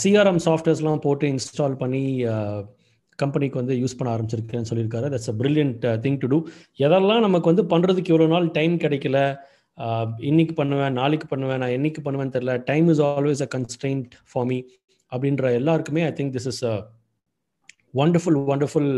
[0.00, 2.02] CRM சாஃப்ட்வேர்ஸ்லாம் போட்டு install பண்ணி
[3.18, 5.06] கம்பெனிக்கு வந்து யூஸ் பண்ண ஆரம்பிச்சிருக்கேன்னு சொல்லியிருக்காரு.
[5.12, 6.38] That's a brilliant thing to do
[6.86, 9.18] எதெல்லாம் நமக்கு வந்து பண்ணுறதுக்கு இவ்வளோ நாள் டைம் கிடைக்கல
[10.30, 14.58] இன்னைக்கு பண்ணுவேன் நாளைக்கு பண்ணுவேன் நான் என்னைக்கு பண்ணுவேன்னு தெரியல time is always a constant for me
[15.12, 16.74] அப்படின்ற எல்லாருக்குமே I think this is a
[18.02, 18.90] wonderful wonderful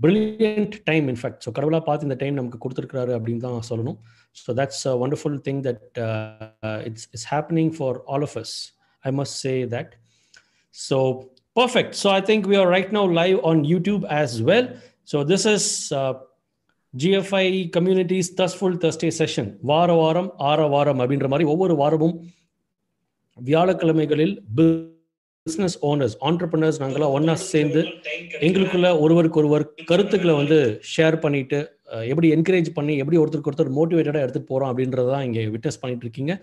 [0.00, 3.98] brilliant time in fact so கடவுளாக பார்த்து இந்த டைம் நமக்கு கொடுத்துருக்காரு அப்படின்னு தான் சொல்லணும்.
[4.44, 5.84] So that's a wonderful thing that
[6.88, 8.54] it's it's happening for all of us
[9.04, 9.88] I must say that.
[10.74, 11.94] So perfect.
[11.94, 14.68] So i think we are right now live on youtube as well.
[15.04, 16.14] So this is uh,
[16.94, 19.46] gfi community's thusful thursday session.
[19.62, 22.16] வார வாரம் ஆற வாரம் அப்படின்ற மாதிரி ஒவ்வொரு வாரமும்
[23.38, 27.80] வியாழக்கிழமைகளில் business owners entrepreneurs நாங்களாம் ஒன்றா சேர்ந்து
[28.40, 30.58] எங்களுக்குள்ள ஒருவருக்கு ஒருவர் கருத்துக்களை வந்து
[30.96, 31.58] ஷேர் பண்ணிட்டு
[32.10, 36.34] எப்படி என்கரேஜ் பண்ணி எப்படி ஒருத்தருக்கு ஒருத்தர் மோட்டிவேட்டடாக எடுத்துகிட்டு போகிறோம் அப்படின்றத தான் இங்கே விட்னஸ் பண்ணிட்டு இருக்கீங்க.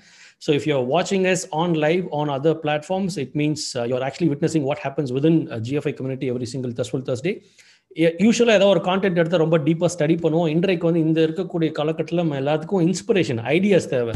[0.46, 4.68] ஸோ இஃப் யூஆர் வாட்சிங் us on live on other platforms it means you're actually witnessing
[4.70, 7.34] what happens within GFI community every single தஸ்வல் Thursday
[8.26, 10.50] யூஸ்வலாக ஏதோ ஒரு கான்டென்ட் எடுத்து ரொம்ப டீப்பாக ஸ்டடி பண்ணுவோம்.
[10.56, 14.16] இன்றைக்கு வந்து இந்த இருக்கக்கூடிய காலகட்டத்தில் நம்ம எல்லாத்துக்கும் இன்ஸ்பிரேஷன் ஐடியாஸ் தேவை.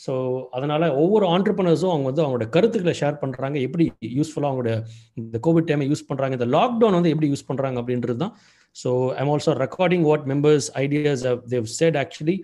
[0.00, 0.12] ஸோ
[0.56, 3.84] அதனால் ஒவ்வொரு ஆண்டர்பனர்ஸும் அவங்க வந்து அவங்களோட கருத்துக்களை ஷேர் பண்ணுறாங்க எப்படி
[4.18, 4.72] யூஸ்ஃபுல்லாக அவங்களோட
[5.20, 8.34] இந்த கோவிட் டைமை யூஸ் பண்ணுறாங்க இந்த லாக்டவுன் வந்து எப்படி யூஸ் பண்ணுறாங்க அப்படின்றது தான்
[8.76, 11.22] so I'm also recording what members ideas
[11.54, 12.36] they've said actually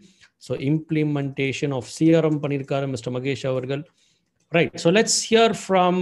[0.43, 3.83] so implementation of CRM பண்ணியிருக்காரு மிஸ்டர் மகேஷ் அவர்கள்.
[4.53, 6.01] Right so let's hear from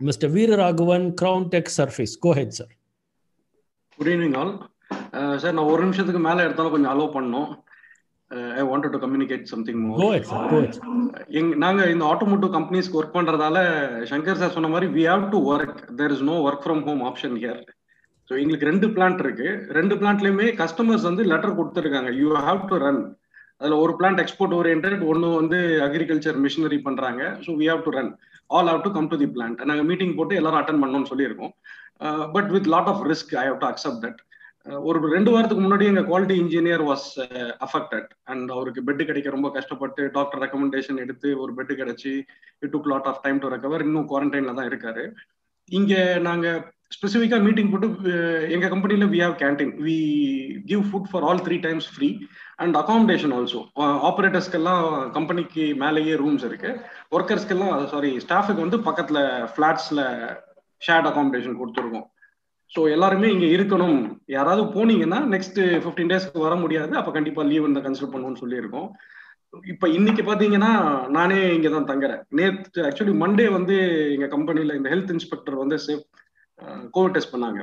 [0.00, 2.72] mister Veeraraghavan crown tech surface go head sir
[3.98, 4.52] good evening all
[5.42, 7.50] sir நான் ஒரு நிமிஷத்துக்கு மேலே எடுத்தாலும் கொஞ்சம் allow பண்ணோம்
[8.54, 9.82] I want to communicate something
[11.38, 13.58] எங் நாங்க இந்த ஆட்டோமோட்டிவ் கம்பெனிஸ்க்கு ஒர்க் பண்றதால
[14.10, 17.36] சங்கர் சார் சொன்ன மாதிரி we have to work there is no work from home option
[17.42, 17.62] here
[18.28, 19.48] so எங்களுக்கு ரெண்டு பிளான்ட் இருக்கு.
[19.78, 22.10] ரெண்டு பிளான்ட்லயுமே கஸ்டமர்ஸ் வந்து லெட்டர் கொடுத்துருக்காங்க.
[22.20, 23.02] யூ ஹாவ் டு ரன்
[23.60, 27.22] அதுல ஒரு பிளான்ட் எக்ஸ்போர்ட் ஓரியன்ட் ஒன்னு வந்து அக்ரிகல்ச்சர் மிஷினரி பண்றாங்க.
[27.44, 28.12] So we have to run
[28.50, 31.52] all have to come to the plant நாங்க மீட்டிங் போட்டு எல்லாரும் அட்டன் பண்ணோம்னு சொல்லியிருக்கோம்.
[32.36, 34.20] But with lot of risk I have to accept that
[34.88, 37.08] ஒரு ரெண்டு வாரத்துக்கு முன்னாடி எங்க quality engineer was
[37.66, 42.12] affected and அவருக்கு பெட் கிடைக்க ரொம்ப கஷ்டப்பட்டு டாக்டர் ரெக்கமெண்டேஷன் எடுத்து ஒரு பெட் கிடைச்சி
[42.62, 45.04] it took lot of time to recover இன்னும் குவாரண்டைன்ல தான் இருக்காரு.
[45.78, 45.94] இங்க
[46.28, 46.46] நாங்க
[46.94, 47.88] ஸ்பெசிஃபிக்காக மீட்டிங் போட்டு
[48.54, 49.98] எங்கள் கம்பெனியில் we have canteen we
[50.70, 52.08] give food for all three times free
[52.62, 53.60] and accommodation also
[54.08, 54.84] ஆப்ரேட்டர்ஸ்க்கெல்லாம்
[55.16, 56.72] கம்பெனிக்கு மேலேயே ரூம்ஸ் இருக்கு.
[57.16, 59.22] ஒர்க்கர்ஸ்க்கெல்லாம் சாரி ஸ்டாஃபுக்கு வந்து பக்கத்தில்
[59.54, 60.04] ஃப்ளாட்ஸில்
[60.82, 62.06] ஷேர்ட் அகாமடேஷன் கொடுத்துருக்கோம்.
[62.74, 63.98] ஸோ எல்லாருமே இங்கே இருக்கணும்.
[64.36, 66.92] யாராவது போனீங்கன்னா நெக்ஸ்ட் ஃபிஃப்டீன் டேஸ்க்கு வர முடியாது.
[67.00, 68.88] அப்போ கண்டிப்பாக லீவ் இந்த கன்சிடர் பண்ணுவோம்னு சொல்லியிருக்கோம்.
[69.72, 70.70] இப்போ இன்னைக்கு பார்த்தீங்கன்னா
[71.16, 72.22] நானே இங்கே தான் தங்குறேன்.
[72.38, 73.76] நேற்று ஆக்சுவலி மண்டே வந்து
[74.14, 76.04] எங்கள் கம்பெனியில் இந்த ஹெல்த் இன்ஸ்பெக்டர் வந்து சேஃப்
[76.96, 77.60] கோவிட் டெஸ்ட் பண்ணாங்க.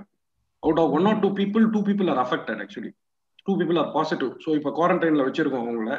[0.63, 2.91] Out of one or two people two people are affected actually
[3.47, 5.93] two people are positive so இப்போ குவாரண்டைன்ல வச்சிருக்கோம் அவங்கள.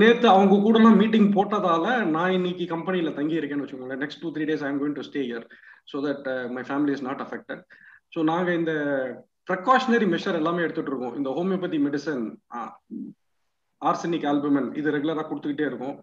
[0.00, 4.02] நேற்று அவங்க கூட மீட்டிங் போட்டதால நான் இன்னைக்கு கம்பெனியில் தங்கி இருக்கேன்னு வச்சுக்கோங்களேன்.
[4.04, 5.46] Next two three days I am going to stay here
[5.90, 7.62] so that my family is not affected
[8.14, 8.72] so நாங்கள் இந்த
[9.48, 11.16] ப்ரிகாஷனரி மெஷர் எல்லாமே எடுத்துட்டு இருக்கோம்.
[11.18, 12.24] இந்த ஹோமியோபதி மெடிசன்
[13.82, 15.96] ஆர்சனிக் ஆல்புமன் இது ரெகுலராக கொடுத்துக்கிட்டே இருக்கும்.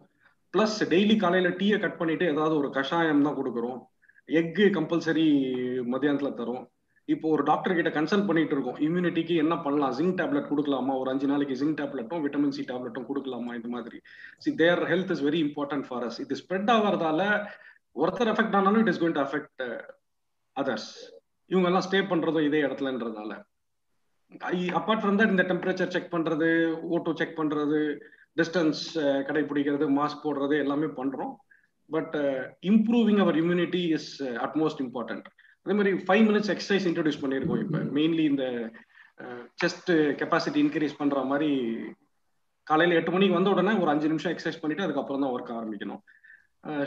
[0.53, 3.79] ப்ளஸ் டெய்லி காலையில் டீயை கட் பண்ணிட்டு ஏதாவது ஒரு கஷாயம் தான் கொடுக்குறோம்.
[4.29, 5.25] எக்கு கம்பல்சரி
[5.93, 6.63] மத்தியானத்தில் தரும்.
[7.09, 8.77] இப்போ ஒரு டாக்டர் கிட்ட கன்சல்ட் பண்ணிட்டு இருக்கோம்.
[8.85, 9.93] இம்யூனிட்டிக்கு என்ன பண்ணலாம்?
[9.97, 10.93] ஜிங்க் டேப்லெட் கொடுக்கலாமா?
[11.01, 13.51] ஒரு அஞ்சு நாளைக்கு ஜிங்க் டேப்லெட்டும் விட்டமின் சி டேப்லெட்டும் கொடுக்கலாமா?
[13.59, 13.97] இந்த மாதிரி.
[14.43, 17.21] See their health is very important for us இது ஸ்ப்ரெட் ஆகிறதால
[17.95, 19.63] ஒருத்தர் எஃபெக்ட் ஆனாலும் it is going to affect
[20.55, 20.89] others
[21.51, 23.33] இவங்க எல்லாம் ஸ்டே பண்றதும் இதே இடத்துலன்றதால.
[24.79, 26.49] அப்பார்ட் ஃப்ரம் தட் இந்த டெம்பரேச்சர் செக் பண்றது
[26.95, 27.81] ஓட்டோ செக் பண்றது
[28.39, 31.33] டிஸ்டன்ஸ் uh, கடைபிடிக்கிறது மாஸ்க் போடுறது எல்லாமே பண்றோம்.
[31.95, 32.15] But
[32.71, 34.09] improving our immunity is
[34.45, 35.27] utmost important
[35.65, 37.79] அதே மாதிரி ஃபைவ் மினிட்ஸ் எக்ஸசைஸ் இன்ட்ரடியூஸ் பண்ணியிருக்கோம் இப்போ.
[37.97, 38.45] மெயின்லி இந்த
[39.61, 41.49] செஸ்ட் கெப்பாசிட்டி இன்க்ரீஸ் பண்ற மாதிரி
[42.67, 46.01] காலையில எட்டு மணிக்கு வந்த உடனே ஒரு அஞ்சு நிமிஷம் எக்ஸசைஸ் பண்ணிட்டு அதுக்கப்புறம் தான் ஒர்க் ஆரம்பிக்கணும்.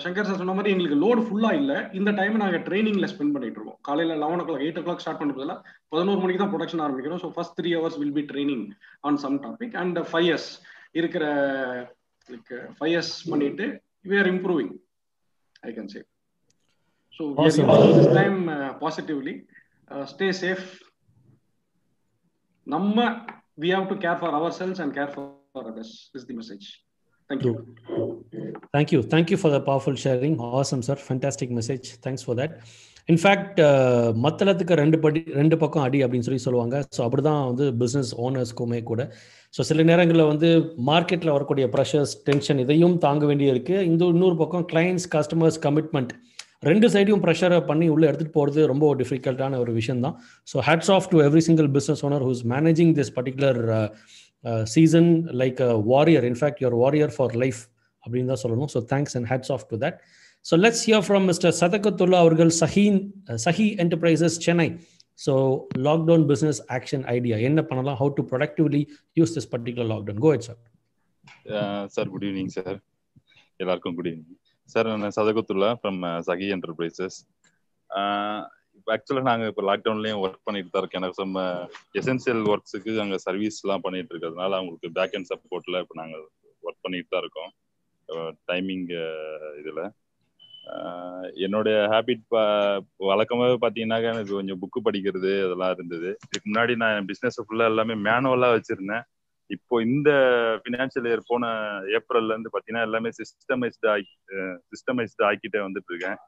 [0.05, 1.73] சங்கர் சார் சொன்ன மாதிரி எங்களுக்கு லோடு ஃபுல்லா இல்ல.
[1.99, 3.79] இந்த டைம் நாங்க ட்ரைனிங்ல ஸ்பெண்ட் பண்ணிட்டு இருக்கோம்.
[3.89, 5.55] காலையில eleven o'clock eight o'clock start பண்ணுறதுல
[5.95, 8.65] பதினோரு மணிக்கு தான் ப்ரொடக்ஷன் ஆரம்பிக்கிறோம் so first three hours will be training
[9.09, 10.49] on some topic and five years
[11.01, 11.25] இருக்கிற
[12.79, 13.67] ஃபைவ் இயர்ஸ் பண்ணிட்டு
[14.11, 14.73] we are improving
[15.65, 16.03] I can say.
[17.13, 19.45] So we are this time uh, positively.
[19.91, 20.81] Uh, stay safe.
[22.69, 23.27] Namma,
[23.57, 26.83] we have to care for ourselves and care for, for others is the message.
[27.29, 27.75] Thank you.
[28.73, 29.03] Thank you.
[29.03, 30.39] Thank you for the powerful sharing.
[30.39, 30.97] Awesome, sir.
[30.97, 31.97] Fantastic message.
[31.97, 32.61] Thanks for that.
[33.09, 36.77] In fact uh, மத்தளத்துக்கு ரெண்டு படி ரெண்டு பக்கம் அடி அப்படின்னு சொல்லி சொல்லுவாங்க.
[36.95, 39.03] So அப்படி தான் வந்து பிஸ்னஸ் ஓனர்ஸ்க்குமே கூட.
[39.55, 40.49] ஸோ சில நேரங்களில் வந்து
[40.89, 46.13] மார்க்கெட்டில் வரக்கூடிய ப்ரெஷர்ஸ் டென்ஷன் இதையும் தாங்க வேண்டிய இருக்குது இந்த இன்னொரு பக்கம் கிளைண்ட்ஸ் கஸ்டமர்ஸ் கமிட்மெண்ட்
[46.71, 50.17] ரெண்டு சைடையும் ப்ரெஷரை பண்ணி உள்ளே எடுத்துகிட்டு போகிறது ரொம்ப டிஃபிகல்ட்டான ஒரு விஷயம் தான்
[50.49, 53.61] so hats off to every single business owner who's managing this particular
[54.75, 55.11] season
[55.43, 57.63] like a warrior in fact your warrior for life
[58.05, 58.71] அப்படின்னு தான் சொல்லணும்.
[58.77, 59.99] So thanks and hats off to that
[60.47, 62.99] so let's hear from mister Sadakatullah அவர்கள் Shaheen
[63.47, 64.69] Sahi enterprises Chennai
[65.19, 65.33] so
[65.87, 67.97] lockdown business action idea என்ன பண்ணலாம்?
[68.01, 68.83] How to productively
[69.17, 70.61] use this particular lockdown go sir
[71.95, 72.77] sir good evening sir
[73.61, 74.39] எல்லாருக்கும் good evening
[74.69, 77.19] sir நான் Sadakatullah from Sahi enterprises
[78.79, 81.03] இப்போ ஆக்சுவலாக நாங்கள் இப்போ லாக்டவுன்லேயும் work பண்ணிட்டு தான் இருக்கோம்.
[81.03, 81.41] எனக்கு நம்ம
[82.01, 86.25] எசென்சியல் ஒர்க்ஸுக்கு அங்கே சர்வீஸ்லாம் பண்ணிட்டு இருக்கிறதுனால அவங்களுக்கு பேக் அண்ட் சப்போர்ட்டில் இப்போ நாங்கள்
[86.65, 87.53] ஒர்க் பண்ணிட்டு தான் இருக்கோம்.
[88.09, 89.81] Uh, டைமிங் uh, இதில்.
[91.45, 92.23] என்னுடைய ஹேபிட்
[93.09, 96.09] வழக்கமாகவே பார்த்தீங்கன்னாக்கா எனக்கு கொஞ்சம் புக்கு படிக்கிறது அதெல்லாம் இருந்தது.
[96.27, 99.05] இதுக்கு முன்னாடி நான் பிஸ்னஸ் ஃபுல்லாக எல்லாமே மேனுவலாக வச்சுருந்தேன்.
[99.51, 100.11] இப்போ இந்த
[100.63, 101.51] ஃபினான்ஷியல் இயர் போன
[101.99, 104.15] ஏப்ரல்ல இருந்து பார்த்தீங்கன்னா எல்லாமே சிஸ்டமைஸ்டு ஆக்கி
[104.73, 106.19] சிஸ்டமைஸ்டு ஆக்கிட்டே வந்துட்டு இருக்கேன்.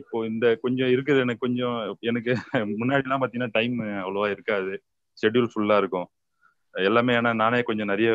[0.00, 1.22] இப்போ இந்த கொஞ்சம் இருக்குது.
[1.26, 1.78] எனக்கு கொஞ்சம்
[2.10, 2.32] எனக்கு
[2.80, 4.74] முன்னாடிலாம் பார்த்தீங்கன்னா டைம் அவ்வளோவா இருக்காது.
[5.18, 6.08] ஷெட்யூல் ஃபுல்லாக இருக்கும்.
[6.74, 8.10] எல்லாமே ஏன்னா நானே கொஞ்சம் நிறைய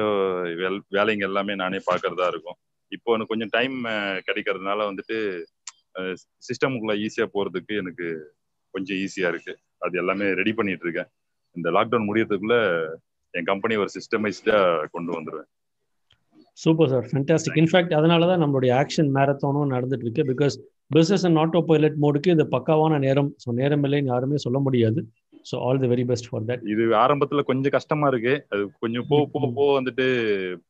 [0.97, 2.57] வேலைங்க எல்லாமே நானே பார்க்கறதா இருக்கும்.
[2.95, 3.75] இப்போ எனக்கு கொஞ்சம் டைம்
[4.27, 5.17] கிடைக்கிறதுனால வந்துட்டு
[6.47, 8.07] சிஸ்டமுக்குள்ள ஈஸியாக போகிறதுக்கு எனக்கு
[8.73, 9.53] கொஞ்சம் ஈஸியாக இருக்கு.
[9.85, 11.09] அது எல்லாமே ரெடி பண்ணிட்டு இருக்கேன்.
[11.55, 12.57] இந்த லாக்டவுன் முடியறதுக்குள்ள
[13.33, 14.57] என் கம்பெனி ஒரு சிஸ்டமைஸ்டா
[14.95, 15.49] கொண்டு வந்துருவேன்.
[16.63, 17.07] Super sir.
[17.09, 20.23] ஃபென்டாஸ்டிக் இன்ஃபேக்ட் அதனால தான் நம்மளுடைய ஆக்ஷன் மேரத்தானும் நடந்துட்டு இருக்கு.
[20.31, 20.55] Because
[20.95, 25.01] business and auto pilot மோடுக்கு இது பக்காவான நேரம் ஸோ நேரம் இல்லைன்னு யாருமே சொல்ல முடியாது.
[25.49, 28.33] So all the very best for that இது ஆரம்பத்துல கொஞ்சம் கஷ்டமா இருக்கு.
[28.53, 30.07] அது கொஞ்சம் போ போ போ வந்துட்டு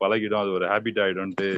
[0.04, 0.42] பழகிடும்.
[0.44, 1.50] அது ஒரு ஹேபிட் ஆயிடும்ட்டு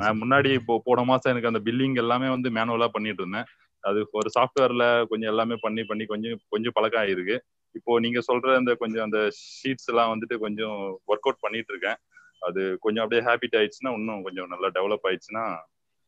[0.00, 3.48] நான் முன்னாடி இப்போ போன மாசம் எனக்கு அந்த பில்லிங் எல்லாமே வந்து மேனுவலா பண்ணிட்டு இருந்தேன்.
[3.84, 7.36] அது ஒரு சாஃப்ட்வேர்ல கொஞ்சம் எல்லாமே பண்ணி பண்ணி கொஞ்சம் கொஞ்சம் பழக்கம் ஆயிருக்கு.
[7.74, 9.18] இப்போ நீங்க சொல்ற அந்த கொஞ்சம் அந்த
[9.58, 10.76] ஷீட்ஸ் எல்லாம் வந்துட்டு கொஞ்சம்
[11.10, 11.98] ஒர்க் அவுட் பண்ணிட்டு இருக்கேன்.
[12.42, 15.44] அது கொஞ்சம் அப்படியே ஹேபிட் ஆயிடுச்சுன்னா இன்னும் கொஞ்சம் நல்லா டெவலப் ஆயிடுச்சுன்னா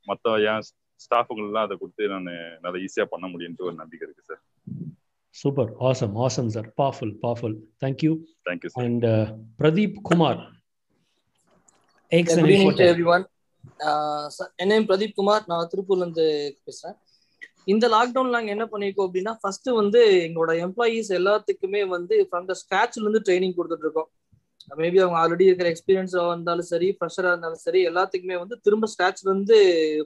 [0.06, 0.67] மற்ற என்
[1.00, 2.31] ஸ்டாஃபுங்கள்லாம் அதை கொடுத்து நான்
[2.65, 4.43] நல்லா ஈஸியா பண்ண முடியும்ட்டு ஒரு நம்பிக்கை இருக்கு sir
[5.35, 8.12] super awesome awesome sir powerful powerful thank you
[8.49, 9.06] thank you and
[9.62, 10.41] Pradeep Kumar
[12.12, 13.24] Good evening to everyone.
[14.62, 15.44] என் நேம் பிரதீப் குமார்.
[15.50, 16.24] நான் திருப்பூர்ல இருந்து
[16.66, 16.96] பேசுறேன்.
[17.72, 23.04] இந்த லாக்டவுன் நாங்க என்ன பண்ணிருக்கோம் அப்படின்னா ஃபர்ஸ்ட் வந்து எங்களோட எம்ப்ளாயீஸ் எல்லாத்துக்குமே வந்து ஃப்ரம் த ஸ்கிராச்ல
[23.04, 24.08] இருந்து ட்ரைனிங் கொடுத்துட்டு இருக்கோம்.
[24.80, 29.58] மேபி அவங்க ஆல்ரெடி இருக்கிற எக்ஸ்பீரியன்ஸா இருந்தாலும் சரி ஃப்ரெஷரா இருந்தாலும் சரி எல்லாத்துக்குமே வந்து திரும்ப ஸ்கிராச்ல இருந்து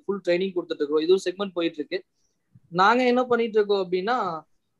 [0.02, 1.04] ஃபுல் ட்ரைனிங் கொடுத்துட்டு இருக்கோம்.
[1.06, 2.00] இதுவும் செக்மெண்ட் போயிட்டு இருக்கு.
[2.82, 4.18] நாங்க என்ன பண்ணிட்டு இருக்கோம் அப்படின்னா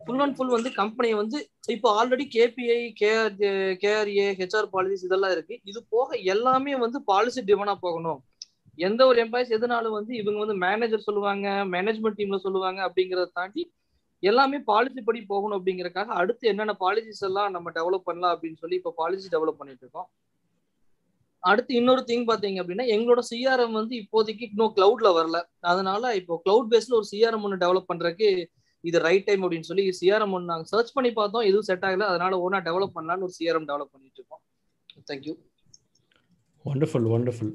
[0.04, 1.38] ஃபுல் அண்ட் ஃபுல் வந்து கம்பெனியை வந்து
[1.74, 3.34] இப்போ already KPI KR
[3.82, 5.54] KRA HR policies இதெல்லாம் இருக்கு.
[5.70, 8.20] இது போக எல்லாமே வந்து பாலிசி டிவனா போகணும்.
[8.78, 13.62] எந்த ஒரு எம்ப்ளாயிஸ் எதுனாலும் வந்து இவங்க வந்து மேனேஜர் சொல்லுவாங்க மேனேஜ்மெண்ட் டீம்ல சொல்லுவாங்க அப்படிங்கறத தாண்டி
[14.22, 18.92] எல்லாமே பாலிசி படி போகணும் அப்படிங்கறக்காக அடுத்து என்னென்ன பாலிசிஸ் எல்லாம் நம்ம டெவலப் பண்ணலாம் அப்படின்னு சொல்லி இப்போ
[19.00, 20.08] பாலிசி டெவலப் பண்ணிட்டு இருக்கோம்.
[21.42, 25.38] அடுத்து இன்னொரு திங் பாத்தீங்க அப்படின்னா எங்களோட சிஆர்எம் வந்து இப்போதைக்கு இன்னும் கிளவுட்ல வரல.
[25.72, 28.28] அதனால இப்போ கிளவுட் பேஸ்ல ஒரு சிஆர்எம் ஒன்று டெவலப் பண்றதுக்கு
[28.88, 31.46] இது ரைட் டைம் அப்படின்னு சொல்லி சிஆர்எம் ஒன்று நாங்கள் சர்ச் பண்ணி பார்த்தோம்.
[31.50, 32.06] எதுவும் செட் ஆகல.
[32.12, 34.42] அதனால ஓனா டெவலப் பண்ணலாம்னு ஒரு சிஆர்எம் டெவலப் பண்ணிட்டு இருக்கோம்.
[35.10, 35.34] Thank you
[36.64, 37.52] wonderful wonderful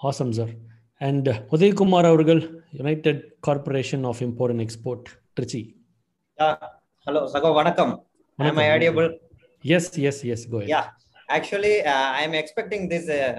[0.00, 0.52] awesome sir
[1.00, 2.42] and Udayakumar அவர்கள்
[2.78, 5.08] united corporation of import and export
[5.38, 5.62] Trichy
[7.06, 7.92] hello சகோ வணக்கம்
[8.38, 9.08] am i audible?
[9.64, 10.40] Yes yes yes.
[10.52, 10.70] Go ahead.
[10.72, 10.86] Yeah.
[11.36, 13.30] Actually uh, i am expecting this uh,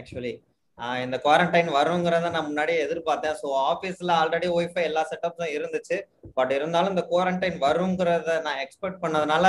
[0.00, 0.32] actually.
[1.04, 3.36] இந்த quarantine வருங்கிறத நான் முன்னாடியே எதிர்பார்த்தேன்.
[3.40, 5.96] So ஆஃபீஸில் already wifi எல்லா செட்டப்ஸும் இருந்துச்சு.
[6.38, 9.44] பட் இருந்தாலும் இந்த குவாரண்டைன் வருங்கிறத நான் எக்ஸ்பெக்ட் பண்ணதுனால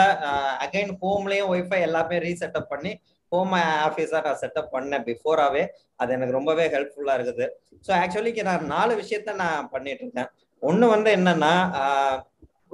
[0.66, 2.92] அகைன் ஹோம்லேயும் ஒய்ஃபை எல்லாமே ரீசெட்டப் பண்ணி
[3.32, 3.56] ஹோம்
[3.88, 5.64] ஆஃபீஸாக நான் செட்டப் பண்ணேன் பிஃபோராகவே
[6.02, 7.48] அது எனக்கு ரொம்பவே ஹெல்ப்ஃபுல்லாக இருக்குது.
[7.88, 10.30] ஸோ ஆக்சுவலி நான் நாலு விஷயத்த நான் பண்ணிட்டு இருக்கேன்.
[10.64, 11.54] ஒன்று வந்து என்னன்னா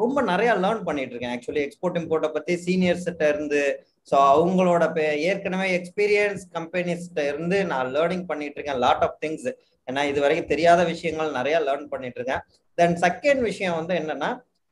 [0.01, 1.33] ரொம்ப நிறைய லேர்ன் பண்ணிட்டு இருக்கேன்.
[1.35, 3.61] ஆக்சுவலி எக்ஸ்போர்ட் இம்போர்ட்டை பற்றி சீனியர்ஸ்கிட்ட இருந்து
[4.07, 4.83] ஸோ அவங்களோட
[5.31, 9.49] ஏற்கனவே எக்ஸ்பீரியன்ஸ் கம்பெனிஸ்கிட்ட இருந்து நான் லேர்னிங் பண்ணிட்டு இருக்கேன் லாட் ஆஃப் திங்ஸ்
[9.87, 12.41] ஏன்னா இது வரைக்கும் தெரியாத விஷயங்கள் நிறைய லேர்ன் பண்ணிட்டு இருக்கேன்
[12.77, 14.29] தென் செகண்ட் விஷயம் வந்து என்னன்னா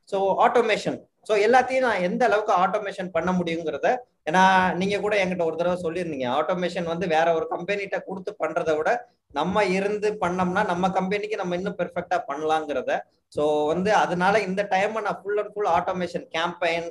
[0.08, 3.88] ஸோ ஆட்டோமேஷன் ஸோ எல்லாத்தையும் நான் எந்த அளவுக்கு ஆட்டோமேஷன் பண்ண முடியுங்கிறத
[4.28, 4.42] ஏன்னா
[4.80, 6.26] நீங்க கூட என்கிட்ட ஒரு தடவை சொல்லியிருந்தீங்க.
[6.38, 8.90] ஆட்டோமேஷன் வந்து வேற ஒரு கம்பெனிகிட்ட கொடுத்து பண்றதை விட
[9.34, 12.92] நம்ம இருந்து பண்ணோம்னா நம்ம கம்பெனிக்கு நம்ம இன்னும் பெர்ஃபெக்டா பண்ணலாங்கிறத.
[13.32, 16.88] ஸோ வந்து அதனால இந்த டைம் நான் full and full automation campaign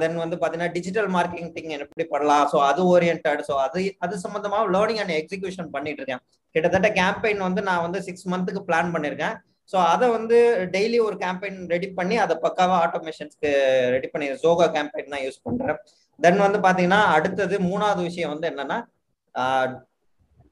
[0.00, 2.44] then வந்து பாத்தீங்கன்னா டிஜிட்டல் மார்க்கெட்டிங் எப்படி பண்ணலாம்?
[2.52, 6.22] ஸோ அது ஓரியன்ட் ஸோ அது அது சம்மந்தமாக லேர்னிங் அண்ட் எக்ஸிகியூஷன் பண்ணிட்டு இருக்கேன்.
[6.54, 9.36] கிட்டத்தட்ட கேம்பெயின் வந்து நான் வந்து சிக்ஸ் மந்த்துக்கு பிளான் பண்ணியிருக்கேன்
[9.72, 10.38] ஸோ அதை வந்து
[10.74, 13.50] டெய்லி ஒரு கேம்பெயின் ரெடி பண்ணி அதை பக்காவாக ஆட்டோமேஷன்ஸ்க்கு
[13.94, 15.78] ரெடி பண்ணி ஜோகா கேம்பெயின் தான் யூஸ் பண்ணுறேன்
[16.18, 18.78] தென் வந்து பாத்தீங்கன்னா அடுத்தது மூணாவது விஷயம் வந்து என்னன்னா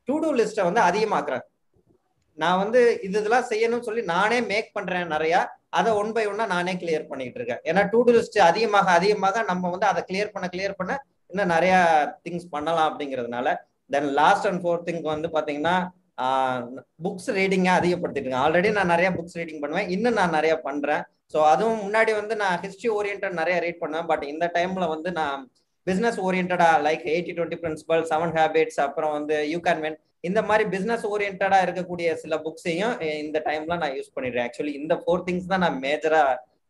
[0.08, 1.44] டு டூ லிஸ்ட்டை வந்து அதிகமாக்குறேன்.
[2.38, 5.40] நான் வந்து இது இதெல்லாம் செய்யணும்னு சொல்லி நானே மேக் பண்றேன் நிறையா.
[5.72, 9.70] அதை ஒன் பை ஒன்னா நானே கிளியர் பண்ணிட்டு இருக்கேன் ஏன்னா டூ டூ லிஸ்ட் அதிகமாக அதிகமாக நம்ம
[9.74, 10.92] வந்து அதை கிளியர் பண்ண கிளியர் பண்ண
[11.30, 11.74] இன்னும் நிறைய
[12.24, 13.48] திங்ஸ் பண்ணலாம் அப்படிங்கிறதுனால
[13.90, 15.76] then last and fourth think வந்து பாத்தீங்கன்னா
[17.04, 18.44] புக்ஸ் ரீடிங்கை அதிகப்படுத்திட்டு இருக்கேன்.
[18.46, 19.88] ஆல்ரெடி நான் நிறைய புக்ஸ் ரீடிங் பண்ணுவேன்.
[19.94, 21.02] இன்னும் நான் நிறைய பண்றேன்.
[21.32, 25.40] ஸோ அதுவும் முன்னாடி வந்து நான் ஹிஸ்ட்ரி ஓரியன்ட் நிறைய ரீட் பண்ணுவேன் பட் இந்த டைம்ல வந்து நான்
[25.90, 30.64] business ஓரியன்டா like eighty twenty principle seven habits அப்புறம் வந்து யூ கேன் வென் இந்த மாதிரி
[30.74, 34.46] பிசினஸ் ஓரியன்டா இருக்கக்கூடிய சில புக்ஸையும் இந்த டைம்ல நான் யூஸ் பண்ணிடுறேன்.
[34.48, 36.22] ஆக்சுவலி இந்த ஃபோர் திங்ஸ் தான் நான் மேஜரா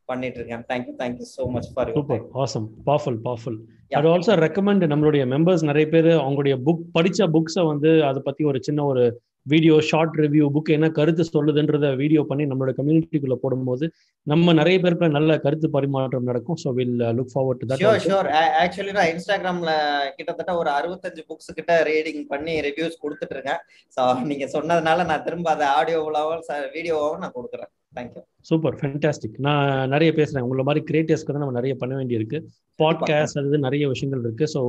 [0.09, 0.63] பண்ணிட்டு இருக்கேன்.
[0.71, 3.59] Thank you thank you so much for super awesome powerful powerful
[3.99, 8.59] அது ஆல்சோ ரெக்கமெண்ட் நம்மளுடைய மெம்பர்ஸ் நிறைய பேர் அவங்களுடைய புக் படிச்ச புக்ஸை வந்து அதை பத்தி ஒரு
[8.69, 9.05] சின்ன ஒரு
[9.47, 13.85] வீடியோ ஷார்ட் ரிவ்யூ புக் என்ன கருத்து சொல்லுதுன்றத வீடியோ பண்ணி நம்மளோட கம்யூனிட்டிக்குள்ள போடும்போது
[14.27, 16.59] நம்ம நிறைய பேருக்கு நல்ல கருத்து பரிமாற்றம் நடக்கும்.
[16.63, 18.29] So will look forward to sure sure
[18.63, 19.73] actually நான் இன்ஸ்டாகிராம்ல
[20.19, 23.61] கிட்டத்தட்ட ஒரு அறுபத்தஞ்சு புக்ஸ் கிட்ட ரீடிங் பண்ணி ரிவ்யூஸ் கொடுத்துட்டு இருக்கேன்.
[23.97, 27.71] ஸோ நீங்க சொன்னதுனால நான் திரும்ப அதை ஆடியோவாகவும் வீடியோவாகவும் நான் கொடுக்குறேன்.
[27.99, 30.45] தேங்க்யூ சூப்பர் ஃபென்டாஸ்டிக் நான் நிறைய பேசுறேன்.
[30.47, 32.39] உங்களை மாதிரி கிரியேட்டர்ஸ்க்கு தான் நம்ம நிறைய பண்ண வேண்டியிருக்கு.
[32.79, 34.47] பாட்காஸ்ட் அது நிறைய விஷயங்கள் இருக்கு.
[34.55, 34.61] ஸோ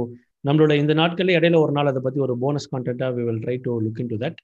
[0.47, 3.73] நம்மளோட இந்த நாட்களே இடையில ஒரு நாள் அதை பத்தி ஒரு bonus கான்டென்ட்டா we will try to
[3.85, 4.39] look into that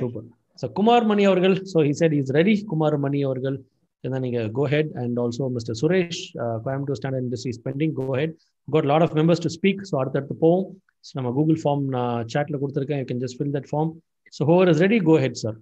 [0.00, 0.26] super
[0.60, 3.58] so Kumar Mani அவர்கள் so he said is ready Kumar Mani அவர்கள்
[4.04, 6.20] then நீங்க go ahead and also mister Suresh
[6.64, 8.34] Coimbatore standard industry spending go ahead
[8.68, 10.66] got lot of members to speak so அடுத்தடுத்து போவோம்.
[11.06, 13.00] So நம்ம Google form நான் சாட்ல கொடுத்துருக்கேன்.
[13.02, 13.90] You can just fill that form
[14.36, 15.56] so whoever is ready go ahead sir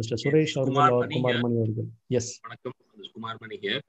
[0.00, 1.88] mister Suresh அவர்கள் குமார் மணி அவர்கள்.
[2.20, 2.76] Yes வணக்கம்
[3.16, 3.82] Kumar Mani here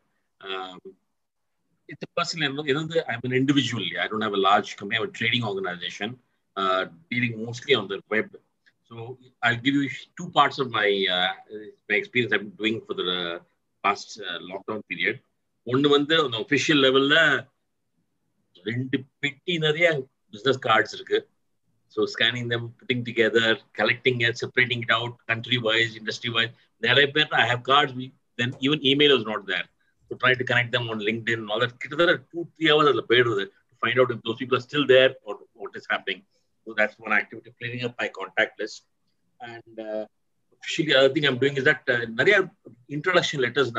[1.89, 3.83] it's a personal you know i'm an individual.
[4.03, 4.95] I don't have a large company.
[4.97, 6.09] I have a trading organization.
[6.55, 8.27] Uh, dealing mostly on the web
[8.92, 8.94] so
[9.44, 9.86] i'll give you
[10.18, 11.30] two parts of my uh,
[11.88, 13.36] my experience i've been doing for the uh,
[13.84, 15.18] past uh, lockdown period
[15.66, 17.14] ஒன்று வந்து அந்த official லெவல்ல
[18.64, 19.86] ரெண்டு பெட்டி நிறைய
[20.34, 21.18] business cards இருக்கு
[21.92, 27.06] so scanning them putting together collecting it separating it out country wise industry wise நிறைய
[27.16, 27.98] பேர் I have cards
[28.38, 29.66] then even email is not there
[30.10, 31.72] to try to connect them on LinkedIn and all that.
[31.82, 35.10] கிட்டத்தட்ட two three hours அதில் போயிடுது to find out if those people are still there
[35.26, 36.20] or what is happening.
[36.64, 38.84] So that's one activity, cleaning up my contact list.
[39.40, 40.04] And uh,
[40.62, 42.36] officially, other thing I'm doing is that uh, நிறைய
[42.96, 43.70] introduction letters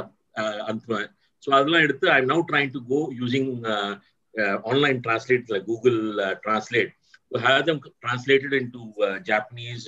[0.41, 1.09] uh, அனுப்புவேன்
[1.43, 3.51] so அதெல்லாம் எடுத்து I'm now trying to go using
[4.71, 6.00] online translate like Google
[6.45, 6.93] translate
[7.31, 9.83] to have them translated into uh, Japanese,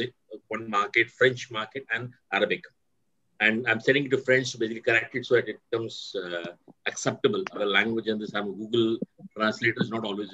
[0.56, 2.04] one market, French market, and
[2.38, 2.64] Arabic.
[3.46, 6.52] and I'm sending it to French to basically correct it so that it becomes uh,
[6.86, 7.44] acceptable.
[7.56, 8.98] Other language and this, I'm Google
[9.36, 10.30] translator is not always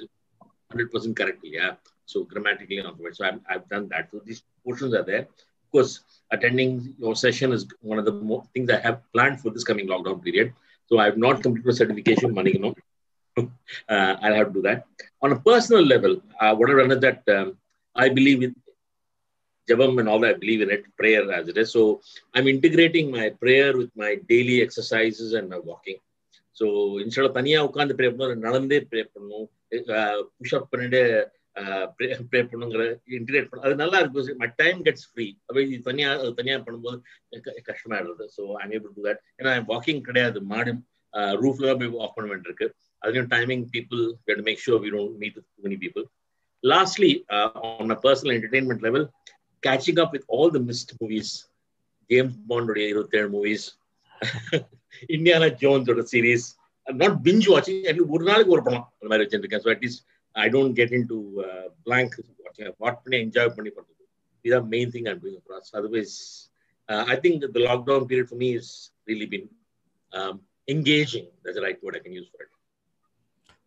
[0.72, 1.52] 100% correctly.
[1.54, 1.72] Yeah.
[2.05, 2.97] So grammatically not.
[3.13, 4.09] So I'm, I've done that.
[4.11, 5.21] So these portions are there.
[5.65, 9.49] Of course, attending your session is one of the more things I have planned for
[9.49, 10.53] this coming lockdown period.
[10.87, 12.75] So I've not completed certification, money, you know.
[13.89, 14.85] uh, I'll have to do that.
[15.21, 17.57] On a personal level, uh, what I've done is that um,
[17.95, 18.55] I believe in
[19.69, 21.71] Jabam and all that, I believe in it, prayer as it is.
[21.71, 22.01] So
[22.35, 25.99] I'm integrating my prayer with my daily exercises and my walking.
[26.59, 26.65] So
[27.03, 29.45] இன்ஸ்டால தனியாக உட்காந்து pray பண்ணணும் நடந்தே pray பண்ணணும்
[30.39, 31.01] push-up பண்ணிட்டு
[31.97, 32.83] pray பண்ணுங்கிற
[33.17, 36.97] integrate பண்ண அது நல்லா இருக்கு மை டைம் கெட்ஸ் ஃப்ரீ அப்போ இது தனியாக அது தனியாக பண்ணும்போது
[37.69, 40.39] கஷ்டமாயிடுது so I'm able to that ஏன்னா வாக்கிங் கிடையாது.
[40.53, 40.73] மாடு
[41.43, 42.67] ரூஃப்ல தான் போய் வாக் பண்ண வேண்டியிருக்கு.
[43.01, 46.05] அதுலேயும் timing people to make sure we don't meet many people
[46.63, 47.11] lastly
[47.69, 49.05] on a personal entertainment level
[49.63, 51.33] catching up with all the missed movies
[52.09, 53.67] James பாண்டுடைய இருபத்தேழு மூவிஸ்
[55.15, 56.47] இந்தியானா ஜோன்ஸோட சீரீஸ்
[56.87, 58.85] நாட் பிஞ்ச் வாட்சிங் ஒரு நாளைக்கு ஒரு படம்.
[58.95, 60.01] அந்த மாதிரி வச்சிருக்கேன் so at least
[60.44, 61.18] I don't get into
[61.86, 64.04] blank வாட்சிங் வாட் பண்ணி என்ஜாய் பண்ணி பண்ணுறது
[64.44, 66.16] இதுதான் main thing I'm doing across otherwise
[67.14, 68.74] I think the lockdown period for me is
[69.10, 69.48] really been
[70.72, 72.48] engaging that's the right word i can use for it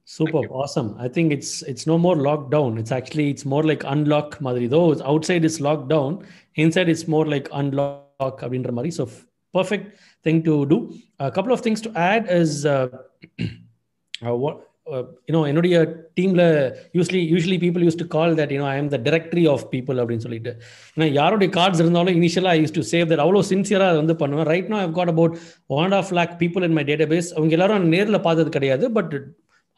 [0.05, 0.95] Super, awesome.
[0.99, 2.77] I think it's it's no more lockdown.
[2.79, 4.67] It's actually it's more like unlock madri.
[4.67, 8.91] Though outside is locked down, inside it's more like unlock abindra mari.
[8.91, 9.09] So
[9.53, 10.79] perfect thing to do.
[11.19, 12.89] A couple of things to add is uh,
[14.25, 14.67] uh, what
[15.28, 15.76] you know என்னுடைய
[16.18, 16.42] டீம்ல
[16.98, 20.24] usually usually people used to call that you know I am the directory of people அப்படின்னு
[20.26, 20.52] சொல்லிட்டு.
[20.96, 24.48] ஏன்னா யாருடைய cards இருந்தாலும் இனிஷியலாக use to save that அவ்வளோ சின்சியராக வந்து பண்ணுவேன்.
[24.52, 25.34] Right no I've got about
[25.78, 29.14] one and half lakh people in my data base அவங்க எல்லாரும் நேரில் பார்த்தது கிடையாது but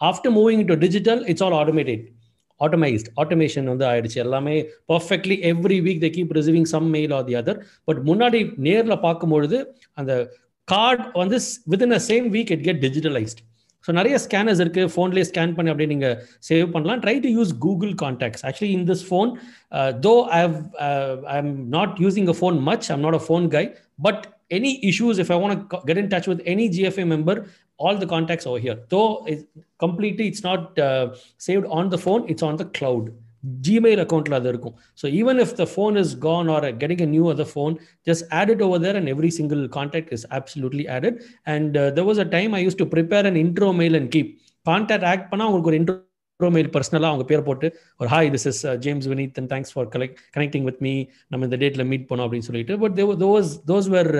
[0.01, 2.05] after moving to digital it's all automated
[2.61, 4.19] automised automation வந்து ஆயிடுச்சு.
[4.27, 4.55] எல்லாமே
[4.93, 9.59] perfectly every week the keep receiving some mail or the other but முன்னாடி நேரில் பார்க்கும்பொழுது
[10.01, 10.13] அந்த
[10.69, 11.39] கார்டு வந்து
[11.73, 13.41] within a same week it get digitalised
[13.87, 16.17] so நிறைய scanners இருக்கு ஃபோன்லேயே ஸ்கேன் பண்ணி அப்படியே நீங்கள்
[16.49, 19.31] சேவ் பண்ணலாம் try to use Google contacts actually in this phone
[20.09, 20.41] though I
[21.35, 23.65] I am not using a phone much I'm not a phone guy
[24.09, 27.35] but any issues if i want to get in touch with any gfa member
[27.79, 29.41] all the contacts over here though it,
[29.79, 33.13] completely it's not uh, saved on the phone it's on the cloud
[33.67, 37.27] gmail account la இருக்கும் so even if the phone is gone or getting a new
[37.33, 37.75] other phone
[38.07, 41.15] just add it over there and every single contact is absolutely added
[41.47, 44.29] and uh, there was a time i used to prepare an intro mail and keep
[44.67, 45.97] contact act பண்ணா உங்களுக்கு ஒரு intro
[46.41, 47.67] mail பர்சனலாக அவங்க பேர் போட்டு
[48.01, 50.93] ஒரு hi this is James Vineeth and thanks for collect connecting with me
[51.33, 54.11] நம்ம இந்த டேட்டில் மீட் பண்ணோம் அப்படின்னு சொல்லிட்டு but those those were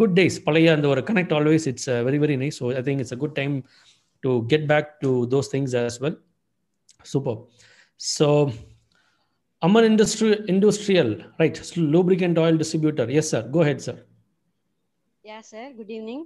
[0.00, 3.14] good days பழைய அந்த ஒரு connect always it's very very nice so I think it's
[3.18, 3.54] a good time
[4.24, 6.18] to get back to those things as well
[7.12, 7.38] super
[8.00, 8.28] so
[9.62, 11.60] Amman industry industrial right
[11.94, 14.00] lubricant oil distributor yes sir go ahead sir
[15.24, 16.24] yeah sir good evening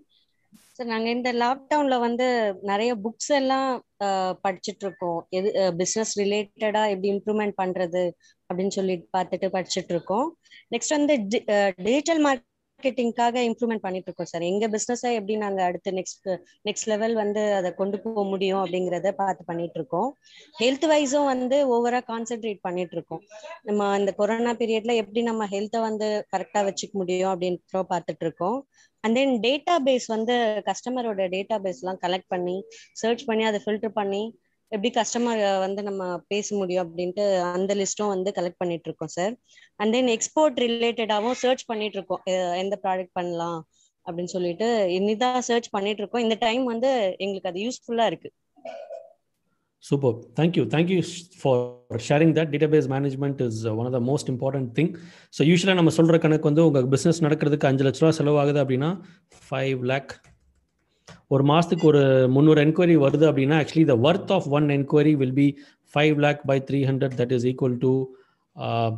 [0.76, 2.26] sir நாங்கள் இந்த லாக்டவுன்ல வந்து
[2.62, 3.68] நிறைய books எல்லாம்
[4.42, 5.48] படிச்சுட்டு இருக்கோம் எது
[5.78, 8.02] business ரிலேட்டடா எப்படி இம்ப்ரூவ்மெண்ட் பண்றது
[8.50, 10.28] அப்படின்னு சொல்லி பார்த்துட்டு படிச்சுட்டு இருக்கோம்
[10.74, 11.14] நெக்ஸ்ட் வந்து
[11.86, 12.49] டிஜிட்டல் மார்க்கெட்
[12.82, 14.44] மார்க்கெட்டிங்காக இம்ப்ரூவ்மெண்ட் பண்ணிட்டு இருக்கோம் சார்.
[14.50, 16.28] எங்க பிஸ்னஸை எப்படி நாங்க அடுத்து நெக்ஸ்ட்
[16.68, 20.08] நெக்ஸ்ட் லெவல் வந்து அதை கொண்டு போக முடியும் அப்படிங்கறத பார்த்து பண்ணிட்டு இருக்கோம்
[20.54, 23.22] ஹெல்த் வைஸும் வந்து ஓவரா கான்சென்ட்ரேட் பண்ணிட்டு இருக்கோம்
[23.68, 28.58] நம்ம இந்த கொரோனா பீரியட்ல எப்படி நம்ம ஹெல்த்தை வந்து கரெக்டா வச்சுக்க முடியும் அப்படின்ற பார்த்துட்டு இருக்கோம்
[29.04, 30.34] அண்ட் தென் டேட்டா பேஸ் வந்து
[30.66, 32.56] கஸ்டமரோட டேட்டா பேஸ்லாம் கலெக்ட் பண்ணி
[32.94, 34.22] சர்ச் பண்ணி அதை ஃபில்டர் பண்ணி
[34.72, 37.24] எப்படி கஸ்டமர் வந்து நம்ம பேச முடியும் அப்படின்ட்டு
[37.54, 39.32] அந்த லிஸ்ட்டும் வந்து கலெக்ட் பண்ணிட்டு இருக்கோம் சார்
[39.80, 42.22] அண்ட் தென் எக்ஸ்போர்ட் ரிலேட்டடாகவும் சர்ச் பண்ணிட்டு இருக்கோம்.
[42.62, 43.58] எந்த ப்ராடக்ட் பண்ணலாம்
[44.06, 46.24] அப்படின்னு சொல்லிட்டு இனிதான் சர்ச் பண்ணிட்டு இருக்கோம்.
[46.26, 46.90] இந்த டைம் வந்து
[47.24, 48.30] எங்களுக்கு அது யூஸ்ஃபுல்லா இருக்கு.
[49.84, 51.00] Super thank you thank you
[51.40, 54.90] for sharing that database management is one of the most important thing
[55.36, 58.90] so யூஸ்வலாக நம்ம சொல்கிற கணக்கு வந்து உங்கள் பிஸ்னஸ் நடக்கிறதுக்கு அஞ்சு லட்ச ரூபா செலவாகுது அப்படின்னா
[59.46, 60.12] ஃபைவ் லேக்
[61.30, 65.48] ஒரு மாதத்துக்கு ஒரு முந்நூறு என்கொயரி வருது அப்படின்னா actually the worth of one enquiry will be
[65.94, 67.92] five lakh by three hundred that is equal to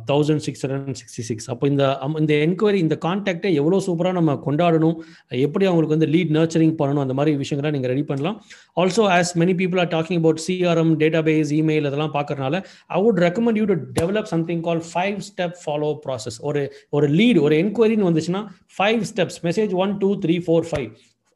[0.07, 1.83] thousand six hundred sixty six அப்போ இந்த
[2.19, 4.95] இந்த என்கொயரி இந்த கான்டாக்டை எவ்வளோ சூப்பராக நம்ம கொண்டாடணும்
[5.39, 8.37] எப்படி அவங்களுக்கு வந்து லீட் நர்ச்சரிங் பண்ணணும் அந்த மாதிரி விஷயங்களை நீங்கள் ரெடி பண்ணலாம்.
[8.77, 10.93] Also as many people are talking about CRM
[11.29, 15.91] database email இதெல்லாம் பார்க்கறனால I would recommend you to develop something call five step follow
[16.05, 18.43] process ஒரு ஒரு லீட் ஒரு என்கொயரின்னு வந்துச்சுன்னா
[18.77, 20.89] five steps message one two three four five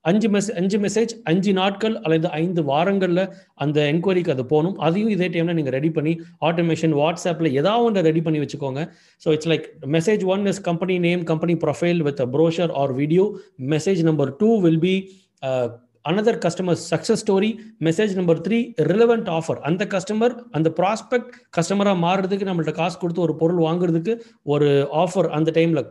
[0.10, 3.24] அஞ்சு message அஞ்சு message அஞ்சு நாட்கள் அல்லது ஐந்து வாரங்களில்
[3.64, 4.76] அந்த என்கொயரிக்கு அது போகணும்.
[4.88, 6.14] அதையும் இதே டைமில் நீங்கள் ரெடி பண்ணி
[6.50, 8.84] ஆட்டோமேஷன் வாட்ஸ்அப்பில் ஏதாவது ஒன்று ரெடி பண்ணி வச்சுக்கோங்க.
[9.24, 13.26] So it's like message one is company name company profile with brochure or video
[13.76, 14.96] message number two will be
[16.10, 17.50] another customer success story
[17.86, 18.60] message number three
[18.92, 24.14] relevant offer அந்த customer அந்த prospect கஸ்டமராக மாறுறதுக்கு நம்மள்ட்ட காசு கொடுத்து ஒரு பொருள் வாங்குறதுக்கு
[24.54, 24.70] ஒரு
[25.04, 25.84] ஆஃபர் அந்த டைமில்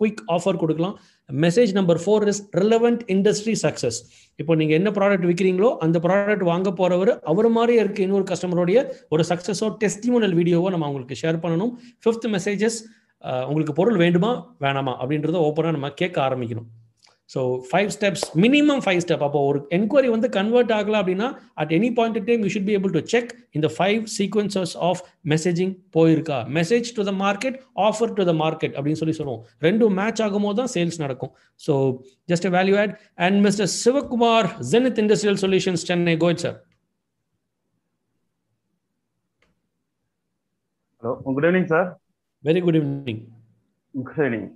[0.00, 0.94] குயிக் ஆஃபர் கொடுக்கலாம்.
[1.28, 3.98] Message number four is relevant industry success
[4.38, 9.24] இப்போ நீங்கள் என்ன ப்ராடக்ட் விற்கிறீங்களோ அந்த ப்ராடக்ட் வாங்க போகிறவர் அவர் மாதிரியே இருக்க இன்னொரு கஸ்டமருடைய ஒரு
[9.30, 11.72] சக்ஸஸோ டெஸ்டிமோனல் வீடியோவோ நம்ம அவங்களுக்கு ஷேர் பண்ணணும்.
[12.04, 12.78] ஃபிஃப்த் மெசேஜஸ்
[13.48, 14.30] உங்களுக்கு பொருள் வேண்டுமா
[14.64, 16.68] வேணாமா அப்படின்றத ஓப்பனாக நம்ம கேட்க ஆரம்பிக்கணும்.
[17.30, 21.28] So five steps minimum five step அப்போ ஒரு என்கொயரி வந்து கன்வெர்ட் ஆகல அப்படின்னா
[21.62, 25.00] at any point time you should be able to check இந்த ஃபைவ் சீக்வன்சஸ் ஆஃப்
[25.32, 26.38] மெசேஜிங் போயிருக்கா?
[26.58, 27.56] Message to the market
[27.88, 29.42] offer to the market அப்படின்னு சொல்லி சொல்லுவோம்.
[29.66, 31.32] ரெண்டும் மேட்ச் ஆகும் போது தான் சேல்ஸ் நடக்கும்.
[31.60, 31.74] So
[32.32, 32.94] just value add
[33.26, 36.58] and mister Sivakumar Zenith industrial solutions Chennai go ahead sir
[41.02, 41.88] hello good evening sir
[42.44, 43.22] very good evening
[43.94, 44.48] good evening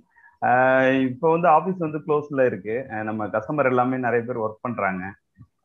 [1.09, 2.75] இப்போ வந்து ஆஃபீஸ் வந்து க்ளோஸ்ல இருக்கு.
[3.07, 5.03] நம்ம கஸ்டமர் எல்லாமே நிறைய பேர் ஒர்க் பண்றாங்க.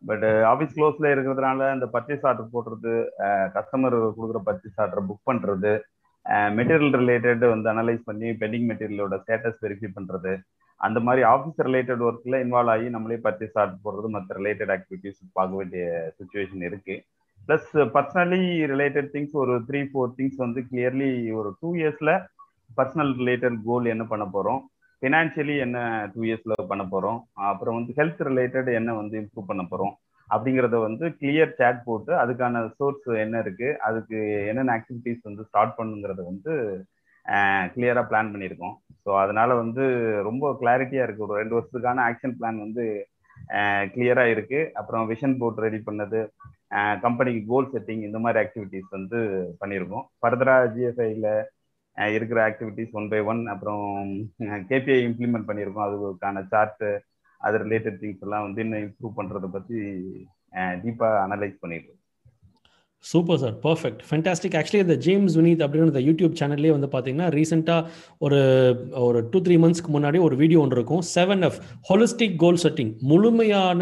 [0.09, 2.95] பட் ஆஃபீஸ் க்ளோஸ்ல இருக்கிறதுனால அந்த பர்ச்சேஸ் ஆர்டர் போடுறது
[3.57, 5.73] கஸ்டமர் கொடுக்குற பர்ச்சேஸ் ஆர்டர் புக் பண்றது
[6.57, 10.33] மெட்டீரியல் ரிலேட்டட் வந்து அனலைஸ் பண்ணி பெண்டிங் மெட்டீரியலோட ஸ்டேட்டஸ் வெரிஃபை பண்றது.
[10.81, 15.61] அந்த மாதிரி ஆஃபீஸ் ரிலேட்டட் ஒர்க்ல இன்வால்வ் ஆகி நம்மளே பர்ச்சேஸ் ஆர்டர் போடுறது மற்ற ரிலேட்டட் ஆக்டிவிட்டிஸ் பார்க்க
[15.61, 15.85] வேண்டிய
[16.19, 16.97] சுச்சுவேஷன் இருக்கு.
[17.49, 22.13] ப்ளஸ் பர்சனலி ரிலேட்டட் திங்ஸ் ஒரு த்ரீ ஃபோர் திங்ஸ் வந்து கிளியர்லி ஒரு டூ இயர்ஸ்ல
[22.77, 24.61] பர்சனல் ரிலேட்டட் கோல் என்ன பண்ண போகிறோம்
[25.03, 25.79] ஃபினான்ஷியலி என்ன
[26.15, 27.19] டூ இயர்ஸில் பண்ண போகிறோம்
[27.51, 29.95] அப்புறம் வந்து ஹெல்த் ரிலேட்டட் என்ன வந்து இம்ப்ரூவ் பண்ண போகிறோம்
[30.29, 34.19] அப்படிங்கிறத வந்து கிளியர் சேட் போட்டு அதுக்கான சோர்ஸ் என்ன இருக்குது அதுக்கு
[34.51, 36.53] என்னென்ன ஆக்டிவிட்டிஸ் வந்து ஸ்டார்ட் பண்ணுங்கிறத வந்து
[37.75, 38.77] கிளியராக பிளான் பண்ணியிருக்கோம்.
[39.05, 39.85] ஸோ அதனால வந்து
[40.29, 42.85] ரொம்ப கிளாரிட்டியாக இருக்குது ஒரு ரெண்டு வருஷத்துக்கான ஆக்ஷன் பிளான் வந்து
[43.95, 46.21] கிளியராக இருக்குது அப்புறம் விஷன் போர்ட் ரெடி பண்ணது
[47.05, 49.19] கம்பெனிக்கு கோல் செட்டிங் இந்த மாதிரி ஆக்டிவிட்டிஸ் வந்து
[49.61, 50.05] பண்ணியிருக்கோம்.
[50.21, 51.29] ஃபர்தராக ஜிஎஸ்ஐயில்
[51.97, 53.83] இருக்கிற ஆக்டிவிட்டிஸ் ஒன் பை ஒன் அப்புறம்
[54.71, 55.87] கேபிஐ இம்ப்ளிமெண்ட் பண்ணியிருக்கோம்.
[55.89, 56.91] அதுக்கான சார்ட்டு
[57.41, 59.79] அது ரிலேட்டட் திங்ஸ் எல்லாம் வந்து இன்னும் இம்ப்ரூவ் பண்ணுறதை பற்றி
[60.83, 62.02] டீப்பாக அனலைஸ் பண்ணியிருக்கோம்
[63.11, 67.88] super sir perfect fantastic actually இந்த ஜேம்ஸ் வினீத் இந்த யூடியூப் சேனல்லே வந்து பார்த்தீங்கன்னா ரீசெண்டாக
[68.27, 68.38] ஒரு
[69.07, 71.03] ஒரு டூ த்ரீ மந்த்ஸ்க்கு முன்னாடி ஒரு வீடியோ ஒன்று இருக்கும்.
[71.15, 73.81] Seven F holistic goal setting முழுமையான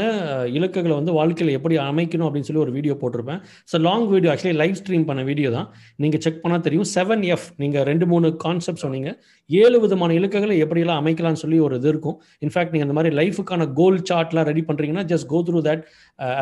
[0.59, 3.42] இலக்குகளை வந்து வாழ்க்கையில் எப்படி அமைக்கணும் அப்படின்னு சொல்லி ஒரு வீடியோ போட்டிருப்பேன்.
[3.72, 5.68] So long video actually live stream பண்ண வீடியோ தான்.
[6.04, 6.88] நீங்கள் செக் பண்ணால் தெரியும்.
[6.96, 9.12] செவன் எஃப் நீங்கள் ரெண்டு மூணு கான்செப்ட் சொன்னீங்க.
[9.50, 12.16] ஏழு விதமான இலக்குகளை எப்படியெல்லாம் அமைக்கலாம்னு சொல்லி ஒரு இது இருக்கும்.
[12.46, 15.85] இன்ஃபேக்ட் நீங்கள் அந்த மாதிரி லைஃபுக்கான கோல் சார்ட்லாம் ரெடி பண்ணுறீங்கன்னா just go through that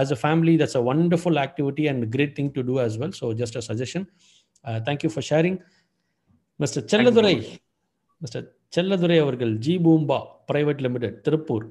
[0.01, 3.13] as a family that's a wonderful activity and great thing to do as well.
[3.13, 4.05] So just a suggestion.
[4.65, 5.57] Uh, thank you for sharing.
[6.61, 6.81] Mr.
[6.91, 7.35] Chelladurai,
[8.23, 8.41] Mr.
[8.73, 10.17] Chelladurai அவர்கள் G Poomba
[10.49, 11.67] private limited Tiruppur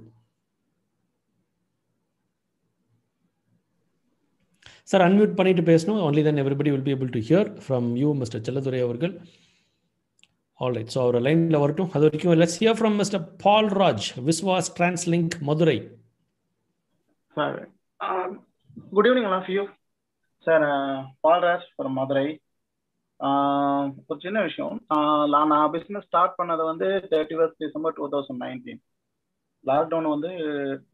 [4.90, 8.44] sir unmute பண்ணிட்டு பேசணும் only then everybody will be able to hear from you mister
[8.48, 9.14] Chelladurai அவர்கள்
[10.60, 14.70] all right so அவர் லைனில் வரட்டும் அது வரைக்கும் let's hear from mister Paul Raj Viswas
[14.78, 15.78] translink Madurai
[17.38, 17.58] sir
[18.96, 19.64] good evening of you
[20.48, 20.66] sir
[21.26, 22.28] Paulraj from Madurai.
[24.10, 24.76] ஒரு சின்ன விஷயம்.
[25.34, 28.82] நான் நான் பிஸ்னஸ் ஸ்டார்ட் பண்ணது வந்து thirty first December two thousand nineteen
[29.66, 30.32] lockdown வந்து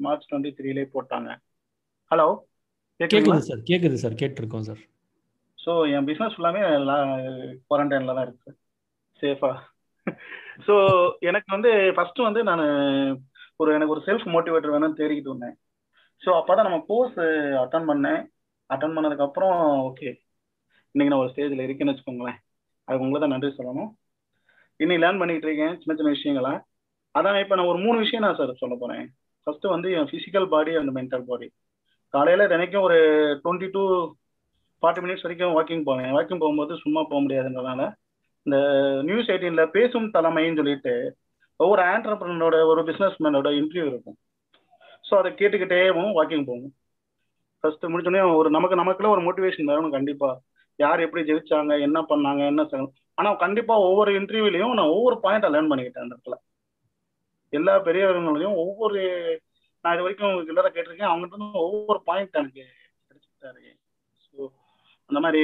[0.06, 1.30] மார்ச் டுவெண்ட்டி த்ரீலே போட்டாங்க.
[2.12, 2.28] ஹலோ
[3.00, 4.82] கேக்குது சார் கேக்குது சார் கேட்டிருக்கோம் சார்.
[5.60, 6.62] ஸோ என் பிஸ்னஸ் ஃபுல்லாமே
[7.68, 8.52] குவாரண்டைனில் தான் இருக்கு.
[9.22, 9.60] சேஃபாக
[10.66, 10.74] ஸோ
[11.30, 12.64] எனக்கு வந்து ஃபர்ஸ்ட் வந்து நான்
[13.62, 15.56] ஒரு எனக்கு ஒரு செல்ஃப் மோட்டிவேட்டர் வேணும்னு தேடிக்கிட்டு இருந்தேன்.
[16.24, 17.20] ஸோ அப்போ தான் நம்ம கோர்ஸ்
[17.64, 18.22] அட்டன் பண்ணேன்.
[18.74, 19.56] அட்டன் பண்ணதுக்கப்புறம்
[19.90, 20.10] ஓகே
[20.94, 22.38] இன்னைக்கு நான் ஒரு ஸ்டேஜில் இருக்கேன்னு வச்சுக்கோங்களேன்.
[22.88, 23.90] அதுக்கு உங்களை தான் நன்றி சொல்லணும்.
[24.80, 26.54] இன்னைக்கு லேர்ன் பண்ணிட்டு இருக்கேன் சின்ன சின்ன விஷயங்களா.
[27.16, 29.06] அதான் இப்போ நான் ஒரு மூணு விஷயம் தான் சார் சொல்ல போகிறேன்
[29.48, 31.48] ஃபர்ஸ்ட் வந்து என் physical body and mental body
[32.14, 32.98] காலையில் தினைக்கும் ஒரு
[33.44, 33.84] டுவெண்ட்டி டூ
[34.84, 36.12] ஃபார்ட்டி மினிட்ஸ் வரைக்கும் வாக்கிங் போவேன்.
[36.16, 37.82] வாக்கிங் போகும்போது சும்மா போக முடியாதுன்றதுனால
[38.46, 38.58] இந்த
[39.08, 40.94] நியூஸ் எயிட்டீனில் பேசும் தலைமைன்னு சொல்லிட்டு
[41.60, 44.18] ஒவ்வொரு ஆண்டர்பிரனோட ஒரு பிஸ்னஸ் மேனோட இன்டர்வியூ இருக்கும்.
[45.08, 45.80] ஸோ அதை கேட்டுக்கிட்டே
[46.20, 46.74] வாக்கிங் போகும்
[47.64, 50.30] ஃபர்ஸ்ட் முடிச்சோடனே ஒரு நமக்கு நமக்குள்ள ஒரு மோட்டிவேஷன் வரணும் கண்டிப்பா.
[50.80, 52.62] யார் எப்படி ஜெயிச்சாங்க என்ன பண்ணாங்க என்ன
[53.18, 56.36] ஆனா கண்டிப்பா கண்டிப்பாக ஒவ்வொரு இன்டர்வியூலையும் நான் ஒவ்வொரு பாயிண்டா லேர்ன் பண்ணிக்கிட்டேன் அந்த இடத்துல.
[57.54, 59.02] எல்லா பெரியவர்களையும் ஒவ்வொரு
[59.86, 61.12] நான் இது வரைக்கும் கிட்ட கேட்டிருக்கேன்.
[61.12, 62.64] அவங்ககிட்ட ஒவ்வொரு பாயிண்ட் எனக்கு
[63.08, 63.64] கிடைச்சிட்டாரு
[64.26, 64.40] ஸோ
[65.10, 65.44] அந்த மாதிரி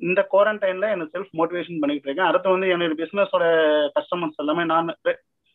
[0.00, 2.28] இந்த குவாரண்டைன்ல எனக்கு செல்ஃப் மோட்டிவேஷன் பண்ணிட்டு இருக்கேன்.
[2.30, 3.44] அடுத்து வந்து என்னோட பிசினஸோட
[3.96, 4.94] கஸ்டமர்ஸ் எல்லாமே நான்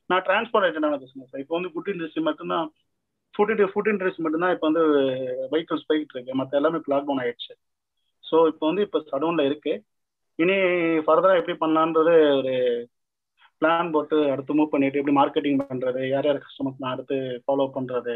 [0.10, 2.68] நான் டிரான்ஸ்போர்ட் ரிலேட்டடான பிசினஸ் இப்போ வந்து குட் இண்டஸ்ட்ரி மட்டும்தான்
[3.36, 4.84] ஃபுட் ஃபுட் இண்டஸ்ட்ரி மட்டும்தான் இப்போ வந்து
[5.54, 6.40] வெஹிக்கிள்ஸ் போய்கிட்டு இருக்கு.
[6.40, 7.54] மற்ற எல்லாமே லாக்டவுன் ஆயிடுச்சு.
[8.24, 9.74] ஸோ இப்போ வந்து இப்போ சடவுன்ல இருக்கு.
[10.40, 10.56] இனி
[11.06, 12.54] ஃபர்தராக எப்படி பண்ணலான்றது ஒரு
[13.60, 18.16] பிளான் போட்டு அடுத்து மூவ் பண்ணிட்டு எப்படி மார்க்கெட்டிங் பண்றது யார் யார் கஸ்டமர்ஸ் நான் அடுத்து ஃபாலோ பண்றது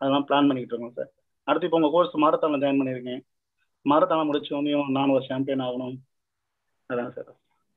[0.00, 1.10] அதெல்லாம் பிளான் பண்ணிக்கிட்டு இருக்கோம் சார்
[1.48, 3.22] அடுத்து இப்போ உங்கள் கோர்ஸ் மாரத்தானில் ஜாயின் பண்ணியிருக்கேன்.
[3.86, 5.96] மாரத்தான முடிச்சு வந்து நான் ஒரு சாம்பியன் ஆகணும்.
[6.90, 7.28] அதான் sir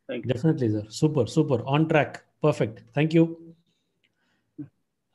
[0.10, 2.16] thank you definitely sir super super on track
[2.46, 3.24] perfect thank you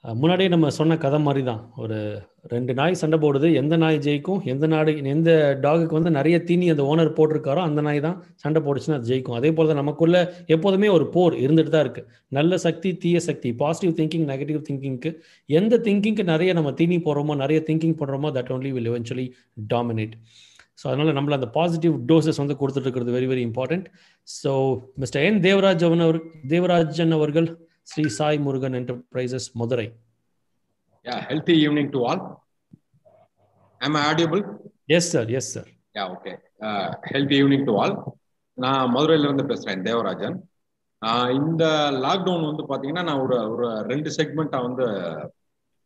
[0.05, 1.97] முன்னாடியே நம்ம சொன்ன கதை மாதிரி தான் ஒரு
[2.53, 3.49] ரெண்டு நாய் சண்டை போடுது.
[3.61, 4.41] எந்த நாய் ஜெயிக்கும்?
[4.53, 5.31] எந்த நாடு எந்த
[5.65, 9.37] டாகுக்கு வந்து நிறைய தீனி அந்த ஓனர் போட்டிருக்காரோ அந்த நாய் தான் சண்டை போட்டுச்சுன்னா அது ஜெயிக்கும்.
[9.39, 10.17] அதே போல தான் நமக்குள்ள
[10.55, 12.05] எப்போதுமே ஒரு போர் இருந்துட்டு தான் இருக்கு.
[12.39, 15.13] நல்ல சக்தி தீய சக்தி பாசிட்டிவ் திங்கிங் நெகட்டிவ் திங்கிங்க்கு
[15.51, 19.27] எந்த திங்கிங்க்கு நிறைய நம்ம தீனி போடுறோமோ நிறைய திங்கிங் பண்ணுறோமோ that only will eventually
[19.75, 20.17] dominate
[20.81, 23.87] so அதனால் நம்மள அந்த பாசிட்டிவ் டோசஸ் வந்து கொடுத்துட்டு இருக்கிறது very very important
[24.29, 24.53] so
[25.03, 26.19] mister N Devaraj அவன் அவர்
[26.53, 27.49] தேவராஜன் அவர்கள்
[27.88, 29.88] Sri Sai Murugan enterprises Madurai
[31.07, 32.18] Yeah, healthy evening to all.
[33.81, 34.42] Am I audible?
[34.88, 35.68] Yes sir yes sir
[36.09, 36.35] okay.
[36.61, 37.92] Uh, healthy evening to all.
[38.59, 40.37] நான் மதுரையில இருந்து பேசுறேன் தேவராஜன்
[41.03, 41.64] ஆஹ் இந்த
[42.05, 44.87] லாக்டவுன் வந்து பாத்தீங்கன்னா நான் ஒரு ஒரு ரெண்டு செக்மெண்ட்டா வந்து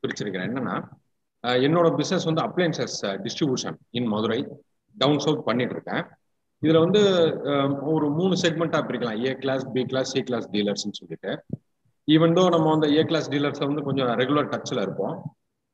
[0.02, 0.76] பிரிச்சிருக்கிறேன் என்னன்னா
[1.44, 4.40] ஆஹ் என்னோட பிசினஸ் வந்து appliances distribution in Madurai
[4.96, 6.02] town south பண்ணிட்டு இருக்கேன்
[6.62, 7.02] இதுல வந்து
[7.52, 11.32] ஆஹ் ஒரு மூணு செக்மெண்ட்டா பிரிக்கலாம் A class B class C class டீலர்ஸ்னு சொல்லிட்டு
[12.08, 15.16] ஈவன் தோ நம்ம வந்து ஏ கிளாஸ் டீலர்ஸ்ல வந்து கொஞ்சம் ரெகுலர் டச்சில் இருப்போம்.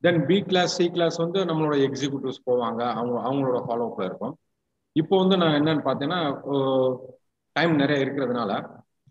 [0.04, 2.82] Then B class C class வந்து நம்மளோட எக்ஸிக்யூட்டிவ்ஸ் போவாங்க.
[2.98, 4.34] அவங்க அவங்களோட ஃபாலோ அப்ல இருக்கும்
[4.96, 6.20] இப்போ வந்து நான் என்னன்னு பார்த்தீங்கன்னா
[7.56, 8.52] டைம் நிறைய இருக்கிறதுனால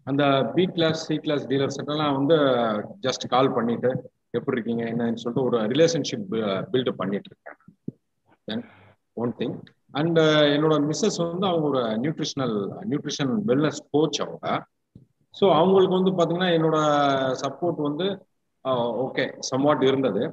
[0.08, 0.23] அந்த
[0.56, 2.36] B class C class dealers எல்லாம் வந்து
[3.06, 3.89] ஜஸ்ட் கால் பண்ணிட்டு
[4.38, 4.84] எப்படி இருக்கீங்க?
[4.91, 6.27] என்னன்னு சொல்லிட்டு ஒரு ரிலேஷன்ஷிப்
[6.71, 7.58] பில்டு பண்ணிட்டு இருக்கேன்.
[8.45, 8.63] தென்
[9.13, 9.56] ஒன் திங்
[9.99, 10.19] அண்ட்
[10.56, 12.56] என்னோட மிஸ்ஸஸ் வந்து அவங்க ஒரு நியூட்ரிஷனல்
[12.91, 14.47] நியூட்ரிஷன் வெல்னஸ் கோச் அவங்க.
[15.39, 16.78] ஸோ அவங்களுக்கு வந்து பார்த்தீங்கன்னா என்னோட
[17.43, 18.08] சப்போர்ட் வந்து
[19.06, 20.23] ஓகே சம்வாட் இருந்தது.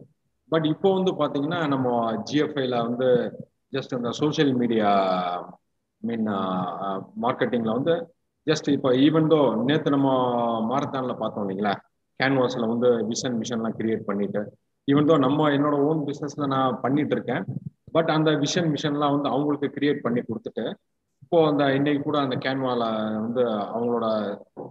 [0.52, 1.88] பட் இப்போ வந்து பார்த்தீங்கன்னா நம்ம
[2.28, 3.08] ஜிஎஃப்ஐல வந்து
[3.76, 4.90] ஜஸ்ட் இந்த சோஷியல் மீடியா
[6.02, 6.26] மீன்
[7.24, 7.94] மார்க்கெட்டிங்ல வந்து
[8.46, 10.08] ஜஸ்ட் இப்போ ஈவன் தோ நேற்று நம்ம
[10.70, 11.74] மாரத்தான்ல பார்த்தோம் இல்லைங்களா?
[12.20, 14.40] கேன்வாஸ்ல வந்து விஷன் மிஷன்லாம் கிரியேட் பண்ணிட்டு
[14.88, 17.44] ஈவன் தோ நம்ம என்னோட ஓன் பிஸ்னஸ்ல நான் பண்ணிட்டு இருக்கேன்.
[17.92, 20.64] பட் அந்த விஷன் மிஷன்லாம் வந்து அவங்களுக்கு கிரியேட் பண்ணி கொடுத்துட்டு
[21.24, 22.82] இப்போ அந்த இன்னைக்கு கூட அந்த கேன்வால
[23.20, 23.42] வந்து
[23.74, 24.06] அவங்களோட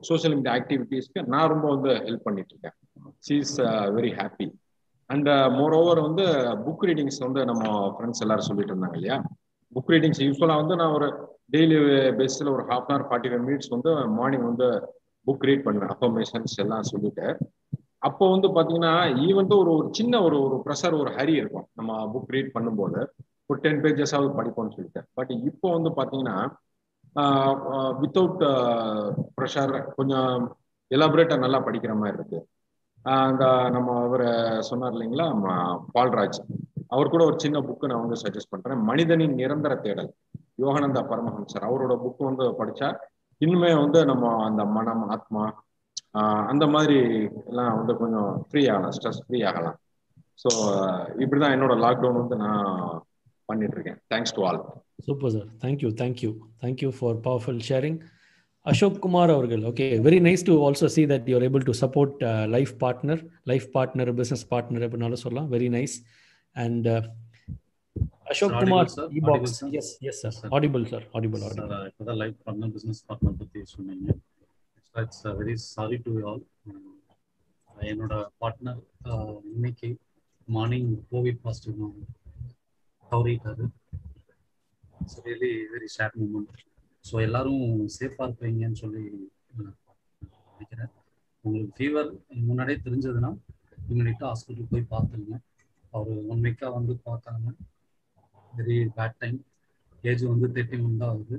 [0.09, 2.75] சோசியல் மீடியா ஆக்டிவிட்டீஸ்க்கு நான் ரொம்ப வந்து ஹெல்ப் பண்ணிட்டு இருக்கேன்
[3.19, 3.55] she is
[3.95, 4.47] very happy
[5.09, 5.29] and
[5.73, 6.25] moreover வந்து
[6.65, 7.63] புக் ரீடிங்ஸ் வந்து நம்ம
[7.95, 9.17] ஃப்ரெண்ட்ஸ் எல்லாரும் சொல்லிட்டு இருந்தாங்க இல்லையா?
[9.75, 11.07] புக் ரீடிங்ஸ் யூஸ்ஃபுல்லாக வந்து நான் ஒரு
[11.51, 11.77] டெய்லி
[12.19, 14.67] பேஸில் ஒரு half an hour forty five minutes வந்து மார்னிங் வந்து
[15.27, 15.91] புக் ரீட் பண்ணுவேன்.
[15.95, 17.27] அஃபர்மேஷன்ஸ் எல்லாம் சொல்லிட்டு.
[17.97, 18.93] அப்போ வந்து பார்த்தீங்கன்னா
[19.27, 21.67] ஈவன் ஒரு ஒரு சின்ன ஒரு ஒரு ப்ரெஷர் ஒரு ஹரி இருக்கும்.
[21.73, 23.01] நம்ம புக் ரீட் பண்ணும்போது.
[23.49, 26.37] ஒரு டென் பேஜஸாவது படிப்போம்னு சொல்லிட்டேன் பட் இப்போ வந்து பார்த்தீங்கன்னா
[28.01, 28.43] வித்தவுட்
[29.37, 30.29] ப்ரெஷர் கொஞ்சம்
[30.91, 32.39] எலாபரேட்டாக நல்லா படிக்கிற மாதிரி இருக்கு.
[33.05, 33.43] அந்த
[33.75, 34.25] நம்ம அவர்
[34.69, 35.27] சொன்னார் இல்லைங்களா
[35.95, 36.39] பால்ராஜ்.
[36.93, 38.81] அவர் கூட ஒரு சின்ன புக்கு நான் வந்து சஜஸ்ட் பண்றேன்.
[38.89, 40.09] மனிதனின் நிரந்தர தேடல்.
[40.63, 41.67] யோகானந்தா பரமஹம்சர்.
[41.69, 42.89] அவரோட புக் வந்து படிச்சா
[43.41, 45.43] இன்னுமே வந்து நம்ம அந்த மனம் ஆத்மா
[46.51, 46.97] அந்த மாதிரி
[47.51, 49.77] எல்லாம் வந்து கொஞ்சம் ஃப்ரீ ஆகலாம் ஸ்ட்ரெஸ் ஃப்ரீ ஆகலாம்.
[50.43, 50.49] ஸோ
[51.23, 52.67] இப்படிதான் என்னோட லாக்டவுன் வந்து நான்
[53.49, 54.59] பண்ணிட்டு இருக்கேன் thanks to all
[55.07, 56.31] super sir thank you thank you
[56.63, 57.97] thank you for powerful sharing
[58.65, 62.21] Ashok Kumar அவர்கள் okay very nice to also see that you're able to support
[62.55, 65.49] life partner life partner business partner அப்படின்னாலும் சொல்லலாம்.
[65.55, 65.95] Very nice
[66.55, 66.87] and
[68.31, 72.69] Ashok Kumar E box yes yes sir audible sir audible audible sir இப்போதான் life பண்ண
[72.75, 74.07] business partner பற்றி சொன்னீங்க.
[74.95, 76.41] It's very sorry to all
[77.91, 78.81] என்னோட partner
[79.55, 79.89] இன்னைக்கு
[80.47, 81.79] morning Covid positive
[83.13, 83.65] தவறிட்டாரு.
[85.01, 86.61] It's really very sad moment
[87.05, 87.63] so எல்லாரும்
[87.95, 89.01] சேஃபாக இருப்பீங்கன்னு சொல்லி
[89.57, 90.91] நினைக்கிறேன்.
[91.45, 92.09] உங்களுக்கு ஃபீவர்
[92.49, 93.31] முன்னாடியே தெரிஞ்சதுன்னா
[93.91, 95.37] இம்மிடியட்டாக ஹாஸ்பிட்டல் போய் பார்த்துருங்க.
[95.97, 97.47] அவர் ஒன் வீக்காக வந்து பார்த்தாங்க
[98.59, 99.39] வெரி பேட் டைம்
[100.09, 101.37] ஏஜ் வந்து தேர்ட்டி ஒன் தான் ஆகுது.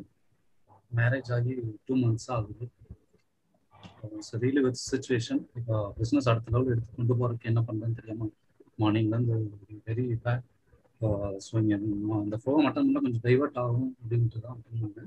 [0.98, 1.54] மேரேஜ் ஆகி
[1.86, 2.66] டூ மந்த்ஸ் ஆகுது.
[4.42, 8.32] ரீலி வித் சுச்சுவேஷன் இப்போ பிஸ்னஸ் அடுத்த லெவல் எடுத்து கொண்டு போகிறதுக்கு என்ன பண்ணுறதுன்னு தெரியாமல்
[8.82, 9.36] மார்னிங்லேருந்து
[9.88, 10.44] வெரி பேட்
[11.46, 11.76] ஸோ இங்கே
[12.20, 15.00] அந்த ஃப்ளோ மட்டும் இருந்தால் கொஞ்சம் டைவர்ட் ஆகும் அப்படின்ட்டு தான் பண்ணாங்க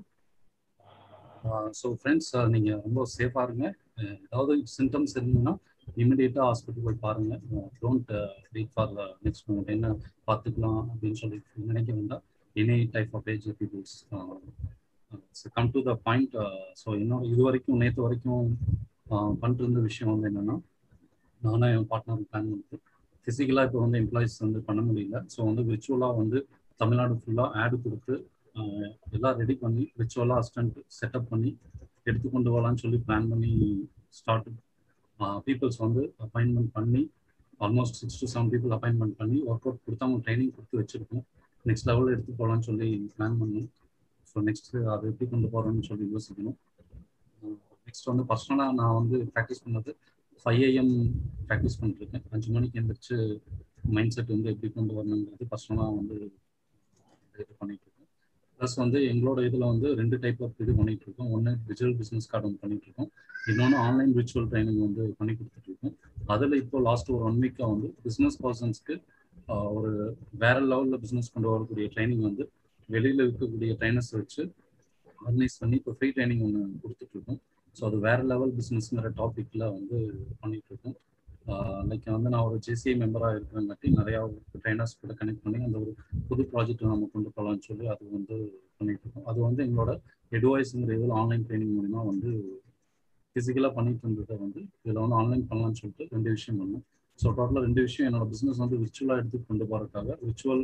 [1.79, 3.65] ஸோ ஃப்ரெண்ட்ஸ் நீங்கள் ரொம்ப சேஃபாக இருங்க.
[4.25, 5.53] ஏதாவது சிம்டம்ஸ் இருந்ததுன்னா
[6.01, 7.41] இமிடியேட்டாக ஹாஸ்பிட்டல் போய் பாருங்கள்
[7.81, 8.11] don't
[8.55, 9.89] wait for the next moment என்ன
[10.27, 11.37] பார்த்துக்கலாம் அப்படின்னு சொல்லி
[11.69, 12.23] நினைக்க வேண்டாம்.
[12.55, 13.95] Any type of age peoples
[15.55, 16.35] come to the point
[16.81, 18.45] so இன்னும் இது வரைக்கும் நேற்று வரைக்கும்
[19.41, 20.55] பண்ணிட்டு இருந்த விஷயம் வந்து என்னென்னா
[21.41, 22.77] நானும் என் பார்ட்னர் பிளான் பண்ணிட்டு
[23.27, 25.17] ஃபிசிக்கலாக இப்போ வந்து எம்ப்ளாயிஸ் வந்து பண்ண முடியல.
[25.33, 26.37] ஸோ வந்து விர்ச்சுவலாக வந்து
[26.79, 28.13] தமிழ்நாடு ஃபுல்லாக ஆடு கொடுத்து
[29.15, 31.49] எல்லாம் ரெடி பண்ணி விர்ச்சுவலாக அசிஸ்டன்ட் செட்டப் பண்ணி
[32.09, 33.51] எடுத்து கொண்டு வரலான்னு சொல்லி பிளான் பண்ணி
[34.19, 34.47] ஸ்டார்ட்
[35.45, 37.01] பீப்புள்ஸ் வந்து அப்பாயின்மெண்ட் பண்ணி
[37.65, 41.23] almost six to seven people appointment பண்ணி ஒர்க் அவுட் கொடுத்து அவங்க ட்ரைனிங் கொடுத்து வச்சிருக்கோம்.
[41.65, 43.67] நெக்ஸ்ட் லெவலில் எடுத்து போகலான்னு சொல்லி பிளான் பண்ணோம்
[44.31, 46.57] ஸோ நெக்ஸ்ட் அதை எப்படி கொண்டு போகிறோம்னு சொல்லி யோசிக்கணும்.
[47.87, 49.91] நெக்ஸ்ட் வந்து பர்சனலாக நான் வந்து ப்ராக்டிஸ் பண்ணது
[50.41, 50.93] ஃபைவ் ஏஎம்
[51.47, 53.17] ப்ராக்டிஸ் பண்ணிருக்கேன் அஞ்சு மணிக்கு எழுந்திரிச்சு
[53.95, 56.15] மைண்ட் செட் வந்து எப்படி கொண்டு வரணுங்கிறது பர்சனலாக வந்து
[57.35, 58.09] இது பண்ணிட்டு இருக்கேன்
[58.59, 62.47] ப்ளஸ் வந்து எங்களோட இதில் வந்து ரெண்டு டைப் ஆஃப் இது பண்ணிட்டு இருக்கோம் ஒன்று டிஜிட்டல் பிஸ்னஸ் கார்டு
[62.47, 63.09] ஒன்று பண்ணிட்டு இருக்கோம்
[63.47, 65.95] இன்னொன்று ஆன்லைன் விர்ச்சுவல் ட்ரைனிங் வந்து பண்ணி கொடுத்துட்டு இருக்கோம்
[66.27, 68.95] அதில் இப்போ லாஸ்ட் ஒரு ஒன் வீக்காக வந்து பிஸ்னஸ் பர்சன்ஸ்க்கு
[69.75, 69.91] ஒரு
[70.37, 72.45] வேற லெவலில் பிஸ்னஸ் கொண்டு வரக்கூடிய ட்ரைனிங் வந்து
[72.89, 74.41] வெளியில் இருக்கக்கூடிய ட்ரைனர்ஸ் வச்சு
[75.19, 77.39] ஆர்கனைஸ் பண்ணி இப்போ ஃப்ரீ ட்ரைனிங் ஒன்று கொடுத்துட்ருக்கோம்
[77.77, 79.97] ஸோ அது வேற லெவல் பிஸ்னஸ்ங்கிற டாப்பிக்கில் வந்து
[80.41, 80.95] பண்ணிட்டு இருக்கோம்.
[81.89, 84.21] லைக் வந்து நான் ஒரு ஜேசிஐ மெம்பராக இருக்கிறங்காட்டி நிறையா
[84.63, 85.91] ட்ரைனர்ஸ் கூட கனெக்ட் பண்ணி அந்த ஒரு
[86.29, 88.35] புது ப்ராஜெக்ட் நம்ம கொண்டு போகலான்னு சொல்லி அது வந்து
[88.77, 89.27] பண்ணிட்டு இருக்கோம்.
[89.31, 89.91] அது வந்து எங்களோட
[90.31, 92.31] எட்வைஸுங்கிற இதில் ஆன்லைன் ட்ரைனிங் மூலிமா வந்து
[93.35, 96.83] ஃபிசிக்கலாக பண்ணிட்டு இருந்ததை வந்து இதில் வந்து ஆன்லைன் பண்ணலாம்னு சொல்லிட்டு ரெண்டு விஷயம் பண்ணோம்.
[97.19, 100.63] ஸோ டோட்டலாக ரெண்டு விஷயம் என்னோட பிஸ்னஸ் வந்து விர்ச்சுவலாக எடுத்து கொண்டு போகிறதுக்காக விர்ச்சுவல்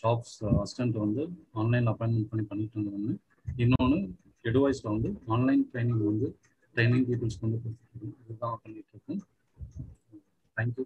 [0.00, 1.22] ஜாப்ஸ் அசிஸ்டன்ட் வந்து
[1.60, 3.14] ஆன்லைனில் அப்பாயின்மெண்ட் பண்ணி பண்ணிட்டு இருந்தது ஒன்று
[3.64, 3.98] இன்னொன்று
[4.44, 6.28] எட்வைஸில் வந்து ஆன்லைன் ட்ரைனிங் வந்து
[6.74, 8.14] ட்ரைனிங் பீப்புள்ஸ்க்கு வந்து கொடுத்துருக்கோம்.
[8.22, 9.20] இதுதான் பண்ணிட்டு இருக்கோம்
[10.56, 10.84] தேங்க்யூ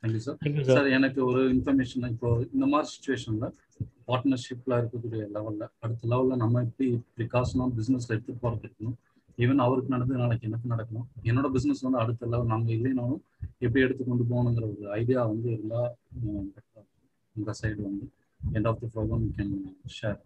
[0.00, 3.54] தேங்க்யூ சார் சார் எனக்கு ஒரு இன்ஃபர்மேஷன் இப்போ இந்த மாதிரி சுச்சுவேஷனில்
[4.08, 8.96] பார்ட்னர்ஷிப்பில் இருக்கக்கூடிய லெவலில் அடுத்த லெவலில் நம்ம எப்படி ப்ரிகாஷனாக பிஸ்னஸில் எடுத்துகிட்டு போகிறது இருக்கணும்.
[9.44, 11.06] ஈவன் அவருக்கு நடந்தது நாளைக்கு எனக்கு நடக்கணும்.
[11.28, 13.22] என்னோட பிஸ்னஸ் வந்து அடுத்த லெவல் நாங்கள் இல்லைனாலும்
[13.64, 15.90] எப்படி எடுத்து கொண்டு போகணுங்கிற ஒரு ஐடியா வந்து இருந்தால்
[17.36, 18.06] இந்த சைடு வந்து
[18.68, 19.50] of the program you can
[19.96, 20.18] share.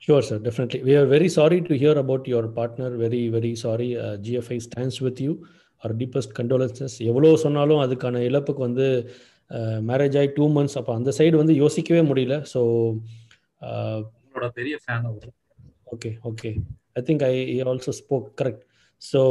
[0.00, 0.38] Sure, sir.
[0.40, 0.82] Definitely.
[0.82, 2.88] We are very sorry to hear about your partner.
[2.96, 3.88] Very, very sorry.
[3.96, 5.32] Uh, GFI stands with you.
[5.82, 6.92] Our deepest condolences.
[7.10, 8.86] எவ்வளோ சொன்னாலும் அதுக்கான இழப்புக்கு வந்து
[9.90, 12.60] marriage ஆகி two months அப்போ அந்த side வந்து யோசிக்கவே முடியல ஸோ
[14.24, 15.28] உங்களோட பெரிய fan our
[15.94, 16.50] okay okay
[17.00, 17.34] I think I
[17.72, 18.62] also spoke correct
[19.02, 19.22] so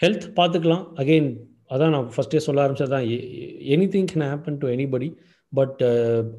[0.00, 1.30] health பார்த்துக்கலாம் அகெயின்
[1.74, 3.06] அதான் நான் ஃபஸ்ட்டே சொல்ல ஆரம்பிச்சது தான்
[3.94, 5.08] anything can happen to anybody
[5.52, 5.80] but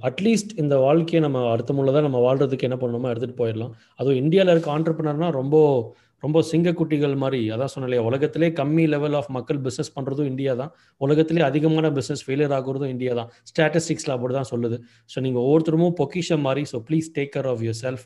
[0.10, 1.74] at least uh, இந்த வாழ்க்கையை நம்ம அடுத்த
[2.08, 3.74] நம்ம வாழ்றதுக்கு என்ன பண்ணணுமோ எடுத்துகிட்டு போயிடலாம்.
[4.00, 5.58] அதுவும் இந்தியாவில் இருக்க ஆண்டர்பனர்னா ரொம்ப
[6.24, 10.72] ரொம்ப சிங்கக்குட்டிகள் மாதிரி அதான் சொன்னலையா உலகத்திலே கம்மி லெவல் ஆஃப் மக்கள் பிஸ்னஸ் பண்ணுறதும் இந்தியா தான்.
[11.02, 13.30] உலகத்திலே அதிகமான பிஸ்னஸ் ஃபெயிலியர் ஆகுறதும் இந்தியா தான்.
[13.52, 14.78] ஸ்டாட்டிஸ்டிக்ஸில் அப்படி தான் சொல்லுது.
[15.10, 18.06] ஸோ நீங்கள் ஒவ்வொருத்தரும் பொக்கிஷம் மாதிரி so please take care of yourself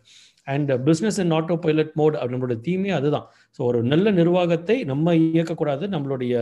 [0.53, 1.33] and business in
[1.65, 3.25] autopilot mode நம்மளோட தீமே அதுதான்.
[3.57, 6.35] ஸோ ஒரு நல்ல நிர்வாகத்தை நம்ம இயக்கக்கூடாது நம்மளுடைய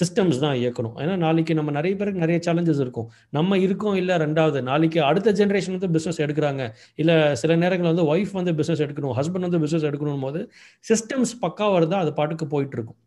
[0.00, 0.96] சிஸ்டம்ஸ் தான் இயக்கணும்.
[1.02, 3.08] ஏன்னா நாளைக்கு நம்ம நிறைய பேருக்கு நிறைய சேலஞ்சஸ் இருக்கும்.
[3.38, 6.64] நம்ம இருக்கோம் இல்லை ரெண்டாவது நாளைக்கு அடுத்த ஜென்ரேஷன் வந்து பிஸ்னஸ் எடுக்கிறாங்க.
[7.02, 10.42] இல்லை சில நேரங்கள் வந்து ஒய்ஃப் வந்து பிஸ்னஸ் எடுக்கணும் ஹஸ்பண்ட் வந்து பிஸ்னஸ் எடுக்கணும் போது
[10.90, 13.00] சிஸ்டம்ஸ் பக்காவாக இருந்தால் அது பாட்டுக்கு போயிட்டு இருக்கும்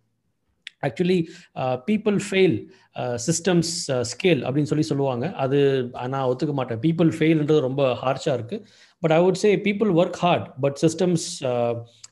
[0.86, 1.20] actually
[1.88, 2.56] people fail
[3.26, 3.72] systems
[4.10, 5.26] scale அப்படின்னு சொல்லி சொல்லுவாங்க.
[5.44, 5.58] அது
[6.14, 6.80] நான் ஒத்துக்க மாட்டேன்.
[6.86, 8.64] பீப்புள் ஃபெயில்ன்றது ரொம்ப ஹார்ஷாக இருக்குது
[9.04, 11.26] but I would say people work hard but systems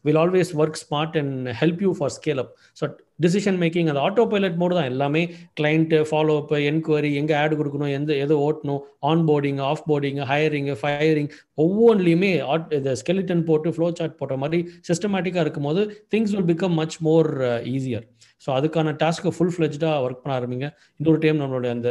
[0.04, 2.86] will always work smart and help you for scale up so
[3.22, 5.22] decision making அந்த ஆட்டோ பைலட் மோடு தான் எல்லாமே.
[5.60, 10.70] கிளைண்ட்டு ஃபாலோ அப் என்கொயரி எங்கே ஆட் கொடுக்கணும் எந்த எது ஓட்டணும் onboarding offboarding hiring
[10.82, 16.74] firing ஒவ்வொன்றிலையுமே add இந்த ஸ்கெலிட்டன் போட்டு ஃப்ளோ சார்ட் போட்ட மாதிரி சிஸ்டமேட்டிக்காக இருக்கும்போது things will become
[16.74, 17.30] much more
[17.66, 18.06] easier
[18.46, 20.68] so அதுக்கான டாஸ்க்கை ஃபுல் ஃப்ளெஜ்டாக ஒர்க் பண்ண ஆரம்பிங்க.
[21.00, 21.90] இன்னொரு டைம் நம்மளோட அந்த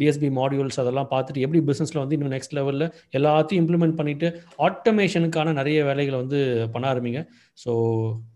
[0.00, 2.86] பிஎஸ்பி மாடியூல்ஸ் அதெல்லாம் பார்த்துட்டு எப்படி பிஸ்னஸில் வந்து இன்னும் நெக்ஸ்ட் லெவலில்
[3.18, 4.28] எல்லாத்தையும் இம்ப்ளிமெண்ட் பண்ணிட்டு
[4.68, 6.40] ஆட்டோமேஷனுக்கான நிறைய வேலைகளை வந்து
[6.74, 7.22] பண்ண ஆரம்பிங்க.
[7.64, 7.72] So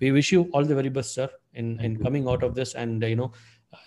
[0.04, 3.04] we wish you all the very best sir in in coming out of this and
[3.12, 3.28] you know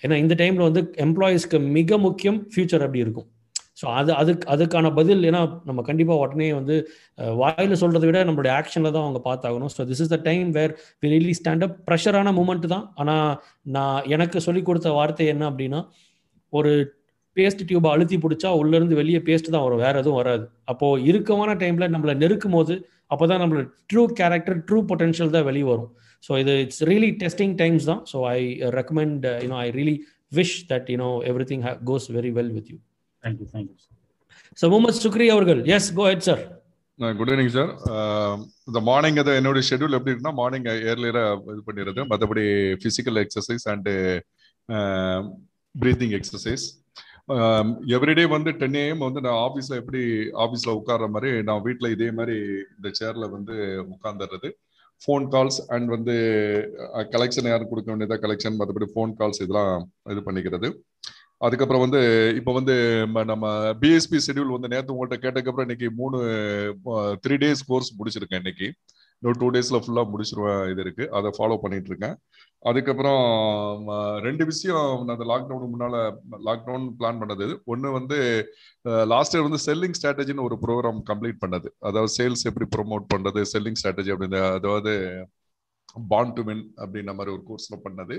[0.05, 3.29] ஏன்னா இந்த டைமில் வந்து எம்ப்ளாயீஸ்க்கு மிக முக்கியம் ஃபியூச்சர் அப்படி இருக்கும்.
[3.79, 6.75] ஸோ அது அதுக்கு அதுக்கான பதில் ஏன்னா நம்ம கண்டிப்பாக உடனே வந்து
[7.41, 9.71] வாயில் சொல்கிறத விட நம்மளுடைய ஆக்ஷனில் தான் அவங்க பார்த்தாகணும்.
[9.75, 12.85] So this is the time where we really stand up ப்ரெஷரான moment தான்.
[13.01, 13.29] ஆனால்
[13.77, 15.81] நான் எனக்கு சொல்லிக் கொடுத்த வார்த்தை என்ன அப்படின்னா
[16.53, 16.71] ஒரு
[17.37, 19.81] பேஸ்ட் டியூபை அழுத்தி பிடிச்சா உள்ளேருந்து வெளியே பேஸ்ட் தான் வரும்.
[19.85, 20.43] வேற எதுவும் வராது.
[20.71, 22.75] அப்போது இறுக்கமான டைமில் நம்மளை நெருக்கும் போது
[23.13, 25.89] அப்போ தான் நம்மளோட ட்ரூ கேரக்டர் ட்ரூ பொட்டென்ஷியல் தான் வெளியே வரும்.
[26.23, 28.01] ஸோ இது இட்ஸ் ரியலி டெஸ்டிங் டைம்ஸ் தான்.
[28.11, 28.39] So I
[28.79, 29.95] recommend you know I really
[30.39, 31.09] wish that you know
[31.51, 32.77] everything goes very well with you
[33.23, 33.77] thank you thank you
[34.57, 36.41] so Mohammed Shukri அவர்கள் yes go ahead sir
[36.99, 37.71] good evening sir
[38.67, 42.45] இந்த morning அது என்னுடைய schedule எப்படி இருக்குன்னா morning ஏர்லியராக இது பண்ணிடுறது மற்றபடி
[42.81, 43.93] physical exercise and
[45.75, 46.65] breathing exercise
[47.95, 50.01] everyday வந்து டென் ஏஎம் வந்து நான் ஆஃபீஸில் எப்படி
[50.45, 52.37] ஆஃபீஸில் உட்கார்ற மாதிரி நான் வீட்டில் இதே மாதிரி
[52.75, 53.55] இந்த சேரில் வந்து
[53.93, 54.49] உட்காந்துடுறது
[55.01, 56.15] ஃபோன் கால்ஸ் அண்ட் வந்து
[57.13, 60.69] கலெக்ஷன் யாரும் கொடுக்க வேண்டியதா கலெக்ஷன் மற்றபடி ஃபோன் கால்ஸ் இதெல்லாம் இது பண்ணிக்கிறது.
[61.45, 61.99] அதுக்கப்புறம் வந்து
[62.39, 62.73] இப்போ வந்து
[63.31, 63.45] நம்ம
[63.81, 66.17] பிஎஸ்பி ஷெடியூல் வந்து நேற்று உங்கள்கிட்ட கேட்டதுக்கப்புறம் இன்னைக்கு மூணு
[67.25, 68.67] த்ரீ டேஸ் கோர்ஸ் முடிச்சிருக்கேன் இன்னைக்கு.
[69.21, 71.05] இன்னும் டூ டேஸில் ஃபுல்லாக முடிச்சிருவேன் இது இருக்கு.
[71.17, 72.15] அதை ஃபாலோ பண்ணிட்டு இருக்கேன்.
[72.69, 73.23] அதுக்கப்புறம்
[74.27, 75.97] ரெண்டு விஷயம் நான் அந்த லாக்டவுனுக்கு முன்னால்
[76.49, 77.47] லாக்டவுன் பிளான் பண்ணது.
[77.73, 78.17] ஒன்று வந்து
[79.13, 81.69] லாஸ்ட் இயர் வந்து செல்லிங் ஸ்ட்ராட்டஜின்னு ஒரு ப்ரோக்ராம் கம்ப்ளீட் பண்ணது.
[81.89, 84.93] அதாவது சேல்ஸ் எப்படி ப்ரொமோட் பண்ணுறது செல்லிங் ஸ்ட்ராட்டஜி அப்படின்னு அதாவது
[86.13, 88.17] பாண்ட் டு வின் அப்படின்ற மாதிரி ஒரு கோர்ஸில் பண்ணது.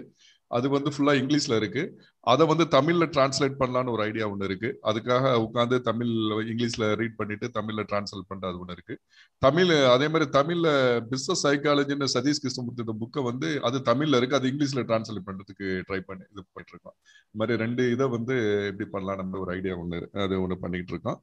[0.50, 1.82] அது வந்து ஃபுல்லா இங்கிலீஷ்ல இருக்கு.
[2.26, 4.70] அதை வந்து தமிழ்ல டிரான்ஸ்லேட் பண்ணலான்னு ஒரு ஐடியா ஒன்று இருக்கு.
[4.90, 6.10] அதுக்காக உட்காந்து தமிழ்
[6.52, 8.94] இங்கிலீஷ்ல ரீட் பண்ணிட்டு தமிழ்ல டிரான்ஸ்லேட் பண்றது ஒன்று இருக்கு.
[9.42, 10.68] தமிழ் அதே மாதிரி தமிழ்ல
[11.12, 14.38] பிசினஸ் சைக்காலஜின்னு சதீஷ் கிருஷ்ணமூர்த்தி இந்த புக்கை வந்து அது தமிழ்ல இருக்கு.
[14.40, 16.96] அது இங்கிலீஷ்ல டிரான்ஸ்லேட் பண்றதுக்கு ட்ரை பண்ணி இது பண்ணிட்டு இருக்கோம்
[17.28, 18.36] இது மாதிரி ரெண்டு இதை வந்து
[18.70, 21.18] எப்படி பண்ணலாம் நம்ம ஒரு ஐடியா ஒன்று அது ஒன்று பண்ணிட்டு இருக்கோம்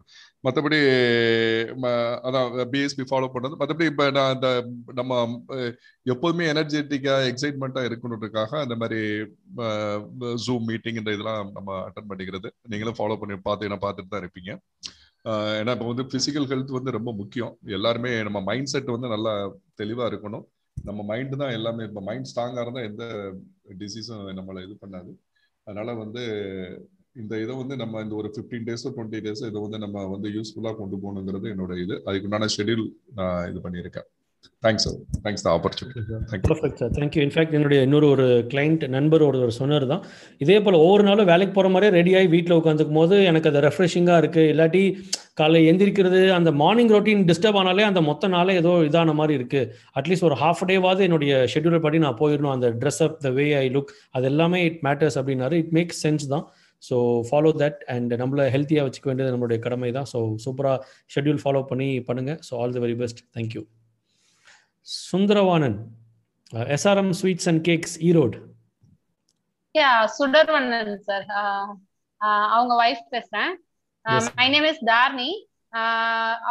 [0.48, 0.80] மற்றபடி
[2.28, 4.50] அதான் பிஎஸ்பி ஃபாலோ பண்ணது மற்றபடி இப்போ நான் இந்த
[5.00, 5.14] நம்ம
[6.14, 9.00] எப்போதுமே எனர்ஜெட்டிக்காக எக்ஸைட்மெண்ட்டாக இருக்கணுன்றதுக்காக அந்த மாதிரி
[10.46, 12.50] ஜூம் மீட்டிங் இந்த இதெல்லாம் நம்ம அட்டன் பண்ணிக்கிறது.
[12.72, 14.52] நீங்களும் ஃபாலோ பண்ணி பார்த்தீங்கன்னா பார்த்துட்டு தான் இருப்பீங்க.
[15.60, 17.54] ஏன்னா இப்போ வந்து ஃபிசிக்கல் ஹெல்த் வந்து ரொம்ப முக்கியம்.
[17.78, 19.34] எல்லாருமே நம்ம மைண்ட் செட் வந்து நல்லா
[19.82, 20.46] தெளிவாக இருக்கணும்.
[20.88, 23.04] நம்ம மைண்டு தான் எல்லாமே இப்போ மைண்ட் ஸ்ட்ராங்காக இருந்தால் எந்த
[23.82, 25.12] டிசீஸும் நம்மளை இது பண்ணாது.
[25.68, 26.24] அதனால வந்து
[27.22, 30.78] இந்த இதை வந்து நம்ம இந்த ஒரு ஃபிஃப்டீன் டேஸோ டுவெண்ட்டி டேஸோ இதை வந்து நம்ம வந்து யூஸ்ஃபுல்லாக
[30.82, 31.96] கொண்டு போகணுங்கிறது என்னோட இது.
[32.08, 32.86] அதுக்குண்டான ஷெடியூல்
[33.20, 34.08] நான் இது பண்ணியிருக்கேன்.
[34.64, 39.52] Thanks sir thanks the opportunity perfect sir thank you in fact என்னுடைய இன்னொரு ஒரு கிளைண்ட் நண்பர் ஒருவர்
[39.60, 40.04] சொன்னார் தான்
[40.42, 44.52] இதே போல் ஒவ்வொரு நாளும் வேலைக்கு போகிற மாதிரியே ரெடியாகி வீட்டில் உட்காந்துக்கும் போது எனக்கு அது ரெஃப்ரெஷிங்காக இருக்குது
[44.54, 44.84] இல்லாட்டி
[45.42, 49.70] காலை எந்திரிக்கிறது அந்த மார்னிங் ரொட்டீன் டிஸ்டர்ப் ஆனாலே அந்த மொத்த நாளே ஏதோ இதான மாதிரி இருக்குது
[50.00, 52.54] அட்லீஸ்ட் ஒரு ஹாஃப் டேவாவது என்னுடைய ஷெட்யூலை படி நான் போயிடணும்.
[52.56, 55.58] அந்த dress up the way I look அது எல்லாமே இட் மேட்டர்ஸ் அப்படின்னாரு.
[55.64, 56.46] இட் மேக்ஸ் சென்ஸ் தான்.
[56.84, 56.98] ஸோ
[57.30, 60.78] ஃபாலோ தட் அண்ட் நம்மளை ஹெல்த்தியாக வச்சுக்க வேண்டியது நம்மளுடைய கடமை தான் ஸோ சூப்பராக
[61.16, 63.64] ஷெட்யூல் ஃபாலோ பண்ணி பண்ணுங்கள் so all the very best thank you
[64.88, 65.78] Sundaravanan
[66.76, 68.38] SRM sweets and cakes Erode.
[69.76, 71.26] Yeah Sudarvannan sir
[72.56, 73.52] அவங்க வைஃப் பேசுறேன்.
[74.40, 75.32] My name is Tharni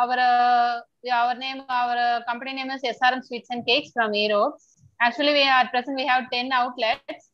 [0.02, 0.22] our
[1.20, 4.56] our name our company name is SRM sweets and cakes from Erode.
[5.00, 7.26] Actually we at present we have ten outlets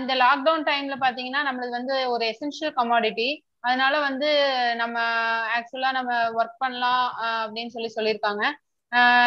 [0.00, 3.30] இந்த lockdown டைம்ல பாத்தீங்கன்னா நம்மளுக்கு வந்து ஒரு essential commodity
[3.66, 4.28] அதனால வந்து
[4.82, 4.98] நம்ம
[5.56, 7.04] ஆக்சுவலா நம்ம ஒர்க் பண்ணலாம்
[7.42, 8.44] அப்படின்னு சொல்லி சொல்லியிருக்காங்க.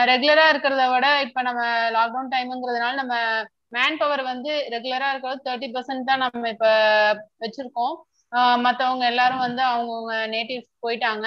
[0.09, 1.61] ரெகுலரா இருக்கிறத விட இப்ப நம்ம
[1.95, 3.13] லாக்டவுன் டைம்ங்கிறதுனால நம்ம
[3.75, 6.67] மேன் பவர் வந்து ரெகுலரா இருக்கிறது தேர்ட்டி பர்சன்ட் தான் நம்ம இப்ப
[7.43, 7.95] வச்சிருக்கோம்.
[8.65, 11.25] மத்தவங்க எல்லாரும் வந்து அவங்கவுங்க நேட்டிவ் போயிட்டாங்க.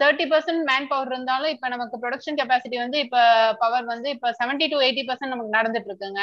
[0.00, 3.18] தேர்ட்டி பர்சன்ட் மேன் பவர் இருந்தாலும் இப்ப நமக்கு ப்ரொடக்ஷன் கெப்பாசிட்டி வந்து இப்ப
[3.62, 6.22] பவர் வந்து இப்ப செவன்டி டு எயிட்டி பர்சன்ட் நமக்கு நடந்துட்டு இருக்குங்க.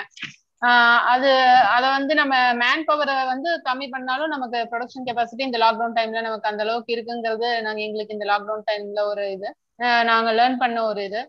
[1.14, 1.30] அது
[1.76, 6.50] அதை வந்து நம்ம மேன் பவரை வந்து கம்மி பண்ணாலும் நமக்கு ப்ரொடக்ஷன் கெப்பாசிட்டி இந்த லாக்டவுன் டைம்ல நமக்கு
[6.52, 9.50] அந்த அளவுக்கு இருக்குங்கிறது நாங்க எங்களுக்கு இந்த லாக்டவுன் டைம்ல ஒரு இது
[10.10, 11.22] நாங்க லேர்ன் பண்ண ஒரு இது.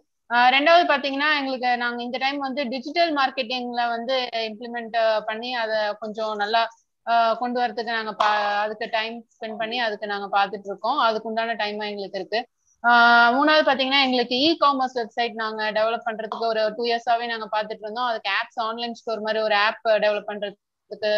[0.50, 4.16] ரெண்டாவது பாத்தீங்கன்னா எங்களுக்கு நாங்க இந்த டைம் வந்து டிஜிட்டல் மார்க்கெட்டிங்ல வந்து
[4.48, 4.96] இம்ப்ளிமெண்ட்
[5.28, 6.62] பண்ணி அதை கொஞ்சம் நல்லா
[7.40, 8.12] கொண்டு வரதுக்கு நாங்க
[8.62, 12.40] அதுக்கு டைம் ஸ்பெண்ட் பண்ணி அதுக்கு நாங்க பாத்துட்டு இருக்கோம் அதுக்கு உண்டான டைம் எங்களுக்கு இருக்கு.
[13.34, 18.08] மூணாவது பாத்தீங்கன்னா எங்களுக்கு இ காமர்ஸ் வெப்சைட் நாங்க டெவலப் பண்றதுக்கு ஒரு டூ இயர்ஸாவே நாங்க பாத்துட்டு இருந்தோம்
[18.10, 21.10] அதுக்கு ஆப்ஸ் ஆன்லைன் ஸ்டோர் மாதிரி ஒரு ஆப் டெவலப் பண்றதுக்கு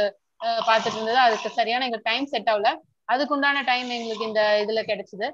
[0.69, 2.71] பாத்துட்டு இருந்தது அதுக்கு சரியான எங்களுக்கு டைம் செட் ஆகல.
[3.09, 5.27] அதுக்கு உண்டான டைம் எங்களுக்கு இந்த இதுல கிடைச்சது.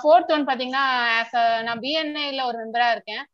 [0.00, 0.84] ஃபோர்த் ஒன் பாத்தீங்கன்னா
[1.66, 3.24] நான் பிஎன்ஐல ஒரு மெம்பரா இருக்கேன்.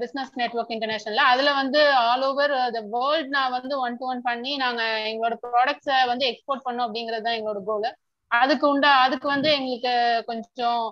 [0.00, 4.52] பிசினஸ் நெட்ஒர்க் இன்டர்நேஷனல்ல அதுல வந்து ஆல் ஓவர் த வேர்ல்ட் நான் வந்து ஒன் டு ஒன் பண்ணி
[4.64, 7.88] நாங்க எங்களோட ப்ராடக்ட்ஸை வந்து எக்ஸ்போர்ட் பண்ணோம் அப்படிங்கிறது தான் எங்களோட கோல்
[8.30, 9.92] அதுக்கு உண்டா அதுக்கு வந்து எங்களுக்கு
[10.30, 10.82] கொஞ்சம்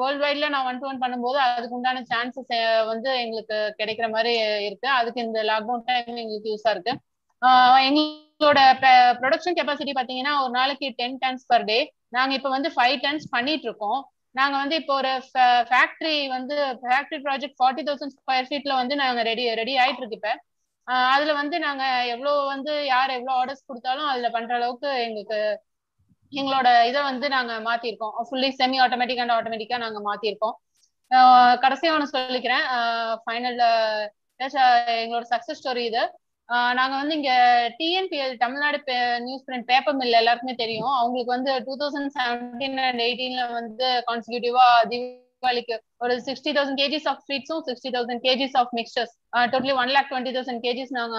[0.00, 2.52] வேர்ல்ட் வைட்ல நான் ஒன் டு ஒன் பண்ணும்போது அதுக்கு உண்டான சான்சஸ்
[2.90, 4.32] வந்து எங்களுக்கு கிடைக்கிற மாதிரி
[4.68, 4.88] இருக்கு.
[4.98, 6.92] அதுக்கு இந்த லாக்டவுன் டைம் எங்களுக்கு யூஸா இருக்கு.
[7.88, 8.60] எங்களோட
[9.20, 11.78] ப்ரொடக்ஷன் கெப்பாசிட்டி பாத்தீங்கன்னா ஒரு நாளைக்கு டென் டன்ஸ் பர் டே
[12.12, 14.00] நாங்க இப்ப வந்து ஃபைவ் டன்ஸ் பண்ணிட்டு இருக்கோம்
[14.34, 15.12] நாங்க வந்து இப்போ ஒரு
[15.70, 20.32] ஃபேக்டரி வந்து factory project forty thousand square ஃபீட்ல வந்து நாங்க ரெடி ரெடி ஆயிட்டு இருக்கு இப்ப
[21.12, 21.84] அதுல வந்து நாங்க
[22.14, 25.38] எவ்வளவு வந்து யார் எவ்வளவு ஆர்டர்ஸ் கொடுத்தாலும் அதுல பண்ற அளவுக்கு எங்களுக்கு
[26.32, 28.14] எங்களோட இதை வந்து நாங்க மாத்திருக்கோம்.
[28.28, 30.54] ஃபுல்லி செமி ஆட்டோமேட்டிக் அண்ட் ஆட்டோமேட்டிக்கா நாங்க மாத்திருக்கோம்.
[31.64, 32.64] கடைசியா ஒன்று சொல்லிக்கிறேன்.
[33.24, 33.58] ஃபைனல்
[35.02, 36.02] எங்களோட சக்சஸ் ஸ்டோரி இது.
[36.48, 37.32] நாங்க வந்து இங்க
[37.78, 38.78] TNPL Tamil Nadu
[39.46, 40.92] newsprint paper mill எல்லாருக்குமே தெரியும்.
[41.00, 47.22] அவங்களுக்கு வந்து டூ தௌசண்ட் செவன்டீன் அண்ட் எயிட்டீன்ல வந்து கான்ஸ்டியூட்டிவா தீபாவளிக்கு ஒரு sixty thousand KGs of
[47.26, 49.14] ஸ்வீட்ஸும் sixty thousand KGs of mixtures
[49.54, 51.18] totally one lakh twenty thousand KGs நாங்க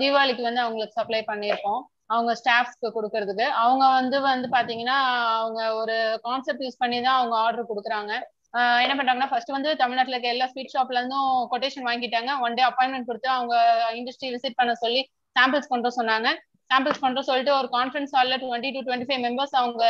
[0.00, 1.80] தீபாவளிக்கு வந்து அவங்களுக்கு சப்ளை பண்ணியிருக்கோம்.
[2.14, 3.46] அவங்க ஸ்டாஃப்ஸ்க்கு கொடுக்கறதுக்கு.
[3.62, 4.98] அவங்க வந்து வந்து பாத்தீங்கன்னா
[5.40, 8.12] அவங்க ஒரு கான்செப்ட் யூஸ் பண்ணி தான் அவங்க ஆர்டர் கொடுக்குறாங்க.
[8.54, 12.30] என்ன பண்றாங்கன்னா ஃபர்ஸ்ட் வந்து தமிழ்நாட்டில் இருக்க எல்லா ஸ்வீட் ஷாப்ல இருந்தும் கொட்டேஷன் வாங்கிட்டாங்க.
[12.44, 13.54] ஒன் டே அப்பாயின்மெண்ட் கொடுத்து அவங்க
[13.98, 15.02] இண்டஸ்ட்ரி விசிட் பண்ண சொல்லி
[15.36, 16.28] சாம்பிள்ஸ் கொண்டு சொன்னாங்க.
[16.70, 19.84] சாம்பிள்ஸ் கொண்டு சொல்லிட்டு ஒரு கான்ஃபரன்ஸ் ஹாலில் twenty to twenty five members அவங்க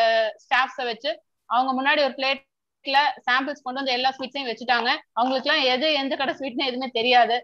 [0.45, 1.11] ஸ்டாஃப்ஸை வச்சு
[1.51, 2.99] அவங்க முன்னாடி ஒரு பிளேட்ல
[3.29, 4.91] சாம்பிள்ஸ் கொண்டு வந்து எல்லா ஸ்வீட்ஸையும் வச்சுட்டாங்க.
[5.21, 7.37] அவங்களுக்குலாம் எது எந்த கடை ஸ்வீட்னு எதுவுமே தெரியாது.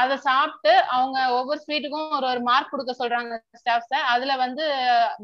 [0.00, 4.64] அதை சாப்பிட்டு அவங்க ஒவ்வொரு ஸ்வீட்டுக்கும் ஒரு ஒரு மார்க் கொடுக்க சொல்றாங்க ஸ்டாஃப்ஸ அதுல வந்து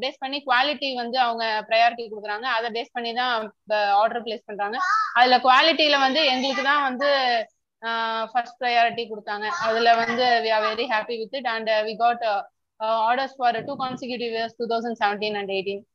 [0.03, 2.47] பேஸ் பண்ணி குவாலிட்டி வந்து அவங்க ப்ரையாரிட்டி கொடுக்குறாங்க.
[2.57, 3.33] அதை பேஸ் பண்ணி தான்
[4.01, 4.77] ஆர்டர் பிளேஸ் பண்றாங்க.
[5.19, 7.09] அதுல குவாலிட்டியில வந்து எங்களுக்கு தான் வந்து
[8.31, 9.45] ஃபர்ஸ்ட் ப்ரையாரிட்டி கொடுத்தாங்க.
[9.67, 12.25] அதுல வந்து we are very happy with it and we got
[13.03, 15.85] orders for two consecutive years two thousand seventeen and eighteen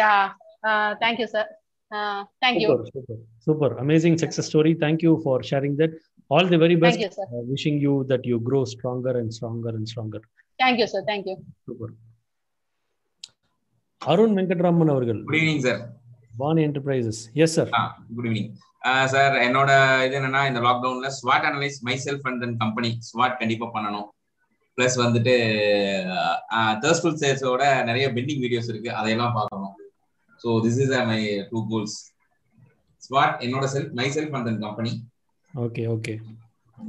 [0.00, 0.12] yeah
[1.04, 1.48] thank you sir
[2.44, 2.68] thank you
[3.46, 5.96] super amazing success story thank you for sharing that
[6.30, 6.98] all the very best.
[6.98, 7.26] Thank you, sir.
[7.34, 10.22] uh, wishing you that you grow stronger and stronger and stronger.
[10.60, 10.86] Thank you
[11.68, 11.90] super.
[14.02, 15.20] Arun Venkatraman அவர்கள்.
[15.28, 15.80] Good evening sir
[16.40, 17.70] Vani enterprises yes sir
[18.16, 18.50] good evening
[19.14, 19.70] sir என்னோட
[20.06, 24.06] இது என்னன்னா இந்த லாக்டவுன்ல ஸ்வாட் analyse my self and then company ஸ்வாட் கண்டிப்பா பண்ணணும்.
[24.78, 25.34] Plus வந்துட்டு
[26.84, 28.90] தேர்ஸ்ஃபுல் சேல்ஸோட நிறைய பெண்டிங் வீடியோஸ் இருக்கு.
[29.00, 29.74] அதையெல்லாம் பார்க்கணும்.
[30.42, 31.20] So this is my
[31.52, 31.96] two goals
[33.06, 34.92] ஸ்வாட் என்னோட self myself and then company
[35.54, 36.14] okay okay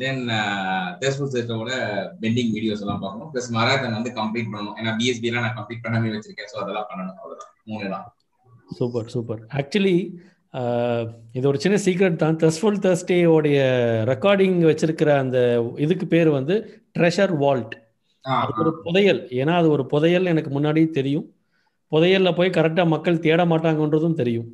[0.01, 0.23] then
[1.01, 1.73] தேர்ஸ்ஃபுல் சேல்ஸோட
[2.23, 3.29] பெண்டிங் வீடியோஸ் எல்லாம் பார்க்கணும்.
[3.33, 4.75] பிளஸ் மராத்தன் வந்து கம்ப்ளீட் பண்ணணும்.
[4.79, 6.49] ஏன்னா பிஎஸ்பி எல்லாம் நான் கம்ப்ளீட் பண்ணாமே வச்சிருக்கேன்.
[6.51, 7.17] ஸோ அதெல்லாம் பண்ணணும்.
[7.21, 8.05] அவ்வளோதான் மூணு தான்.
[8.79, 9.97] சூப்பர் சூப்பர் ஆக்சுவலி
[11.37, 12.37] இது ஒரு சின்ன சீக்ரெட் தான்.
[12.43, 13.59] தஸ்ஃபுல் தர்ஸ்டேயோடைய
[14.11, 15.37] ரெக்கார்டிங் வச்சிருக்கிற அந்த
[15.85, 16.55] இதுக்கு பேர் வந்து
[16.97, 17.75] ட்ரெஷர் வால்ட்
[18.25, 19.21] அது ஒரு புதையல்.
[19.41, 21.27] ஏன்னா அது ஒரு புதையல் எனக்கு முன்னாடி தெரியும்.
[21.91, 24.49] புதையல்ல போய் கரெக்டாக மக்கள் தேட மாட்டாங்கன்றதும் தெரியும்.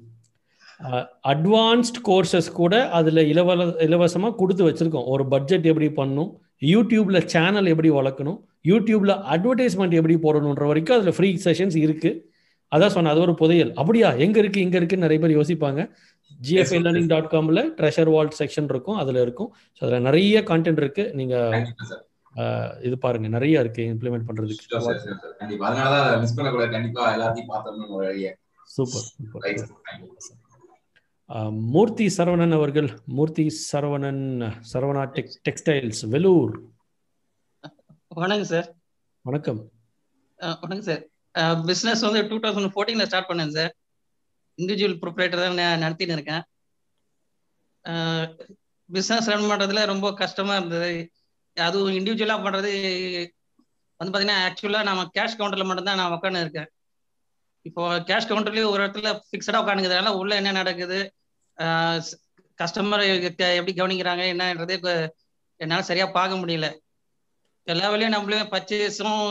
[1.31, 3.55] அட்வான்ஸ்ட் கோர்சஸ் கூட அதில் இலவ
[3.85, 5.07] இலவசமாக கொடுத்து வச்சுருக்கோம்.
[5.13, 6.31] ஒரு பட்ஜெட் எப்படி பண்ணணும்
[6.73, 8.39] யூடியூப்ல சேனல் எப்படி வளர்க்கணும்
[8.71, 12.21] யூடியூப்ல அட்வர்டைஸ்மெண்ட் எப்படி போடணுன்ற வரைக்கும் அதில் ஃப்ரீ செஷன்ஸ் இருக்குது
[12.71, 13.71] அதான் சொன்னேன் அது ஒரு புதையல்.
[13.81, 14.09] அப்படியா?
[14.25, 15.81] எங்க இருக்கு இங்க இருக்குன்னு நிறைய பேர் யோசிப்பாங்க.
[16.45, 19.49] ஜிஎஃப்ஐ லேர்னிங் டாட் காம்ல ட்ரெஷர் வால்ட் செக்ஷன் இருக்கும் அதுல இருக்கும்.
[19.75, 21.03] ஸோ அதுல நிறைய கான்டென்ட் இருக்கு.
[21.19, 21.35] நீங்க
[22.87, 24.65] இது பாருங்க நிறைய இருக்கு இம்ப்ளிமெண்ட் பண்றதுக்கு.
[25.41, 25.67] கண்டிப்பா.
[25.69, 26.73] அதனாலதான் மிஸ் பண்ணக்கூடாது.
[26.77, 28.33] கண்டிப்பா எல்லாத்தையும் பார்த்தோம்னு ஒரு வழியை
[28.75, 29.43] சூப்பர் சூப்பர்
[31.73, 34.23] மூர்த்தி சரவணன் அவர்கள் மூர்த்தி சரவணன்
[34.71, 36.53] சரவணா டெக் டெக்ஸ்டைல்ஸ் வெலூர்.
[38.21, 38.67] வணக்கம் சார்.
[39.27, 39.61] வணக்கம்.
[40.63, 41.01] வணக்கம் சார்.
[41.69, 43.73] பிஸ்னஸ் வந்து டூ தௌசண்ட் ஃபோர்டீனில் ஸ்டார்ட் பண்ணேன் சார்.
[44.57, 46.43] இண்டிவிஜுவல் ப்ரொப்ரேட்டர் தான் நான் நடத்தின்னு இருக்கேன்.
[48.89, 50.93] பிஸ்னஸ் ரன் பண்ணுறதுல ரொம்ப கஷ்டமாக இருந்தது.
[51.57, 52.71] அதுவும் இண்டிவிஜுவலாக பண்ணுறது
[53.99, 56.69] வந்து பார்த்தீங்கன்னா ஆக்சுவலாக நம்ம கேஷ் கவுண்டரில் மட்டும்தான் நான் உட்காந்து இருக்கேன்
[57.65, 60.99] இப்போ கேஷ் கவுண்டர்லேயே ஒரு இடத்துல ஃபிக்ஸடாக உட்காந்துக்கிறதுனால உள்ள என்ன நடக்குது?
[62.59, 63.03] கஸ்டமர்
[63.59, 64.23] எப்படி கவனிக்கிறாங்க?
[64.33, 64.77] என்னன்றதே
[65.59, 66.67] என்னால் சரியாக பார்க்க முடியல.
[67.67, 69.21] எல்லா வேலையும் நம்மளே பர்ச்சேஸும்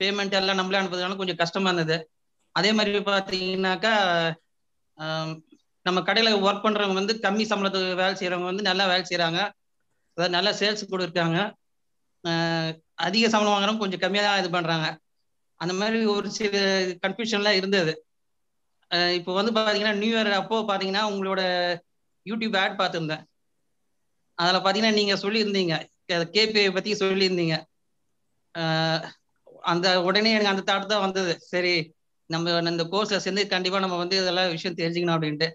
[0.00, 1.96] பேமெண்ட் எல்லாம் நம்மளே அனுப்புறதுனால கொஞ்சம் கஷ்டமா இருந்தது.
[2.54, 3.92] அதே மாதிரி பார்த்தீங்கன்னாக்கா
[5.86, 9.40] நம்ம கடையில் ஒர்க் பண்ணுறவங்க வந்து கம்மி சம்பளத்துக்கு வேலை செய்கிறவங்க வந்து நல்லா வேலை செய்கிறாங்க
[10.16, 11.38] அதாவது நல்லா சேல்ஸ் கொடுக்காங்க
[13.06, 14.86] அதிக சம்பளம் வாங்குறவங்க கொஞ்சம் கம்மியாக தான் இது பண்ணுறாங்க
[15.64, 16.56] அந்த மாதிரி ஒரு சில
[17.04, 17.92] கன்ஃபியூஷன்லாம் இருந்தது.
[19.18, 21.42] இப்போ வந்து பார்த்தீங்கன்னா நியூ இயர் அப்போ பார்த்தீங்கன்னா உங்களோட
[22.26, 23.24] யூடியூப் ஆட் பார்த்துருந்தேன்.
[24.38, 25.74] அதில் பார்த்தீங்கன்னா நீங்கள் சொல்லியிருந்தீங்க.
[26.36, 27.56] கேபிஐ பற்றி சொல்லியிருந்தீங்க.
[29.72, 31.32] அந்த உடனே எனக்கு அந்த தாட் தான் வந்தது.
[31.52, 31.74] சரி
[32.30, 35.48] நம்ம இந்த கோர்ஸை சேர்ந்து கண்டிப்பாக நம்ம வந்து இதெல்லாம் விஷயம் தெரிஞ்சுக்கணும் அப்படின்ட்டு.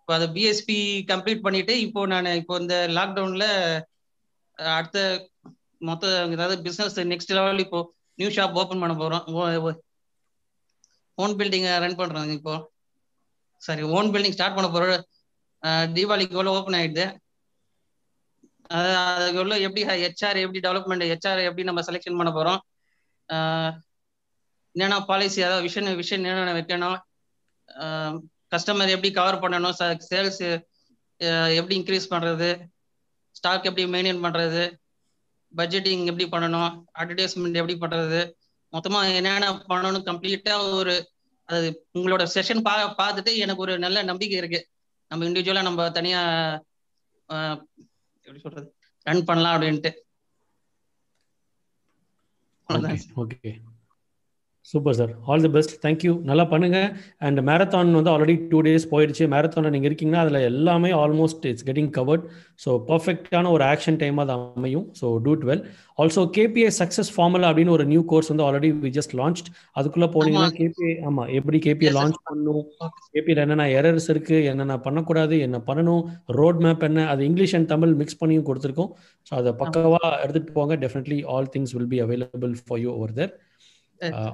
[0.00, 0.76] இப்போ அதை பிஎஸ்பி
[1.10, 3.48] கம்ப்ளீட் பண்ணிட்டு இப்போ நான் இப்போ இந்த லாக்டவுனில்
[4.76, 4.98] அடுத்த
[5.88, 7.80] மொத்த ஏதாவது பிஸ்னஸ் நெக்ஸ்ட் லெவல் இப்போ
[8.20, 9.24] நியூ ஷாப் ஓப்பன் பண்ண போகிறோம்
[11.18, 12.54] ஓன் பில்டிங் ரன் பண்ணுறாங்க இப்போ.
[13.62, 15.02] சரி ஓன் பில்டிங் ஸ்டார்ட் பண்ண போகிறோம்
[15.96, 17.06] தீபாவளிக்கு ஓப்பன் ஆகிடுது
[18.78, 22.60] அது அதுக்கு எவ்வளோ எப்படி ஹெச்ஆர் எப்படி டெவலப்மெண்ட் ஹெச்ஆர் எப்படி நம்ம செலெக்ஷன் பண்ண போகிறோம்
[24.74, 26.98] என்னென்ன பாலிசி அதாவது விஷன் விஷன் என்னென்ன வைக்கணும்?
[28.52, 29.74] கஸ்டமர் எப்படி கவர் பண்ணணும்?
[30.10, 30.40] சேல்ஸ்
[31.58, 32.50] எப்படி இன்க்ரீஸ் பண்ணுறது
[33.38, 34.62] ஸ்டாக் எப்படி மெயின்டைன் பண்ணுறது
[35.56, 36.72] பட்ஜெட்டிங் எப்படி பண்ணணும்?
[36.98, 38.20] அட்வர்டைஸ்மெண்ட் எப்படி பண்றது?
[38.72, 40.06] மொத்தமா என்னென்ன பண்ணணும்?
[40.10, 40.94] கம்ப்ளீட்டா ஒரு
[41.48, 44.60] அது உங்களோட செஷன் பா பார்த்துட்டு எனக்கு ஒரு நல்ல நம்பிக்கை இருக்கு.
[45.10, 46.20] நம்ம இண்டிவிஜுவலா நம்ம தனியா
[48.26, 48.68] எப்படி சொல்றது?
[49.06, 49.90] ரன் பண்ணலாம் அப்படின்ட்டு.
[53.22, 53.50] Okay
[54.68, 56.78] super sir all the best thank you நல்லா பண்ணுங்க.
[57.26, 59.24] அண்ட் மேரத்தான் வந்து ஆல்ரெடி டூ டேஸ் போயிடுச்சு.
[59.34, 62.24] மேரத்தானில் நீங்கள் இருக்கீங்கன்னா அதில் எல்லாமே almost it's getting covered
[62.64, 64.86] so பர்ஃபெக்டான ஒரு ஆக்ஷன் டைமாக அது அமையும்.
[65.00, 65.64] So do it well
[66.02, 69.42] also KPA success formula அப்படின்னு ஒரு நியூ கோர்ஸ் வந்து ஆல்ரெடி வி ஜஸ்ட் லான்ச்
[69.80, 72.64] அதுக்குள்ளே போனீங்கன்னா கேபிஏ ஆமாம் எப்படி கேபிஏ லான்ச் பண்ணணும்?
[73.14, 75.36] கேபியில் என்னென்ன எரர்ஸ் இருக்குது என்னென்ன பண்ணக்கூடாது?
[75.48, 76.02] என்ன பண்ணணும்?
[76.40, 77.06] ரோட் மேப் என்ன?
[77.14, 78.90] அது இங்கிலீஷ் அண்ட் தமிழ் மிக்ஸ் பண்ணியும் கொடுத்துருக்கோம்.
[79.28, 80.76] ஸோ அதை பக்கவாக எடுத்துகிட்டு போங்க.
[80.84, 83.32] Definitely all things will be available for you over there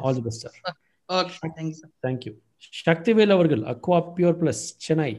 [0.05, 0.59] all the best sir
[1.09, 1.33] okay
[1.79, 2.33] sir thank you
[2.89, 5.13] Sakthivel அவர்கள் aqua pure plus Chennai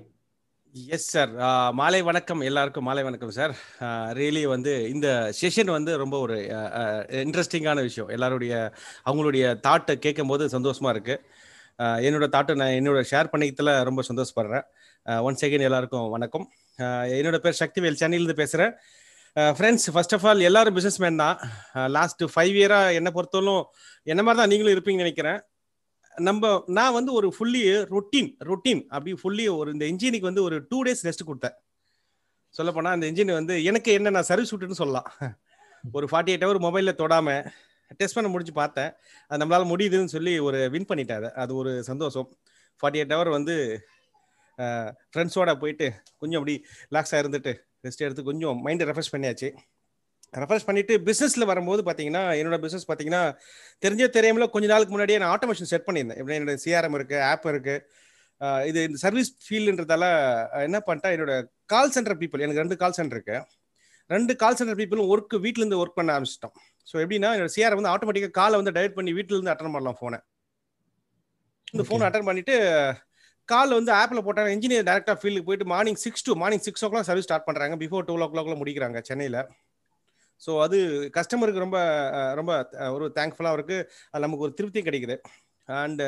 [0.95, 1.31] yes sir
[1.73, 3.53] மாலை வணக்கம் எல்லாருக்கும் மாலை வணக்கம் சார்
[4.17, 5.07] ரியலி வந்து இந்த
[5.39, 6.37] செஷன் வந்து ரொம்ப ஒரு
[7.23, 8.09] இன்ட்ரெஸ்டிங்கான விஷயம்.
[8.15, 8.53] எல்லாருடைய
[9.05, 11.15] அவங்களுடைய தாட்டை கேட்கும் போது சந்தோஷமா இருக்கு.
[12.07, 14.65] என்னோட தாட்டை நான் என்னோட ஷேர் பண்ணிக்கிறதுல ரொம்ப சந்தோஷப்படுறேன்.
[15.27, 16.45] ஒன் செகண்ட் எல்லாருக்கும் வணக்கம்.
[17.19, 18.73] என்னோட பேர் சக்திவேல் சென்னையிலேருந்து பேசுகிறேன்
[19.57, 21.37] ஃப்ரெண்ட்ஸ் ஃபர்ஸ்ட் ஆஃப் ஆல் எல்லாரும் பிஸ்னஸ் மேன் தான்
[21.95, 23.65] லாஸ்ட் ஃபைவ் இயராக என்னை பொறுத்தவரைக்கும்
[24.11, 25.39] என்ன மாதிரி தான் நீங்களும் இருப்பீங்கன்னு நினைக்கிறேன்.
[26.27, 27.61] நம்ம நான் வந்து ஒரு ஃபுல்லி
[27.95, 31.55] ரொட்டீன் ரொட்டீன் அப்படி ஃபுல்லி ஒரு இந்த இன்ஜினுக்கு வந்து ஒரு டூ டேஸ் ரெஸ்ட் கொடுத்தேன்.
[32.55, 35.09] சொல்ல போனால் அந்த இன்ஜின் வந்து எனக்கு என்ன நான் சர்வீஸ் விட்டுன்னு சொல்லலாம்.
[35.97, 37.43] ஒரு ஃபார்ட்டி எயிட் ஹவர் மொபைலில் தொடாமல்
[37.99, 38.91] டெஸ்ட் பண்ண முடிச்சு பார்த்தேன்.
[39.29, 41.51] அது நம்மளால் முடியுதுன்னு சொல்லி ஒரு வின் பண்ணிட்டேன் அது.
[41.61, 42.27] ஒரு சந்தோஷம்.
[42.79, 43.55] ஃபார்ட்டி எயிட் ஹவர் வந்து
[45.13, 45.87] ஃப்ரெண்ட்ஸோட போயிட்டு
[46.21, 46.55] கொஞ்சம் அப்படி
[46.91, 47.53] ரிலாக்ஸாக இருந்துட்டு
[47.83, 49.49] ரெஸ்ட் எடுத்து கொஞ்சம் மைண்டை ரெஃப்ரெஷ் பண்ணியாச்சு.
[50.41, 53.21] ரெஃப்ரெஷ் பண்ணிட்டு பிஸ்னஸில் வரும்போது பார்த்தீங்கன்னா என்னோட பிஸ்னஸ் பார்த்தீங்கன்னா
[53.83, 56.19] தெரிஞ்ச தெரியாமல கொஞ்ச நாளுக்கு முன்னாடியே நான் ஆட்டோமேஷன் செட் பண்ணியிருந்தேன்.
[56.21, 60.05] எப்படி என்னோட சிஆர்எம் இருக்குது ஆப் இருக்குது இது இந்த சர்வீஸ் ஃபீல்டுன்றதால
[60.67, 61.35] என்ன பண்ணிட்டேன் என்னோட
[61.73, 63.37] கால் சென்டர் பீப்புள் எனக்கு ரெண்டு கால் சென்டர் இருக்கு.
[64.09, 66.55] ரெண்டு கால் சென்டர் பீப்புளும் ஒர்க் வீட்டிலேருந்து ஒர்க் பண்ண ஆரம்பிச்சிட்டோம்.
[66.89, 70.19] ஸோ எப்படின்னா என்னோட சிஆர் வந்து ஆட்டோமேட்டிக்காக காலை வந்து டைவர்ட் பண்ணி வீட்டிலேருந்து அட்டன் பண்ணலாம் ஃபோனை
[71.73, 72.55] இந்த ஃபோனை அட்டன் பண்ணிட்டு
[73.51, 74.49] கால் வந்து ஆப்பில் போட்டாங்க.
[74.55, 78.15] இன்ஜினியர் டேரக்டாக ஃபீல்டுக்கு போயிட்டு morning six to morning six o'clock service start பண்ணுறாங்க பிஃபோர் டூ
[78.25, 79.39] ஓ கிளாக்ல முடிக்கிறாங்க சென்னையில்.
[80.41, 80.77] ஸோ அது
[81.17, 81.77] கஸ்டமருக்கு ரொம்ப
[82.39, 82.51] ரொம்ப
[82.95, 85.15] ஒரு தேங்க்ஃபுல்லாக இருக்குது அது நமக்கு ஒரு திருப்தி கிடைக்குது.
[85.69, 86.03] அண்ட்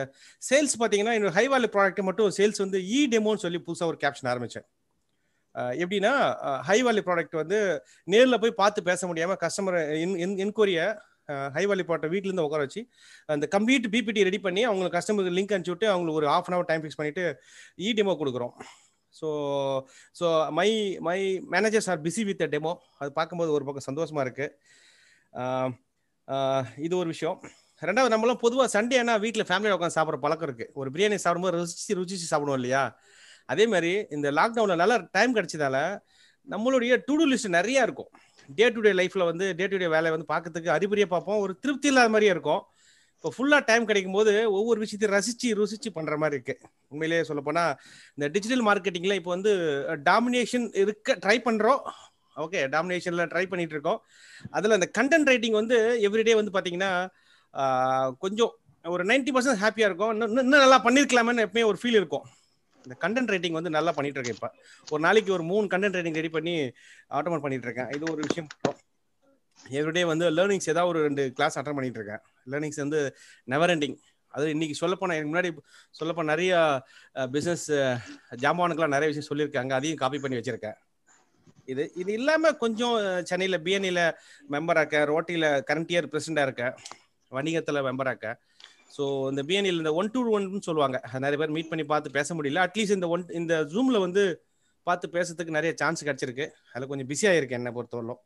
[0.49, 4.29] சேல்ஸ் பார்த்தீங்கன்னா என்னோட ஹை வேல்யூ ப்ராடக்ட் மட்டும் சேல்ஸ் வந்து இ டெமோன்னு சொல்லி புதுசாக ஒரு கேப்ஷன்
[4.33, 4.67] ஆரம்பித்தேன்
[5.83, 6.13] எப்படின்னா
[6.67, 7.59] ஹை வேல்யூ ப்ராடக்ட் வந்து
[8.13, 9.77] நேரில் போய் பார்த்து பேச முடியாமல் கஸ்டமர்
[10.45, 10.85] என்கொரியை
[11.55, 12.81] ஹை வேல்யூ ப்ராடக்ட் வீட்டிலேருந்து உட்கார வச்சு
[13.35, 16.69] அந்த கம்ப்ளீட் பிபிடி ரெடி பண்ணி அவங்களுக்கு கஸ்டமருக்கு லிங்க் அனுப்பிச்சு விட்டு அவங்களுக்கு ஒரு half an hour
[16.71, 17.25] time fix பண்ணிட்டு
[17.85, 18.53] இ டெமோ கொடுக்குறோம்
[19.15, 19.27] so
[20.19, 20.25] so
[20.57, 20.69] my
[21.07, 21.19] my
[21.53, 24.49] managers are busy with demo அது பார்க்கும்போது ஒரு பக்கம் சந்தோஷமாக இருக்குது
[26.85, 27.37] இது ஒரு விஷயம்.
[27.81, 31.93] ரெண்டாவது நம்மளும் பொதுவாக சண்டே ஆனால் வீட்டில் ஃபேமிலியில் உட்காந்து சாப்பிட்ற பழக்கம் இருக்குது ஒரு பிரியாணி சாப்பிடும்போது ருசிச்சு
[31.99, 32.81] ருசிச்சு சாப்பிடுவோம் இல்லையா?
[33.53, 35.77] அதே மாதிரி இந்த லாக்டவுனில் நல்லா டைம் கிடைச்சதால
[36.47, 38.11] நம்மளுடைய டு டூ லிஸ்ட் நிறையா இருக்கும்.
[38.57, 41.39] டே டு டே லைஃப்ல வந்து டே டு டே வேலையை வந்து பார்க்கறதுக்கு அறிபறியாக பார்ப்போம்.
[41.45, 42.61] ஒரு திருப்தி இல்லாத மாதிரியே இருக்கும்.
[43.15, 46.55] இப்போ ஃபுல்லாக டைம் கிடைக்கும் போது ஒவ்வொரு விஷயத்தையும் ரசிச்சு ருசிச்சு பண்ணுற மாதிரி இருக்கு.
[46.91, 47.73] உண்மையிலேயே சொல்லப்போனால்
[48.15, 49.51] இந்த டிஜிட்டல் மார்க்கெட்டிங்கில் இப்போ வந்து
[50.09, 51.81] டாமினேஷன் இருக்க ட்ரை பண்ணுறோம்
[52.43, 53.99] ஓகே டாமினேஷனில் ட்ரை பண்ணிட்டு இருக்கோம்.
[54.57, 55.77] அதில் அந்த கண்டென்ட் ரைட்டிங் வந்து
[56.07, 56.91] எவ்ரிடே வந்து பார்த்தீங்கன்னா
[58.23, 58.53] கொஞ்சம்
[58.95, 60.13] ஒரு நைன்டி பர்சன்ட் ஹாப்பியாக இருக்கும்.
[60.15, 62.25] இன்னும் நல்லா பண்ணியிருக்கலாமேன்னு எப்பயுமே ஒரு ஃபீல் இருக்கும்.
[62.89, 64.51] இந்த கண்டென்ட் ரைட்டிங் வந்து நல்லா பண்ணிட்டு இருக்கேன் இப்போ.
[64.93, 66.53] ஒரு நாளைக்கு ஒரு மூணு கண்டென்ட் ரைட்டிங் ரெடி பண்ணி
[67.17, 68.49] ஆட்டோமேட் பண்ணிட்டு இருக்கேன் இது ஒரு விஷயம்.
[69.79, 72.21] எவ்ரிடே வந்து லேர்னிங்ஸ் ஏதாவது ஒரு ரெண்டு கிளாஸ் அட்டன் பண்ணிட்டு இருக்கேன்
[72.51, 72.99] லேர்னிங்ஸ் வந்து
[73.53, 73.97] நெவர் எண்டிங்
[74.33, 75.49] அது இன்னைக்கு சொல்ல எனக்கு முன்னாடி
[75.99, 76.53] சொல்லப்போனால் நிறைய
[77.35, 77.67] பிஸ்னஸ்
[78.43, 79.73] ஜாமானுக்கெல்லாம் நிறைய விஷயம் சொல்லியிருக்காங்க.
[79.79, 80.77] அதையும் காப்பி பண்ணி வச்சிருக்கேன்.
[81.71, 82.95] இது இது இல்லாமல் கொஞ்சம்
[83.29, 84.01] சென்னையில் பிஎன்இல
[84.53, 86.65] மெம்பராக இருக்க ரோட்டியில் கரண்ட் இயர் பிரசிடண்டாக இருக்க
[87.37, 88.37] வணிகத்தில் மெம்பராக இருக்கேன்.
[88.97, 90.97] ஸோ இந்த பிஎன்இல இந்த ஒன் டு ஒன்னு சொல்லுவாங்க.
[91.23, 92.61] நிறைய பேர் மீட் பண்ணி பார்த்து பேச முடியல.
[92.67, 94.23] அட்லீஸ்ட் இந்த ஒன் இந்த ஜூமில் வந்து
[94.87, 96.45] பார்த்து பேசுறதுக்கு நிறைய சான்ஸ் கிடச்சிருக்கு.
[96.73, 98.21] அதில் கொஞ்சம் பிஸியாக இருக்கு என்னை பொறுத்தவரைக்கும்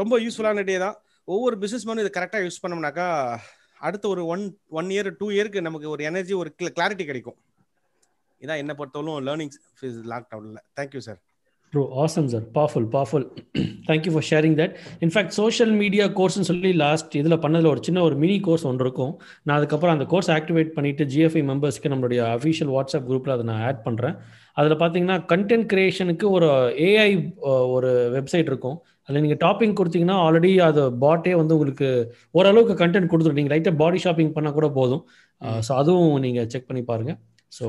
[0.00, 0.96] ரொம்ப யூஸ்ஃபுல்லான டே தான்.
[1.24, 3.06] ஒவ்வொரு பிஸ்னஸ் மேனும் இதை கரெக்டாக யூஸ் பண்ணோம்னாக்கா
[3.86, 4.44] அடுத்த ஒரு ஒன்
[4.78, 7.38] ஒன் இயர் டூ இயருக்கு நமக்கு ஒரு எனர்ஜி ஒரு கிளாரிட்டி கிடைக்கும்.
[8.44, 9.52] இதான் என்னை பொறுத்தவரைக்கும் லேர்னிங்
[10.12, 11.20] லாக்டவுனில் thank you sir
[11.72, 13.24] bro awesome sir powerful powerful
[13.88, 18.16] thank you for sharing that in fact social media கோர்ஸ்னு சொல்லி லாஸ்ட் இதில் பண்ணதில் ஒரு சின்ன ஒரு
[18.22, 19.12] மினி கோர்ஸ் ஒன்று இருக்கும்.
[19.46, 23.82] நான் அதுக்கப்புறம் அந்த கோர்ஸ் ஆக்டிவேட் பண்ணிவிட்டு ஜிஎஃப்ஐ மெம்பர்ஸ்க்கு நம்மளுடைய அஃபிஷியல் வாட்ஸ்அப் குரூப்பில் அதை நான் ஆட்
[23.86, 24.16] பண்ணுறேன்
[24.60, 26.48] அதில் பார்த்தீங்கன்னா கண்டென்ட் கிரியேஷனுக்கு ஒரு
[26.88, 27.10] ஏஐ
[27.76, 28.76] ஒரு வெப்சைட் இருக்கும்.
[29.06, 31.88] அதில் நீங்கள் டாப்பிங் கொடுத்தீங்கன்னா ஆல்ரெடி அது பாட்டே வந்து உங்களுக்கு
[32.38, 33.40] ஓரளவுக்கு கண்டென்ட் கொடுத்துரும்.
[33.40, 35.02] நீங்கள் லைட்டாக பாடி ஷாப்பிங் பண்ணால் கூட போதும்.
[35.68, 37.18] ஸோ அதுவும் நீங்கள் செக் பண்ணி பாருங்கள்
[37.58, 37.64] so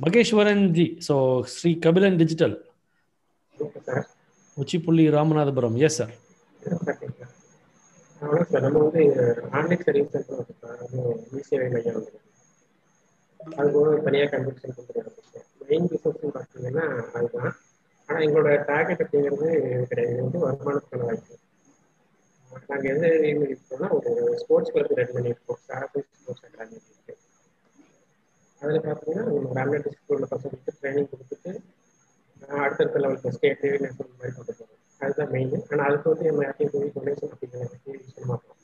[0.00, 0.86] Maheswaran ji.
[1.06, 1.14] So
[1.54, 2.54] Sri Kabilan digital
[4.56, 5.76] Uchipuli Ramanathapuram.
[5.86, 6.14] Yes sir
[8.44, 9.02] sir நம்ம வந்து
[9.58, 10.16] ஆன்லைன் சர்வீஸ்
[11.40, 12.12] இசேவை மையம் வந்து
[13.40, 15.18] அது போக தனியாக கன்வென்ஷன் கொடுத்துருக்காங்க
[15.68, 16.84] மெயின் பிஸ்னஸ்னு பார்த்தீங்கன்னா
[17.14, 17.52] அதுதான்
[18.08, 19.48] ஆனால் எங்களோட டார்கெட் அப்படிங்கிறது
[19.90, 21.36] கிடையாது வந்து வருமானத்துக்கான வாய்ப்பு
[22.68, 23.06] நாங்கள் எந்த
[23.46, 24.10] இருக்கோம்னா ஒரு
[24.42, 26.78] ஸ்போர்ட்ஸ் கிளப் ரெடி பண்ணியிருக்கோம் சாரதி ஸ்போர்ட்ஸ் அகாடமி
[28.60, 31.58] அதில் பார்த்தீங்கன்னா நம்ம ராம்நாத் டிஸ்ட்ரிக்ட் பசங்களுக்கு ட்ரைனிங் கொடுத்துட்டு
[32.46, 36.92] அடுத்தடுத்த லெவலுக்கு ஸ்டேட்டு நேஷனல் மாதிரி கொண்டு போகிறோம் அதுதான் மெயின் ஆனால் அதுக்கு வந்து நம்ம யார்ட்டையும் போய்
[36.94, 38.56] டொனேஷன் அப்படிங்கிற யூஸ் பண்ண மாட்டோம்.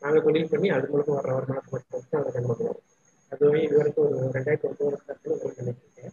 [0.00, 2.78] நாங்கள் தொழில் பண்ணி அது மூலமாக வர வருமானத்தை மட்டும் வச்சு அதை ரன் பண்ணுவோம்.
[3.28, 6.12] அதுவே இது வரைக்கும் ஒரு ரெண்டாயிரத்தி ஒன்பது வருஷத்துல ஒரு நினைச்சிருக்கேன்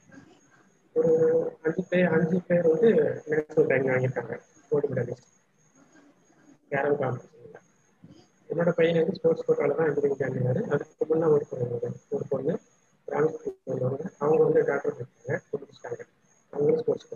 [0.94, 2.92] ஒரு அஞ்சு பேர் அஞ்சு பேர் வந்து
[3.26, 4.40] நேஷனல் ட்ரைனிங் வாங்கியிருக்காங்க.
[4.70, 5.32] கோடி மெடலிஸ்ட்
[6.70, 7.56] கேரம் காம்படிஷன்ல
[8.50, 12.60] என்னோட பையன் வந்து ஸ்போர்ட்ஸ் கோட்டால தான் இன்ஜினியரிங் ஜாயின் பண்ணாரு அதுக்கு முன்னே ஒரு பொண்ணு- ஒரு பொண்ணு.
[13.08, 16.02] ராமஸ்வரங்க அவங்க வந்து டாக்டர் இருக்காங்க முடிச்சிட்டாங்க
[16.54, 17.12] அவங்களும் ஸ்போர்ட்ஸ்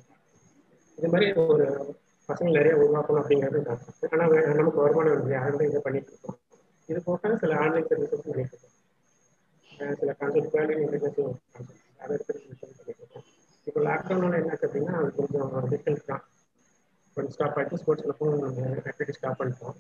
[0.97, 1.65] இது மாதிரி ஒரு
[2.29, 5.31] பசங்க நிறைய உருவாக்கணும் அப்படிங்கிறது நான் ஆனால் நமக்கு வருமானம் இல்லை.
[5.37, 6.37] யாரும் இதை பண்ணிட்டு இருக்கோம்.
[6.89, 8.73] இது போக சில ஆன்லைன் சர்வீசஸ் பண்ணிட்டு இருக்கோம்.
[9.99, 13.25] சில கான்செப்ட் வேல்யூ இன்டர்நேஷனல் கான்செப்ட் அதை எடுத்து பண்ணிட்டு இருக்கோம்.
[13.67, 16.23] இப்போ லாக்டவுனால என்ன ஆச்சு அப்படின்னா அது கொஞ்சம் டிஃபரன்ஸ் தான்.
[17.17, 19.77] கொஞ்சம் ஸ்டாப் ஆகிட்டு ஸ்போர்ட்ஸ் நம்ம ஆக்டிவிட்டி ஸ்டாப் பண்ணிட்டோம்.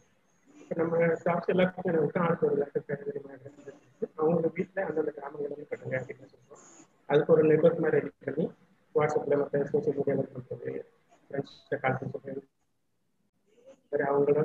[0.61, 6.31] இப்போ நம்ம ஸ்டாப்ஸ் எல்லாத்துக்கும் என்ன விட்டு ஆளுக்கு ஒரு லேப்டாப் அவங்க வீட்டில் அந்தந்த கிராமங்களில் கட்டுங்க அப்படின்னு
[6.33, 6.63] சொல்றோம்.
[7.09, 8.45] அதுக்கு ஒரு நெட்ஒர்க் மாதிரி ரெடி பண்ணி
[8.95, 10.71] வாட்ஸ்அப்பில் மற்ற சோஷியல் மீடியாவில் பண்ணுறது
[11.27, 12.41] ஃப்ரெண்ட்ஸ்கிட்ட கால் பண்ணுறது
[13.91, 14.41] சரி அவங்களோட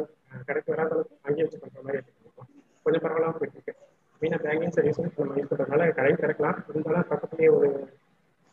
[0.49, 2.31] கடைக்கு வராத அளவுக்கு அங்கேயே வச்சு பண்ணுற மாதிரி எடுத்து
[2.85, 3.75] கொஞ்சம் பரவாயில்லாம போயிட்டு இருக்கு.
[4.23, 6.59] மெயினாக பேங்கிங் சர்வீஸும் நம்ம யூஸ் பண்ணுறதுனால கடையும் திறக்கலாம்.
[6.71, 7.69] இருந்தாலும் பக்கத்துலேயே ஒரு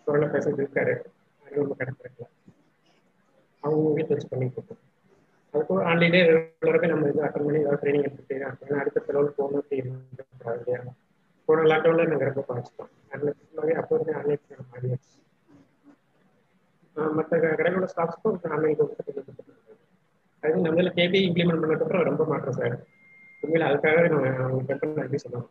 [0.07, 0.93] கொரோனா பேஷண்ட் இருக்காரு.
[1.45, 2.33] அங்கே நம்ம கடை திறக்கலாம்.
[3.63, 4.81] அவங்க வீட்டில் வச்சு பண்ணி கொடுப்போம்
[5.53, 10.93] அதுக்கும் ஆன்லைன்லேயே ரெகுலராகவே நம்ம இது அட்டன் பண்ணி ஏதாவது ட்ரைனிங் எடுத்துட்டு ஏன்னா அடுத்த செலவு போகணும் அப்படின்னு
[11.47, 14.43] போன லாக்டவுனில் நாங்கள் ரொம்ப குறைச்சிட்டோம் அதில் அப்போ இருந்து ஆன்லைன்
[14.73, 15.15] மாறியாச்சு
[17.17, 19.47] மற்ற கடைகளோட ஸ்டாஃப்ஸ்க்கும் ஆன்லைன் கொடுத்து
[20.43, 22.75] அது நம்மள கேபி இம்ப்ளிமெண்ட் பண்ணதுக்கப்புறம் ரொம்ப மாற்றம் சார்
[23.43, 25.49] உண்மையில அதுக்காகவே நம்ம அவங்க கம்பெனி நன்றி சொல்லணும்.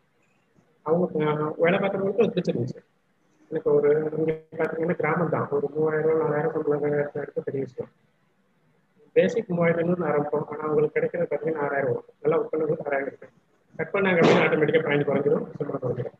[0.86, 1.04] அவங்க
[1.58, 2.80] வேலை பார்க்குறவங்களுக்கு ஒத்துச்சிருந்துச்சு பிடிச்சிருந்துச்சு
[3.50, 6.84] எனக்கு ஒரு இங்கே பார்த்தீங்கன்னா கிராமம் தான் ஒரு மூவாயிரம் நாலாயிரம் சம்பளம்
[7.48, 7.90] பெரிய விஷயம்.
[9.16, 10.46] பேசிக் மூவாயிரத்தி ஐநூறு ஆரம்பிப்போம்.
[10.50, 13.34] ஆனால் அவங்களுக்கு கிடைக்கிறது பார்த்தீங்கன்னா ஆறாயிரம் வரும் நல்லா பண்ணுறது ஆறாயிரம்
[13.78, 15.46] கட் பண்ணாங்க அப்படின்னா ஆட்டோமேட்டிக்காக பாயிண்ட் குறைஞ்சிரும்.
[15.58, 16.16] சம்பளம் குறைஞ்சிரும்.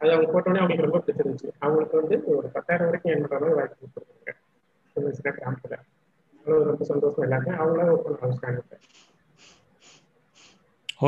[0.00, 1.48] அது அவங்க போட்டோன்னே அவங்களுக்கு ரொம்ப பிடிச்சிருந்துச்சு.
[1.64, 4.36] அவங்களுக்கு வந்து ஒரு பத்தாயிரம் வரைக்கும் என் மாதிரி வாய்ப்பு கொடுத்துருக்காங்க.
[4.96, 5.76] கொஞ்சம் சின்ன கிராமத்தில்.
[6.38, 8.62] அவ்வளோ ரொம்ப சந்தோஷம் எல்லாமே அவங்களும் ஒர்க் பண்ண ஆரம்பிச்சிட்டாங்க.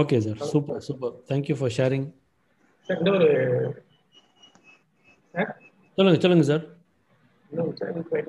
[0.01, 2.07] Okay sir super super thank you for sharing
[2.89, 3.31] sir ஒரு
[5.35, 5.51] சார்
[5.99, 6.65] சொல்லுங்க சொல்லுங்க சார்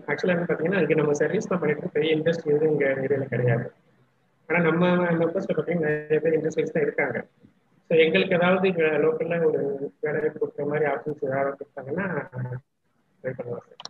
[0.10, 1.94] ஆக்சுவலாக என்ன பார்த்தீங்கன்னா இங்கே நம்ம சர்வீஸ் தான் பண்ணிட்டு.
[1.96, 3.66] பெரிய இண்டஸ்ட்ரி எதுவும் இங்கே ஏரியாவில் கிடையாது.
[4.50, 4.84] ஆனால் நம்ம
[5.22, 7.18] மெம்பர்ஸில் பார்த்தீங்கன்னா நிறைய பேர் இண்டஸ்ட்ரீஸ் தான் இருக்காங்க.
[7.90, 9.62] ஸோ எங்களுக்கு ஏதாவது இங்கே லோக்கலில் ஒரு
[10.06, 12.06] வேலை கொடுக்குற மாதிரி ஆப்ஷன்ஸ் ஏதாவது கொடுத்தாங்கன்னா
[13.24, 13.82] ட்ரை பண்ணலாம் sir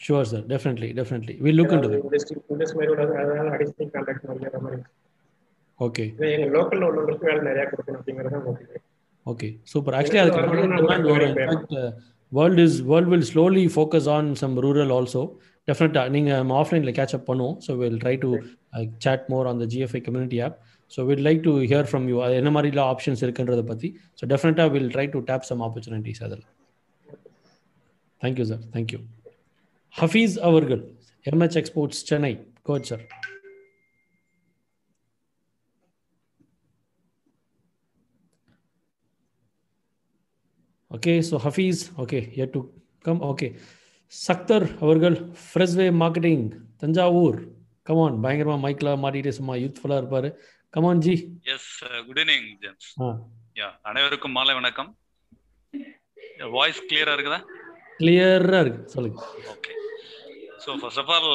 [0.00, 4.60] sure sir definitely definitely we look into industry industry மாதிரி அதாவது அடிஷனல் கான்ட்ராக்ட் மாதிரி அந்த
[4.66, 4.82] மாதிரி
[5.80, 8.80] ஓகே இது எங்கள் லோக்கலில் உள்ளவங்களுக்கு வேலை நிறையா கொடுக்கணும் அப்படிங்கிறது தான் உங்களுக்கு
[9.26, 10.50] ஓகே சூப்பர் ஆக்சுவலி அதுக்கு ஒரு
[11.12, 11.36] வரும்
[12.32, 15.22] world is world will slowly focus on some rural also
[15.68, 17.56] டெஃபினட்டாக நீங்கள் நம்ம ஆஃப்லைனில் கேட்ச் அப் பண்ணுவோம்.
[17.66, 18.30] So will try to
[19.06, 20.56] chat more on the GFI community app
[20.92, 23.88] so will like to hear from you அது என்ன மாதிரிலாம் ஆப்ஷன்ஸ் இருக்குன்றதை பற்றி
[24.20, 26.44] ஸோ டெஃபினட்டாக will try to tap some opportunities அதில்.
[28.22, 29.00] Thank you sir thank you
[29.94, 30.82] Hafeez அவர்கள்
[31.26, 32.32] MH exports Chennai
[32.68, 33.04] coach sir
[40.96, 42.60] okay so Hafeez okay yet to
[43.06, 43.48] come okay
[44.12, 46.44] Sakthar அவர்கள் Freshway marketing
[46.82, 47.38] Thanjavur
[47.86, 50.28] come on பயங்கரமா மைக்ல மாட்டிட்டு சும்மா யூத்ஃபுல்லா இருப்பாரு.
[50.74, 51.14] Come on ji
[51.54, 51.70] yes
[52.08, 52.90] good evening James
[53.60, 54.90] yeah அனைவருக்கும் மாலை வணக்கம்.
[56.56, 57.40] வாய்ஸ் கிளியரா இருக்குதா?
[57.98, 59.18] கிளியரா இருக்கு சொல்லுங்க.
[59.54, 59.72] Okay
[60.64, 61.30] so first of all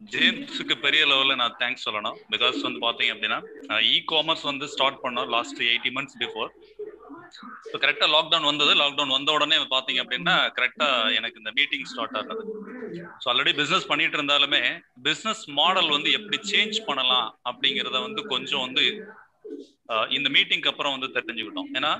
[0.00, 2.18] ஜேம்ஸுக்கு பெரிய லெவலில் நான் தேங்க்ஸ் சொல்லணும்.
[2.34, 3.38] பிகாஸ் வந்து பார்த்தீங்க அப்படின்னா
[3.92, 6.50] இ காமர்ஸ் வந்து ஸ்டார்ட் பண்ணோம் லாஸ்ட் எயிட்டி மந்த்ஸ் பிஃபோர்
[7.66, 8.72] இப்போ கரெக்டாக லாக்டவுன் வந்தது.
[8.80, 12.44] லாக்டவுன் வந்த உடனே பார்த்தீங்க அப்படின்னா கரெக்டாக எனக்கு இந்த மீட்டிங் ஸ்டார்ட் ஆகுது
[13.22, 14.62] ஸோ ஆல்ரெடி பிஸ்னஸ் பண்ணிட்டு இருந்தாலுமே
[15.08, 18.84] பிஸ்னஸ் மாடல் வந்து எப்படி சேஞ்ச் பண்ணலாம் அப்படிங்கிறத வந்து கொஞ்சம் வந்து
[20.16, 21.68] இந்த மீட்டிங்க்கு அப்புறம் வந்து தெரிஞ்சுக்கிட்டோம்.
[21.78, 21.92] ஏன்னா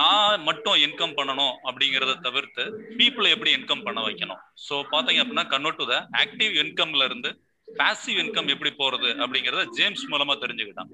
[0.00, 2.64] நான் மட்டும் இன்கம் பண்ணணும் அப்படிங்கிறத தவிர்த்து
[2.98, 4.40] பீப்புளை எப்படி இன்கம் பண்ண வைக்கணும்?
[4.66, 7.32] ஸோ பார்த்தீங்க அப்படின்னா கன்வெர்ட் டு த ஆக்டிவ் இன்கம்ல இருந்து
[7.68, 10.90] பாசிவ் இன்கம் எப்படி போறது அப்படிங்கிறத ஜேம்ஸ் மூலமா தெரிஞ்சுக்கிட்டான்.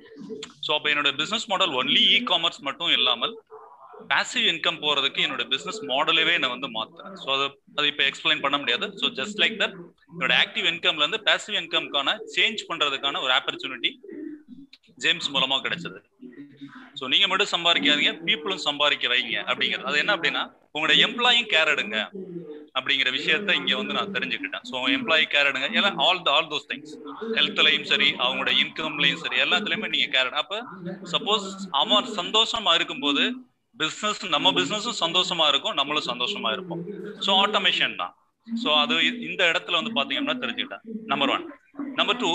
[0.66, 3.34] ஸோ அப்போ என்னோட business model only e commerce மட்டும் இல்லாமல்
[4.10, 7.16] பாசிவ் இன்கம் போறதுக்கு என்னோட பிசினஸ் மாடலவே நான் வந்து மாத்துறேன்.
[7.22, 7.46] ஸோ அது
[7.78, 8.86] அது இப்போ எக்ஸ்பிளைன் பண்ண முடியாது.
[9.00, 9.76] ஸோ ஜஸ்ட் லைக் தட்
[10.14, 13.92] என்னோட ஆக்டிவ் இன்கம்ல இருந்து பாசிவ் இன்கம்க்கான சேஞ்ச் பண்றதுக்கான ஒரு ஆப்பர்ச்சுனிட்டி
[15.04, 15.98] ஜேம்ஸ் மூலமா கிடைச்சது.
[17.00, 19.88] ஸோ நீங்க மட்டும் சம்பாதிக்காதீங்க பீப்புளும் சம்பாதிக்க வைங்க அப்படிங்கிறது.
[19.90, 20.42] அது என்ன அப்படின்னா
[20.74, 21.96] உங்களோட எம்ப்ளாயும் கேர் எடுங்க
[22.78, 24.64] அப்படிங்கிற விஷயத்த இங்க வந்து நான் தெரிஞ்சுக்கிட்டேன்.
[24.70, 25.68] ஸோ எம்ப்ளாயி கேர் எடுங்க.
[25.78, 26.92] எல்லாம் all the all those things
[27.36, 30.58] ஹெல்த்லையும் சரி அவங்களோட இன்கம்லையும் சரி எல்லாத்துலயுமே நீங்க கேர் எடுங்க அப்ப
[31.14, 31.46] சப்போஸ்
[31.82, 33.24] அவன் சந்தோஷமா இருக்கும்போது
[33.80, 36.82] பிசினஸ் நம்ம பிசினஸும் சந்தோஷமா இருக்கும் நம்மளும் சந்தோஷமா இருப்போம்.
[37.26, 38.12] ஸோ ஆட்டோமேஷன் தான்.
[38.46, 38.94] ஸோ அது
[39.28, 40.84] இந்த இடத்துல வந்து பாத்தீங்கன்னா தெரிஞ்சுக்கிட்டேன்.
[41.12, 41.46] நம்பர் ஒன்
[42.00, 42.30] நம்பர் டூ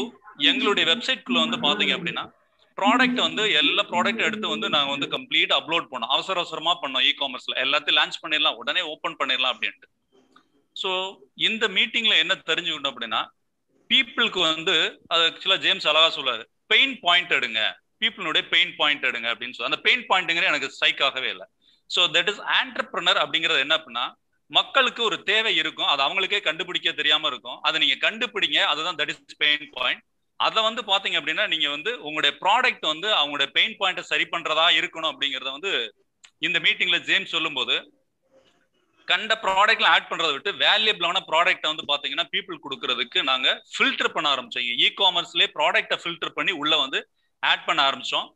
[0.51, 2.24] எங்களுடைய வெப்சைட்குள்ள வந்து பாத்தீங்க அப்படின்னா
[2.78, 6.11] ப்ராடக்ட் வந்து எல்லா ப்ராடக்ட் எடுத்து வந்து நாங்க வந்து கம்ப்ளீட் அப்லோட் பண்ணோம்.
[6.15, 8.57] அவசர அவசரமா பண்ணோம் இ காமர்ஸ்ல எல்லாத்தையும் லான்ச் பண்ணிடலாம்.
[8.61, 9.88] உடனே ஓப்பன் பண்ணிடலாம் அப்படின்ட்டு.
[10.76, 10.91] ஸோ
[11.47, 13.21] இந்த மீட்டிங்ல என்ன தெரிஞ்சுக்கிட்டோம் அப்படின்னா
[13.89, 14.76] பீப்புளுக்கு வந்து
[15.13, 17.61] அது ஆக்சுவலா ஜேம்ஸ் அழகா சொல்லாரு பெயின் பாயிண்ட் எடுங்க.
[18.01, 21.45] பீப்புளுடைய பெயின் பாயிண்ட் எடுங்க அப்படின்னு சொல்லி அந்த பெயின் பாயிண்ட்டுங்கிற எனக்கு ஸ்ட்ரைக் ஆகவே இல்லை.
[21.89, 24.05] ஸோ தட் இஸ் ஆண்டர்பிரனர் அப்படிங்கிறது என்ன அப்படின்னா
[24.51, 25.89] மக்களுக்கு ஒரு தேவை இருக்கும்.
[25.91, 27.57] அது அவங்களுக்கே கண்டுபிடிக்க தெரியாம இருக்கும்.
[27.67, 28.59] அதை நீங்க கண்டுபிடிங்க.
[28.71, 30.03] அதுதான் தட் இஸ் பெயின் பாயிண்ட்
[30.39, 35.11] அதை வந்து பாத்தீங்க அப்படின்னா நீங்க வந்து உங்களுடைய ப்ராடக்ட் வந்து அவங்களுடைய பெயின் பாயிண்ட்டை சரி பண்றதா இருக்கணும்
[35.11, 35.71] அப்படிங்கறத வந்து
[36.47, 37.75] இந்த மீட்டிங்ல ஜேம்ஸ் சொல்லும்போது
[39.07, 44.65] கண்ட ப்ராடக்ட்ல ஆட் பண்றதை விட்டு வேல்யூபிளான ப்ராடக்ட்டை வந்து பாத்தீங்கன்னா பீப்புள் கொடுக்கறதுக்கு நாங்க ஃபில்டர் பண்ண ஆரம்பிச்சோம்.
[44.86, 46.99] இ காமர்ஸ்லயே ப்ராடக்ட்டை ஃபில்டர் பண்ணி உள்ள வந்து
[47.43, 48.27] ஆட் பண்ண ஆரம்பிச்சோம்.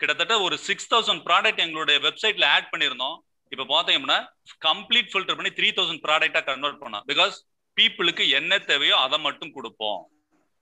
[0.00, 3.16] கிட்டத்தட்ட ஒரு சிக்ஸ் தௌசண்ட் ப்ராடக்ட் எங்களுடைய வெப்சைட்ல ஆட் பண்ணியிருந்தோம்.
[3.52, 4.20] இப்போ பார்த்தீங்க அப்படின்னா
[4.68, 7.04] கம்ப்ளீட் ஃபில்டர் பண்ணி த்ரீ தௌசண்ட் ப்ராடக்டா கன்வெர்ட் பண்ணோம்.
[7.12, 7.36] பிகாஸ்
[7.76, 10.00] பீப்புளுக்கு என்ன தேவையோ அதை மட்டும் கொடுப்போம்.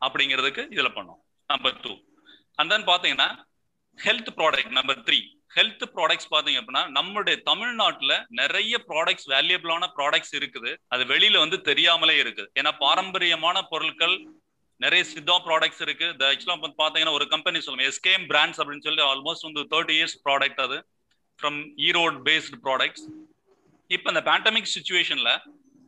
[0.07, 1.21] அப்படிங்கிறதுக்கு இதுல பண்ணோம்.
[1.51, 1.93] நம்பர் டூ
[2.61, 3.29] அண்ட் தென் பாத்தீங்கன்னா
[3.99, 5.19] health product number three
[5.57, 10.71] health products பார்த்தீங்க அப்படின்னா நம்மளுடைய தமிழ்நாட்டுல நிறைய ப்ராடக்ட்ஸ் வேல்யூபிளான ப்ராடக்ட்ஸ் இருக்குது.
[10.95, 12.51] அது வெளியில வந்து தெரியாமலே இருக்குது.
[12.61, 14.17] ஏன்னா பாரம்பரியமான பொருட்கள்
[14.81, 16.07] நிறைய சித்தா ப்ராடக்ட்ஸ் இருக்கு.
[16.31, 20.63] ஆக்சுவலாக வந்து பாத்தீங்கன்னா ஒரு கம்பெனி சொல்லுவோம் எஸ்கேம் பிராண்ட்ஸ் அப்படின்னு சொல்லி ஆல்மோஸ்ட் வந்து தேர்ட்டி இயர்ஸ் ப்ராடக்ட்
[20.67, 20.79] அது.
[21.39, 23.05] ஃப்ரம் ஈரோட் பேஸ்டு ப்ராடக்ட்ஸ்
[23.91, 25.31] இப்போ இந்த பேண்டமிக் சுச்சுவேஷன்ல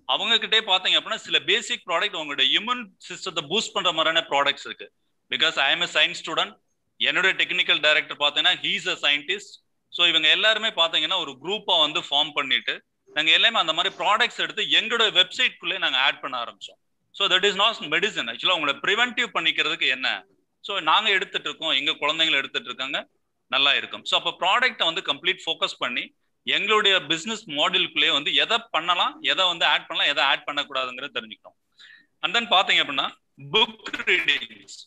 [0.09, 4.87] அவங்க கிட்டே பாத்தீங்க அப்படின்னா சில பேசிக் ப்ராடக்ட் உங்களோட இம்யூன் சிஸ்டத்தை பூஸ்ட் பண்ற மாதிரியான ப்ராடக்ட்ஸ் இருக்கு.
[5.31, 6.55] Because I am a science student
[7.01, 9.55] என்னுடைய டெக்னிக்கல் டைரக்டர் பார்த்தீங்கன்னா ஹீஸ் அ சயின்டிஸ்ட்
[9.93, 12.75] ஸோ இவங்க எல்லாருமே பார்த்தீங்கன்னா ஒரு குரூப்பா வந்து ஃபார்ம் பண்ணிட்டு
[13.17, 16.79] நாங்கள் எல்லாமே அந்த மாதிரி ப்ராடக்ட்ஸ் எடுத்து எங்களோட வெப்சைட்குள்ளே நாங்கள் ஆட் பண்ண ஆரம்பிச்சோம்.
[17.15, 20.09] So that is not medicine ஆக்சுவலாக உங்களை ப்ரிவென்டிவ் பண்ணிக்கிறதுக்கு என்ன?
[20.65, 21.75] ஸோ நாங்கள் எடுத்துட்டு இருக்கோம்.
[21.81, 22.99] எங்கள் குழந்தைங்களை எடுத்துட்டு இருக்காங்க.
[23.51, 24.05] நல்லா இருக்கும்.
[24.11, 26.05] ஸோ அப்போ ப்ராடக்ட்டை வந்து கம்ப்ளீட் ஃபோக்கஸ் பண்ணி
[26.47, 31.59] எங்களுடைய பிஸ்னஸ் மாடலுக்குள்ளேயே வந்து எதை பண்ணலாம் எதை வந்து ஆட் பண்ணலாம் எதை ஆட் பண்ணக்கூடாதுங்கிறத தெரிஞ்சுக்கிட்டோம்.
[32.23, 33.09] அண்ட் தென் பார்த்தீங்க அப்படின்னா
[33.55, 34.81] புக் ரீடிங்ஸ்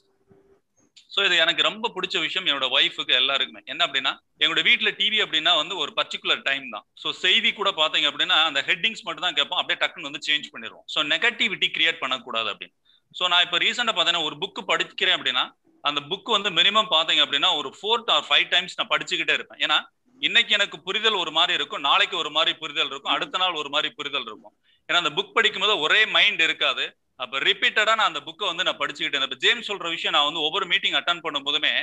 [1.13, 3.61] ஸோ இது எனக்கு ரொம்ப பிடிச்ச விஷயம் என்னோட ஒய்ஃபுக்கு எல்லாருக்குமே.
[3.71, 6.85] என்ன அப்படின்னா எங்களோட வீட்டில் டிவி அப்படின்னா வந்து ஒரு பர்டிகுலர் டைம் தான்.
[7.01, 9.59] ஸோ செய்தி கூட பார்த்தீங்க அப்படின்னா அந்த ஹெட்டிங்ஸ் மட்டும் தான் கேட்போம்.
[9.61, 10.85] அப்படியே டக்குன்னு வந்து சேஞ்ச் பண்ணிடுவோம்.
[10.93, 12.75] ஸோ நெகட்டிவிட்டி கிரியேட் பண்ணக்கூடாது அப்படின்னு.
[13.19, 15.45] ஸோ நான் இப்போ ரீசெண்டாக பார்த்தீங்கன்னா ஒரு புக்கு படிக்கிறேன் அப்படின்னா
[15.83, 19.61] அந்த புக் வந்து மினிமம் பார்த்தீங்க அப்படின்னா ஒரு ஃபோர் ஆர் ஃபைவ் டைம்ஸ் நான் படிச்சுக்கிட்டே இருப்பேன்.
[19.65, 19.79] ஏன்னா
[20.21, 23.89] இன்னைக்கு எனக்கு புரிதல் ஒரு மாதிரி இருக்கும் நாளைக்கு ஒரு மாதிரி புரிதல் இருக்கும் அடுத்த நாள் ஒரு மாதிரி
[23.99, 24.53] புரிதல் இருக்கும்.
[24.89, 26.85] ஏன்னா அந்த புக் படிக்கும்போது ஒரே மைண்ட் இருக்காது.
[27.23, 29.25] அப்ப ரிப்பீட்டடா நான் அந்த புக்கை வந்து நான் படிச்சுக்கிட்டேன்.
[29.27, 31.73] இப்ப ஜேம்ஸ் சொல்ற விஷயம் நான் வந்து ஒவ்வொரு மீட்டிங் அட்டன் பண்ணும் போதுமே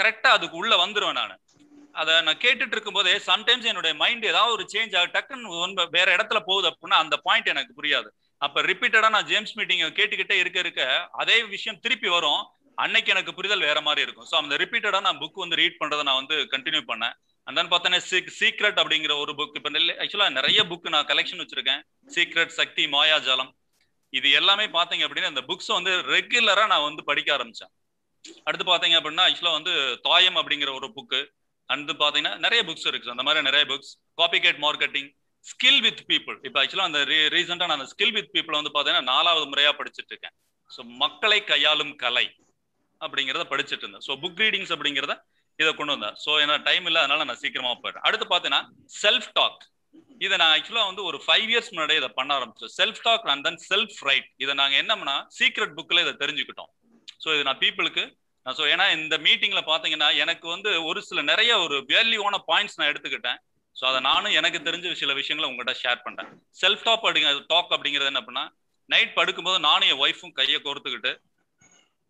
[0.00, 1.34] கரெக்டா அதுக்கு உள்ள வந்துருவேன் நான்.
[2.00, 6.40] அதை நான் கேட்டுட்டு இருக்கும் போதே சம்டைம்ஸ் என்னுடைய மைண்ட் ஏதாவது ஒரு சேஞ்ச் ஆகும் டக்குன்னு வேற இடத்துல
[6.48, 8.08] போகுது அப்படின்னா அந்த பாயிண்ட் எனக்கு புரியாது.
[8.40, 10.82] அப்ப ரிப்பீட்டடா நான் ஜேம்ஸ் மீட்டிங் கேட்டுக்கிட்டே இருக்க இருக்க
[11.22, 12.42] அதே விஷயம் திருப்பி வரும்.
[12.78, 14.28] அன்னைக்கு எனக்கு புரிதல் வேற மாதிரி இருக்கும்.
[14.30, 17.16] ஸோ அந்த ரிப்பீட்டடா நான் புக் வந்து ரீட் பண்றதை நான் வந்து கண்டினியூ பண்ணேன்.
[17.46, 18.00] அண்ட் தென் பார்த்தோன்னா
[18.40, 19.70] சீக்ரெட் அப்படிங்கிற ஒரு புக் இப்போ
[20.04, 21.82] ஆக்சுவலா நிறைய புக் நான் கலெக்ஷன் வச்சிருக்கேன்.
[22.16, 23.50] சீக்ரெட் சக்தி மாயாஜாலம்
[24.18, 27.72] இது எல்லாமே பார்த்தீங்க அப்படின்னா இந்த புக்ஸ் வந்து ரெகுலரா நான் வந்து படிக்க ஆரம்பிச்சேன்.
[28.48, 29.72] அடுத்து பாத்தீங்க அப்படின்னா ஆக்சுவலா வந்து
[30.08, 31.20] தாயம் அப்படிங்கிற ஒரு புக்கு
[31.68, 35.08] அடுத்து பார்த்தீங்கன்னா நிறைய புக்ஸ் இருக்கு அந்த மாதிரி நிறைய books copycat marketing
[35.44, 37.00] skill with people இப்போ ஆக்சுவலா அந்த
[37.34, 40.34] ரீசெண்டாக நான் அந்த ஸ்கில் வித் பீப்புள் வந்து பாத்தீங்கன்னா நாலாவது முறையா படிச்சுட்டு இருக்கேன்.
[40.70, 42.26] ஸோ மக்களை கையாளும் கலை
[43.00, 44.04] அப்படிங்கிறத படிச்சுட்டு இருந்தேன்.
[44.08, 45.14] ஸோ புக் ரீடிங்ஸ் அப்படிங்கிறத
[45.62, 46.16] இதை கொண்டு வந்தேன்.
[46.24, 48.04] ஸோ என்ன டைம் இல்லை அதனால நான் சீக்கிரமா போயிடுறேன்.
[48.08, 48.62] அடுத்து பார்த்தீங்கன்னா
[49.02, 49.62] செல்ஃப் டாக்
[50.24, 53.60] இதை நான் ஆக்சுவலா வந்து ஒரு ஃபைவ் இயர்ஸ் முன்னாடி இதை பண்ண ஆரம்பிச்சோம் self talk and then
[53.70, 56.70] self write இதை நாங்க என்னம்னா சீக்ரெட் புக்ல இதை தெரிஞ்சுக்கிட்டோம்.
[57.24, 58.04] ஸோ இது நான் பீப்புளுக்கு
[58.46, 62.90] நான் ஸோ ஏன்னா இந்த மீட்டிங்ல பாத்தீங்கன்னா எனக்கு வந்து ஒரு சில நிறைய ஒரு வேல்யூவான பாயிண்ட்ஸ் நான்
[62.92, 63.40] எடுத்துக்கிட்டேன்.
[63.76, 66.30] ஸோ அதை நானும் எனக்கு தெரிஞ்ச சில விஷயங்களை உங்கள்கிட்ட ஷேர் பண்றேன்.
[66.62, 68.46] செல்ஃப் டாப் அப்படிங்கிற டாக் அப்படிங்கிறது என்ன அப்படின்னா
[68.90, 71.12] நைட் படுக்கும்போது நானும் என் ஒய்ஃபும் கையை கோர்த்துக்கிட்டு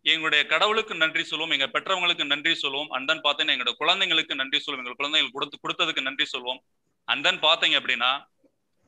[0.05, 4.83] எங்களுடைய கடவுளுக்கு நன்றி சொல்லுவோம் எங்க பெற்றவங்களுக்கு நன்றி சொல்லுவோம் அண்ட் தென் பார்த்தீங்கன்னா எங்களோட குழந்தைங்களுக்கு நன்றி சொல்லுவோம்
[4.83, 6.61] எங்க குழந்தைங்களுக்கு கொடுத்து கொடுத்ததுக்கு நன்றி சொல்லுவோம்
[7.07, 8.11] அண்ட் தென் பார்த்தீங்க அப்படின்னா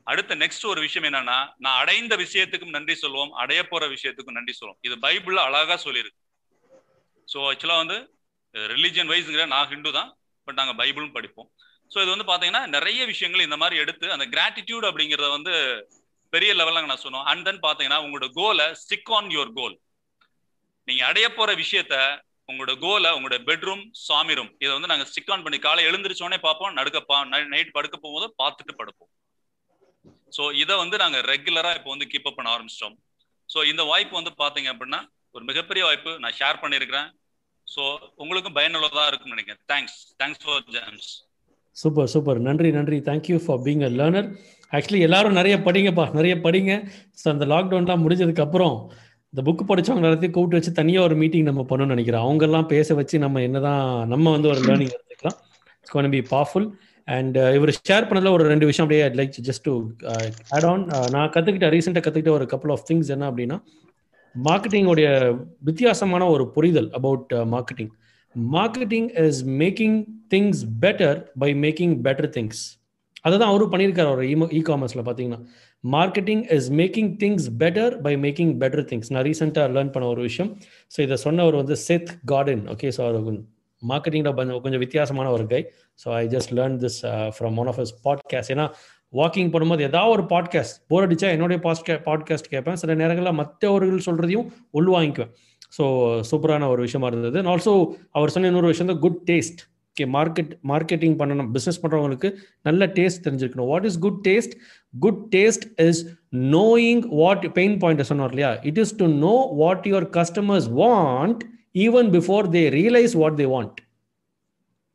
[0.06, 4.80] அடுத்த நெக்ஸ்ட் ஒரு விஷயம் என்னன்னா நான் அடைந்த விஷயத்துக்கும் நன்றி சொல்லுவோம் அடைய போற விஷயத்துக்கும் நன்றி சொல்லுவோம்
[4.86, 6.18] இது பைபிள்ல அழகா சொல்லியிருக்கு.
[7.28, 7.96] ஸோ ஆக்சுவலா வந்து
[8.74, 10.10] ரிலிஜியன் வைஸ்ங்கிற நான் ஹிந்து தான்
[10.48, 11.48] பட் நாங்கள் பைபிளும் படிப்போம்.
[11.90, 15.54] ஸோ இது வந்து பார்த்தீங்கன்னா நிறைய விஷயங்கள் இந்த மாதிரி எடுத்து அந்த கிராட்டிடியூட் அப்படிங்கிறத வந்து
[16.32, 17.26] பெரிய லெவலில் நான் சொன்னோம்.
[17.30, 19.76] அண்ட் தென் பார்த்தீங்கன்னா உங்களோட கோலை ஸ்டிக் ஆன் யுவர் கோல்
[20.88, 21.96] நீங்க அடைய போற விஷயத்த
[22.50, 26.76] உங்களோட கோலை உங்களோட பெட்ரூம் சாமி ரூம் இதை வந்து நாங்க ஸ்டிக் ஆன் பண்ணி காலை எழுந்திரிச்சோடனே பார்ப்போம்
[26.78, 27.20] நடுக்க
[27.54, 29.10] நைட் படுக்க போகும்போது பார்த்துட்டு படுப்போம்.
[30.36, 32.96] ஸோ இதை வந்து நாங்க ரெகுலரா இப்போ வந்து கீப் அப் பண்ண ஆரம்பிச்சிட்டோம்.
[33.48, 35.00] ஸோ இந்த வாய்ப்பு வந்து பாத்தீங்க அப்படின்னா
[35.36, 36.12] ஒரு மிகப்பெரிய வாய்ப்பு.
[36.22, 37.08] நான் ஷேர் பண்ணியிருக்கிறேன்.
[37.66, 37.82] ஸோ
[38.22, 39.62] உங்களுக்கும் பயனுள்ளதாக இருக்கும்னு நினைக்கிறேன்.
[39.72, 41.08] Thanks thanks for James
[41.76, 42.98] super super நன்றி நன்றி.
[43.08, 44.28] Thank you for being a learner
[44.72, 46.04] actually எல்லாரும் நிறைய படிங்கப்பா.
[46.18, 46.72] நிறைய படிங்க.
[47.20, 48.76] ஸோ அந்த லாக்டவுன்லாம் முடிஞ்சதுக்கப்புறம்
[49.34, 53.16] இந்த புக் படிச்சவங்க எல்லாத்தையும் கூப்பிட்டு வச்சு தனியாக ஒரு மீட்டிங் நம்ம பண்ணணும்னு நினைக்கிறோம் அவங்கெல்லாம் பேச வச்சு
[53.18, 53.80] நம்ம என்னதான்
[54.12, 55.38] நம்ம வந்து ஒரு லேர்னிங் எடுத்துக்கலாம்.
[55.80, 56.66] It's gonna be powerful
[57.08, 59.74] and இவர் ஷேர் பண்ணதில் ஒரு ரெண்டு விஷயம் அப்படியே like just to
[60.56, 63.58] add on நான் கற்றுக்கிட்ட ரீசெண்டாக கற்றுக்கிட்ட ஒரு கப்பல் ஆஃப் திங்ஸ் என்ன அப்படின்னா
[64.34, 65.08] மார்க்கெட்டிங்கோடைய
[65.60, 67.92] வித்தியாசமான ஒரு புரிதல் about marketing
[68.56, 69.98] marketing is making
[70.34, 72.62] things better by making better things
[73.22, 75.38] அதை தான் அவரும் பண்ணியிருக்காரு அவர் இ இ காமர்ஸில் பார்த்தீங்கன்னா.
[75.84, 80.50] Marketing is making things better by making better things நான் ரீசெண்டாக லேர்ன் பண்ண ஒரு விஷயம்.
[80.94, 83.38] ஸோ இதை சொன்னவர் வந்து செத் கார்டன் ஓகே ஸோ அவர்
[83.82, 85.62] மார்க்கெட்டிங்கில் கொஞ்சம் கொஞ்சம் வித்தியாசமான ஒரு கை
[86.04, 86.98] so I just learn this
[87.36, 88.66] from one of is podcast ஏன்னா
[89.12, 92.78] வாக்கிங் பண்ணும்போது ஏதாவது ஒரு பாட்காஸ்ட் போர் அடிச்சா என்னுடைய பாஸ்கே பாட்காஸ்ட் கேட்பேன்.
[92.82, 94.46] சில நேரங்களில் மற்றவர்கள் சொல்கிறதையும்
[94.80, 95.32] உள்வாங்கிக்குவேன்.
[95.76, 95.84] ஸோ
[96.30, 97.38] சூப்பரான ஒரு விஷயமா இருந்தது.
[97.38, 97.72] அண்ட் ஆல்சோ
[98.10, 99.62] அவர் சொன்ன இன்னொரு விஷயம் தான் good taste
[99.96, 102.28] okay market marketing பண்ணணும் பிஸ்னஸ் பண்ணுறவங்களுக்கு
[102.68, 103.68] நல்ல டேஸ்ட் தெரிஞ்சிருக்கணும்.
[103.72, 104.54] What is good taste
[104.94, 106.00] good taste is
[106.54, 108.50] knowing what pain point சொன்னார் இல்லையா?
[108.70, 111.42] It is to know what your customers want
[111.84, 113.78] even before they realize what they want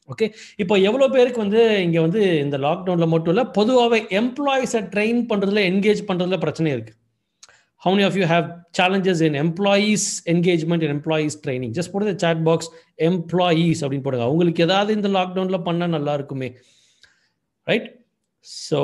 [0.09, 0.27] okay
[0.57, 6.01] இப்போ எவ்வளோ பேருக்கு வந்து இங்கே வந்து இந்த லாக்டவுனில் மட்டும் இல்லை பொதுவாகவே எம்ப்ளாயிஸை ட்ரெயின் பண்ணுறதுல என்கேஜ்
[6.09, 6.97] பண்ணுறதுல பிரச்சனை இருக்குது
[7.83, 8.45] how many of you have
[8.77, 10.03] challenges in employees
[10.33, 11.69] engagement and employees training?
[11.77, 12.67] Just put in the chat box
[13.11, 14.25] employees அப்படின்னு போடுங்க.
[14.29, 16.49] அவங்களுக்கு ஏதாவது இந்த லாக்டவுன்ல பண்ணா நல்லா இருக்குமே.
[17.71, 17.87] ரைட்
[18.45, 18.79] ஸோ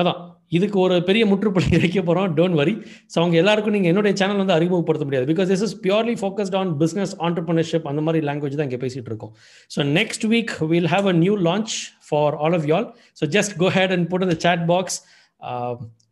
[0.00, 0.20] அதான்.
[0.56, 2.74] இதுக்கு ஒரு பெரிய முற்றுப்புள்ளி வைக்க போகிறோம் டோன்ட் வரி
[3.12, 5.26] ஸோ அவங்க எல்லாருக்கும் நீங்கள் என்னுடைய சேனல் வந்து அறிமுகப்படுத்த முடியாது.
[5.30, 9.32] Because this is purely focused on business entrepreneurship அந்த மாதிரி லாங்குவேஜ் தான் இங்கே பேசிகிட்டு இருக்கோம்.
[9.74, 11.74] So next week will have a new launch
[12.08, 12.86] for all of y'all
[13.20, 14.98] so just go ahead and put இந்த chat box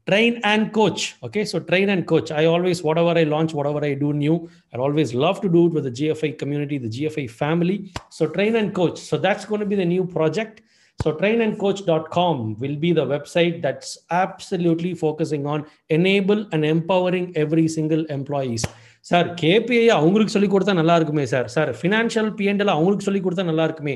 [0.09, 3.93] train and coach okay so train and coach i always whatever i launch whatever i
[3.95, 4.35] do new
[4.73, 7.77] i always love to do it with the gfi community the gfi family
[8.09, 10.61] so train and coach so that's going to be the new project
[10.99, 18.03] so trainandcoach.com will be the website that's absolutely focusing on enable and empowering every single
[18.17, 18.65] employees
[19.09, 23.65] sir KPI அவங்களுக்கு சொல்லி கொடுத்தா நல்லா இருக்குமே sir sir financial PNL அவங்களுக்கு சொல்லி கொடுத்தா நல்லா
[23.69, 23.93] இருக்குமே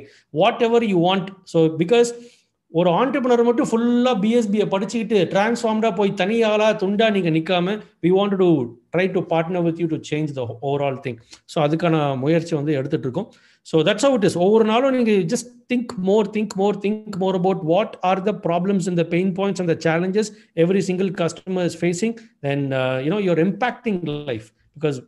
[0.68, 2.10] whatever you want so because
[2.75, 8.49] ஒரு ஆண்டர்பனர் மட்டும் ஃபுல்லாக பிஎஸ்பியை படிச்சுக்கிட்டு டிரான்ஸ்ஃபார்ம்டாக போய் தனியாளா துண்டா நீங்கள் நிற்காம we want to
[8.95, 11.19] try to partner with you to change the overall thing
[11.53, 13.29] so அதுக்கான முயற்சி வந்து எடுத்துட்டு இருக்கோம்.
[13.67, 17.63] ஸோ தட்ஸ் அவுட் இஸ் ஒவ்வொரு நாளும் நீங்கள் just think more think more think more about
[17.71, 20.31] what are the problems இந்த pain points and the challenges
[20.65, 22.65] every single customer is facing then
[23.07, 24.99] you know your impacting life because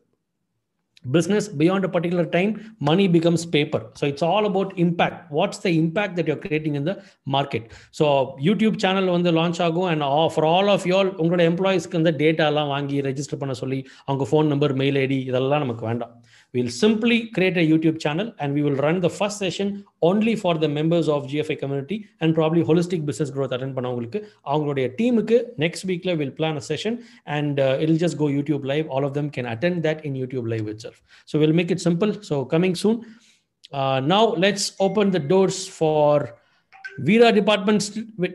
[1.06, 2.50] business beyond a particular time
[2.80, 6.84] money becomes paper so it's all about impact what's the impact that you're creating in
[6.84, 6.94] the
[7.28, 8.06] market so
[8.40, 10.04] youtube channel வந்து launch ஆகும் and
[10.34, 14.74] for all of y'all உங்களோட எம்ப்ளாயிஸ்க்கு வந்து டேட்டாலாம் வாங்கி register பண்ண சொல்லி அவங்க phone number
[14.82, 16.12] mail ID இதெல்லாம் நமக்கு வேண்டாம்
[16.56, 19.68] we'll simply create a youtube channel and we will run the first session
[20.10, 24.20] only for the members of gfi community and probably holistic business growth attend பண்ணவங்களுக்கு
[24.52, 26.94] அவங்களுடைய டீமுக்கு next weekல we'll plan a session
[27.36, 30.48] and uh, it'll just go youtube live all of them can attend that in youtube
[30.54, 30.98] live itself
[31.30, 32.96] so we'll make it simple so coming soon
[33.78, 36.10] uh, now let's open the doors for
[37.06, 37.80] Veera department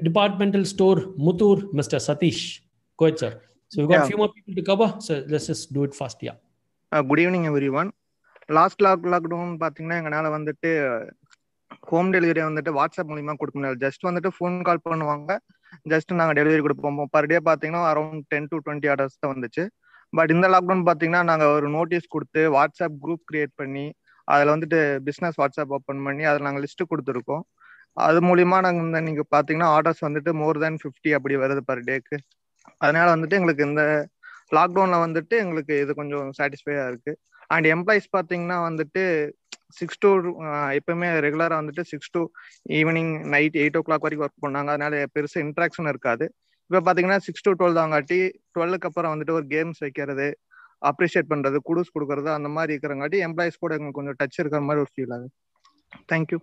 [0.10, 1.98] departmental store Mutur Mr.
[2.08, 2.42] Satish
[3.00, 3.32] go ahead sir
[3.72, 4.08] so we've got Yeah.
[4.08, 6.38] a few more people to cover so let's just do it fast yeah
[6.92, 7.46] good evening
[7.82, 7.90] everyone
[8.58, 10.70] last lock lockdown பார்த்தீங்கன்னா எங்களால் வந்துட்டு
[11.90, 15.32] home delivery வந்துட்டு WhatsApp மூலியமா கொடுக்க முடியாது just வந்துட்டு phone call பண்ணுவாங்க.
[15.92, 17.00] Just நாங்கள் டெலிவரி கொடுப்போம்.
[17.16, 19.64] பர் டே பார்த்தீங்கன்னா around ten to twenty orders தான் வந்துச்சு.
[20.14, 23.86] பட் இந்த லாக்டவுன் பார்த்தீங்கன்னா நாங்கள் ஒரு நோட்டீஸ் கொடுத்து வாட்ஸ்அப் குரூப் கிரியேட் பண்ணி
[24.28, 27.44] அதில் வந்துட்டு பிஸ்னஸ் வாட்ஸ்அப் ஓப்பன் பண்ணி அதில் நாங்கள் லிஸ்ட் கொடுத்துருக்கோம்.
[28.08, 32.18] அது மூலியமா நாங்கள் இந்த நீங்கள் பார்த்தீங்கன்னா ஆர்டர்ஸ் வந்துட்டு மோர் தேன் ஃபிஃப்டி அப்படி வருது பர் டேக்கு
[32.84, 33.84] அதனால வந்துட்டு எங்களுக்கு இந்த
[34.58, 37.14] லாக்டவுன்ல வந்துட்டு எங்களுக்கு இது கொஞ்சம் சாட்டிஸ்ஃபையா இருக்கு.
[37.56, 39.04] அண்ட் எம்ப்ளாயிஸ் பார்த்தீங்கன்னா வந்துட்டு
[39.80, 40.10] சிக்ஸ் டு
[40.78, 42.22] எப்பவுமே ரெகுலராக வந்துட்டு six to
[42.80, 46.26] evening night eight o'clock வரைக்கும் ஒர்க் பண்ணாங்க அதனால பெருசு இன்ட்ராக்ஷன் இருக்காது.
[46.70, 48.20] இப்போ பார்த்தீங்கன்னா சிக்ஸ் டு டுவெல் தாங்காட்டி
[48.56, 50.28] டுவெல்லுக்கு அப்புறம் வந்துட்டு ஒரு கேம்ஸ் வைக்கிறது
[50.90, 54.92] அப்ரிஷியேட் பண்ணுறது குடூஸ் கொடுக்கறது அந்த மாதிரி இருக்கிறங்காட்டி எம்ப்ளாயிஸ் கூட எங்களுக்கு கொஞ்சம் டச் இருக்கிற மாதிரி ஒரு
[54.94, 55.30] ஃபீல் ஆகுது.
[56.12, 56.40] தேங்க்யூ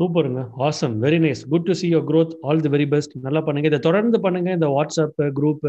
[0.00, 0.42] சூப்பருங்க.
[0.66, 3.68] Awesome very nice good to see your growth all the very best நல்லா பண்ணுங்க.
[3.70, 4.50] இதை தொடர்ந்து பண்ணுங்க.
[4.58, 5.66] இந்த வாட்ஸ்அப் குரூப்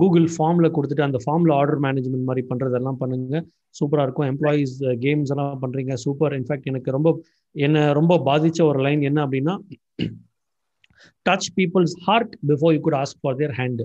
[0.00, 3.40] கூகுள் ஃபார்ம்ல கொடுத்துட்டு அந்த ஃபார்ம்ல ஆர்டர் மேனேஜ்மெண்ட் மாதிரி பண்றதெல்லாம் பண்ணுங்க.
[3.78, 4.28] சூப்பரா இருக்கும்.
[4.32, 4.74] எம்ப்ளாயீஸ்
[5.06, 5.94] கேம்ஸ் எல்லாம் பண்றீங்க.
[6.04, 7.10] சூப்பர் இன்ஃபேக்ட் எனக்கு ரொம்ப
[7.54, 9.56] என்ன ரொம்ப பாதிச்ச ஒரு லைன் என்ன அப்படின்னா
[11.28, 13.84] touch people's heart before you could ask for their hand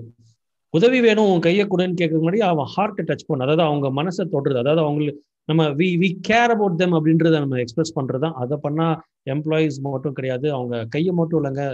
[0.74, 3.44] உதவி வேணும் உன் கையை கொடுன்னு கேட்க முன்னாடி அவன் ஹார்ட்டை டச் பண்ண.
[3.46, 4.58] அதாவது அவங்க மனசை தொடுறது.
[4.62, 8.86] அதாவது அவங்களுக்கு நம்ம we we care about them அப்படின்றத நம்ம எக்ஸ்பிரஸ் பண்றது தான் அதை பண்ணா
[9.34, 10.46] எம்ப்ளாயீஸ் மட்டும் கிடையாது.
[10.56, 11.64] அவங்க கையை மட்டும் இல்லைங்க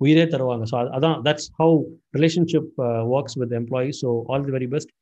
[0.00, 0.64] உயிரே தருவாங்க.
[0.70, 1.74] ஸோ அதான் that's how
[2.16, 2.70] relationship
[3.14, 4.92] works with employees so all the very best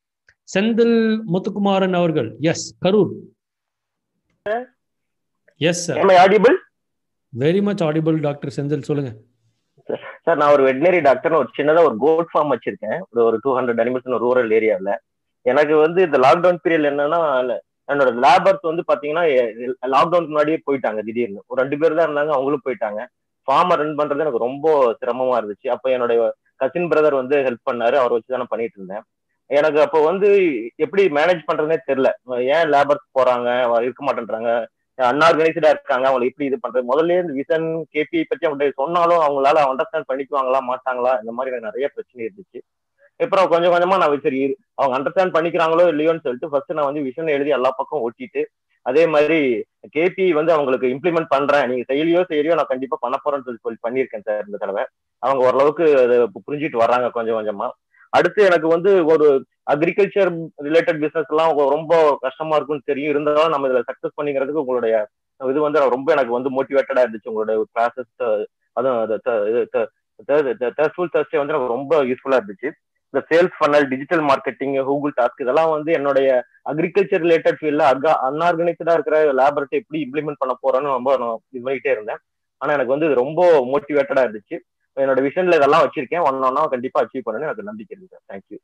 [0.49, 0.97] Senthil
[1.33, 2.29] Muthukumaran அவர்கள்.
[2.51, 3.11] Yes Karur.
[5.61, 5.99] Yes sir?
[7.33, 8.87] Very much audible doctor Senthil.
[8.89, 9.11] சொல்லுங்க.
[10.25, 12.99] சார் நான் ஒரு வெட்டினரி டாக்டர்னு ஒரு சின்னதா ஒரு கோட் ஃபார்ம் வச்சிருக்கேன்.
[13.11, 14.93] ஒரு ஒரு டூ ஹண்ட்ரட் அனிமல்ஸ் ரூரல் ஏரியாவில்
[15.45, 17.19] எனக்கு வந்து இந்த லாக்டவுன் பீரியட் என்னன்னா
[17.91, 19.23] என்னோட லேபர்ஸ் வந்து பாத்தீங்கன்னா
[19.93, 21.39] லாக்டவுனுக்கு முன்னாடியே போயிட்டாங்க திடீர்னு.
[21.49, 22.99] ஒரு ரெண்டு பேர் தான் இருந்தாங்க அவங்களும் போயிட்டாங்க.
[23.47, 24.67] ஃபார்மர் ரன் பண்றது எனக்கு ரொம்ப
[24.99, 25.67] சிரமமா இருந்துச்சு.
[25.75, 26.19] அப்ப என்னுடைய
[26.61, 29.03] கசின் பிரதர் வந்து ஹெல்ப் பண்ணாரு அவர் வச்சு தான் பண்ணிட்டு இருந்தேன்.
[29.49, 30.27] எனக்கு அப்போ வந்து
[30.85, 32.09] எப்படி மேனேஜ் பண்றதுனே தெரியல.
[32.55, 33.47] ஏன் லேபர்ஸ் போறாங்க
[33.85, 34.51] இருக்க மாட்டேன்றாங்க?
[35.07, 36.89] அன்ஆர்கனைஸ்டா இருக்காங்க அவங்களை எப்படி இது பண்றது.
[36.91, 42.21] முதல்ல இந்த விசன் கேபி பத்தி அவங்கள்ட்ட சொன்னாலும் அவங்களால அண்டர்ஸ்டாண்ட் பண்ணிக்குவாங்களா மாட்டாங்களா இந்த மாதிரி நிறைய பிரச்சனை
[42.27, 42.61] இருந்துச்சு.
[43.19, 44.41] அப்புறம் கொஞ்சம் கொஞ்சமா நான் சரி
[44.79, 48.43] அவங்க அண்டர்ஸ்டாண்ட் பண்ணிக்கிறாங்களோ இல்லையோன்னு சொல்லிட்டு ஃபர்ஸ்ட் நான் வந்து விஷன் எழுதி எல்லா பக்கம் ஒட்டிட்டு
[48.85, 49.39] அதே மாதிரி
[49.95, 51.65] கேபி வந்து அவங்களுக்கு இம்ப்ளிமெண்ட் பண்றேன்.
[51.69, 54.83] நீங்க செயலியோ செயலியோ நான் கண்டிப்பா பண்ண போறேன்னு சொல்லி சொல்லி பண்ணியிருக்கேன் சார் இந்த தடவை.
[55.23, 57.67] அவங்க ஓரளவுக்கு அதை புரிஞ்சுட்டு வர்றாங்க கொஞ்சம் கொஞ்சமா.
[58.17, 59.27] அடுத்து எனக்கு வந்து ஒரு
[59.73, 60.29] அக்ரிகல்ச்சர்
[60.67, 61.93] ரிலேட்டட் பிசினஸ் எல்லாம் ரொம்ப
[62.25, 63.11] கஷ்டமா இருக்கும்னு தெரியும்.
[63.13, 64.95] இருந்தாலும் நம்ம இதுல சக்சஸ் பண்ணிக்கிறதுக்கு உங்களுடைய
[65.41, 67.31] இது வந்து ரொம்ப எனக்கு வந்து மோட்டிவேட்டடா இருந்துச்சு.
[67.31, 68.13] உங்களுடைய கிளாஸஸ்
[68.77, 69.01] அதுவும்
[70.79, 72.69] தேர்ஸ்ஃபுல் தேர்ஸ்டே வந்து எனக்கு ரொம்ப யூஸ்ஃபுல்லா இருந்துச்சு.
[73.13, 76.27] இந்த sales funnel digital marketing Google task இதெல்லாம் வந்து என்னுடைய
[76.71, 81.93] அக்ரிகல்ச்சர் ரிலேட்டட் ஃபீல்ட்ல அக்கா அன்ஆர்கனைஸ்டா இருக்கிற லேபரட்டரி எப்படி இம்ப்ளிமெண்ட் பண்ண போறேன்னு ரொம்ப நான் இது பண்ணிட்டே
[81.95, 82.21] இருந்தேன்.
[82.61, 83.41] ஆனா எனக்கு வந்து இது ரொம்ப
[83.71, 84.57] மோட்டிவேட்டடா இருந்துச்சு.
[85.03, 86.23] என்னோட விஷன்ல இதெல்லாம் வச்சிருக்கேன்.
[86.29, 88.59] ஒன் ஒன்னா கண்டிப்பா அச்சீவ் பண்ணணும்னு எனக்கு நம்பிக்கை இருக்கு sir thank you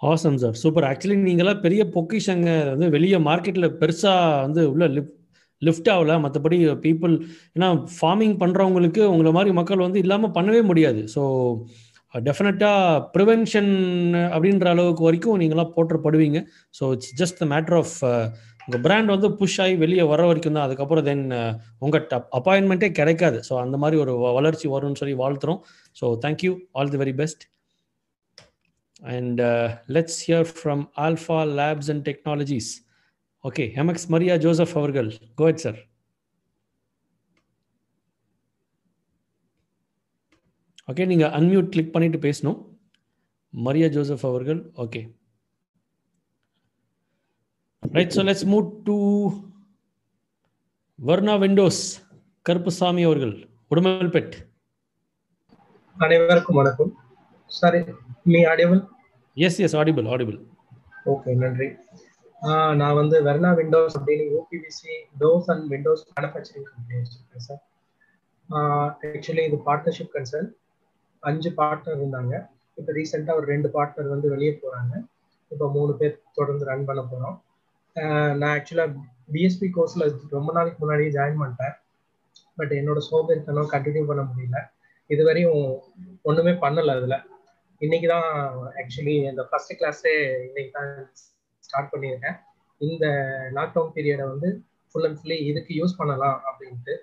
[0.00, 2.50] awesome sir super actually நீங்களாம் பெரிய பொக்கிஷங்க.
[2.72, 5.14] வந்து வெளியே மார்க்கெட்டில் பெருசாக வந்து உள்ள லிஃப்ட்
[5.62, 6.16] லிஃப்ட் ஆகல.
[6.24, 7.14] மற்றபடி பீப்புள்
[7.56, 11.00] ஏன்னா ஃபார்மிங் பண்ணுறவங்களுக்கு உங்களை மாதிரி மக்கள் வந்து இல்லாமல் பண்ணவே முடியாது.
[11.14, 11.22] ஸோ
[12.14, 13.72] டெஃபினட்டாக ப்ரிவென்ஷன்
[14.34, 16.38] அப்படின்ற அளவுக்கு வரைக்கும் நீங்களாம் போற்றப்படுவீங்க.
[16.78, 17.96] So it's just the matter of
[18.68, 20.66] உங்கள் பிராண்ட் வந்து புஷ் ஆகி வெளியே வர வரைக்கும் தான்.
[20.68, 21.22] அதுக்கப்புறம் தென்
[21.84, 22.06] உங்கள்
[22.38, 23.38] அப்பாயின்மெண்ட்டே கிடைக்காது.
[23.48, 25.60] ஸோ அந்த மாதிரி ஒரு வளர்ச்சி வரும்னு சொல்லி வாழ்த்துறோம்.
[26.00, 27.44] So thank you all the very best
[29.14, 29.40] and
[29.96, 32.70] let's hear from alpha labs and technologies
[33.44, 35.10] okay MX Maria Joseph அவர்கள்.
[35.40, 35.78] கோயட் சார்
[40.90, 42.58] ஓகே நீங்கள் அன்மியூட் கிளிக் பண்ணிட்டு பேசணும்.
[43.54, 44.60] மரியா ஜோசப் அவர்கள்.
[44.84, 45.02] Okay
[47.82, 48.96] right so let's move to
[50.98, 51.82] Varna windows
[52.46, 53.34] Karuppusamy அவர்கள்
[53.72, 54.34] உடுமல்பெட்.
[55.96, 56.90] அனைவருக்கும் வணக்கம்.
[57.50, 57.80] Sorry
[58.32, 58.80] me audible
[59.36, 60.38] yes yes audible audible
[61.12, 61.68] okay நன்றி.
[62.80, 67.62] நான் வந்து வெர்னா விண்டோஸ் அப்படின்னு UPVC doors and windows manufacturing company வச்சிருக்கேன் சார்
[69.14, 70.48] ஆக்சுவலி இது பார்ட்னர்ஷிப் கன்சர்ன்
[71.22, 72.34] அஞ்சு பார்ட்னர் இருந்தாங்க.
[72.78, 74.92] இப்போ ரீசெண்டாக ஒரு ரெண்டு பார்ட்னர் வந்து வெளியே போகிறாங்க
[75.50, 77.36] இப்போ மூணு பேர் தொடர்ந்து ரன் பண்ண போகிறோம்
[78.40, 80.04] நான் ஆக்சுவலாக பிஎஸ்பி கோர்ஸில்
[80.36, 81.74] ரொம்ப நாளைக்கு முன்னாடியே ஜாயின் பண்ணிட்டேன்.
[82.58, 84.60] பட் என்னோட சோம்பேறித்தனம் கண்டினியூ பண்ண முடியல.
[85.14, 85.60] இதுவரையும்
[86.28, 87.18] ஒன்றுமே பண்ணலை அதில்.
[87.80, 88.28] இன்னைக்கு தான்
[88.80, 90.14] ஆக்சுவலி இந்த ஃபர்ஸ்ட் கிளாஸே
[90.48, 90.92] இன்னைக்கு தான்
[91.66, 92.38] ஸ்டார்ட் பண்ணியிருக்கேன்.
[92.80, 93.06] இந்த
[93.58, 94.48] லாக்டவுன் பீரியடை வந்து
[94.90, 96.94] ஃபுல் அண்ட் ஃபுல்லி இதுக்கு யூஸ் பண்ணலாம் அப்படின்ட்டு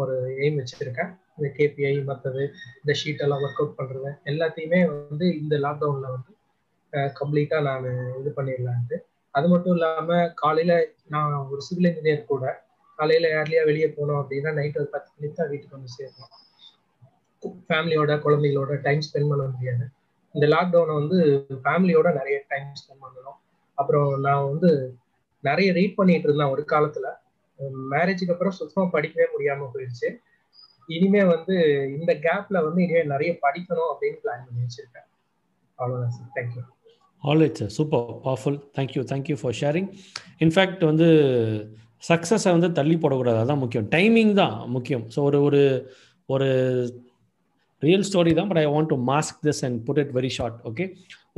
[0.00, 0.14] ஒரு
[0.44, 1.10] எய்ம் வச்சுருக்கேன்.
[1.38, 2.42] இந்த கேபிஐ மற்றது
[2.80, 6.32] இந்த ஷீட் எல்லாம் ஒர்க் அவுட் பண்ணுறது எல்லாத்தையுமே வந்து இந்த லாக்டவுனில் வந்து
[7.20, 7.86] கம்ப்ளீட்டாக நான்
[8.20, 8.98] இது பண்ணிடலான்ட்டு.
[9.36, 10.76] அது மட்டும் இல்லாமல் காலையில்
[11.14, 12.44] நான் ஒரு சிவில் இன்ஜினியர் கூட
[12.98, 16.32] காலையில் ஏர்லியா வெளியே போனோம் அப்படின்னா நைட் ஒரு பத்து மணிக்கு தான் வீட்டுக்கு வந்து சேரணும்
[17.68, 19.84] ஃபேமிலியோட குழந்தைகளோட டைம் ஸ்பெண்ட் பண்ண முடியாது.
[20.34, 21.18] இந்த லாக்டவுனை வந்து
[21.64, 23.38] ஃபேமிலியோட நிறைய டைம் ஸ்பெண்ட் பண்ணணும்.
[23.78, 24.70] அப்புறம் நான் வந்து
[25.44, 27.06] நிறைய ரீட் பண்ணிட்டு இருந்தேன் ஒரு காலத்துல.
[27.92, 30.08] மேரேஜுக்கு அப்புறம் சுத்தமாக படிக்கவே முடியாம போயிடுச்சு.
[30.88, 31.54] இனிமே வந்து
[31.98, 35.08] இந்த கேப்ல வந்து இனிமே நிறைய படிக்கணும் அப்படின்னு பிளான் பண்ணி வச்சிருக்கேன்.
[35.78, 36.64] அவ்வளோதான் sir thank you
[37.30, 39.88] all sir super powerful thank you thank you for sharing
[40.46, 41.08] in fact வந்து
[42.08, 43.38] சக்ஸஸை வந்து தள்ளி போடக்கூடாது.
[43.44, 43.86] அதான் முக்கியம்.
[43.94, 45.04] டைமிங் தான் முக்கியம்.
[45.14, 45.62] ஸோ ஒரு ஒரு
[46.34, 46.48] ஒரு
[47.82, 50.84] ரியல் ஸ்டோரி தான் but I want to mask this and put it very short okay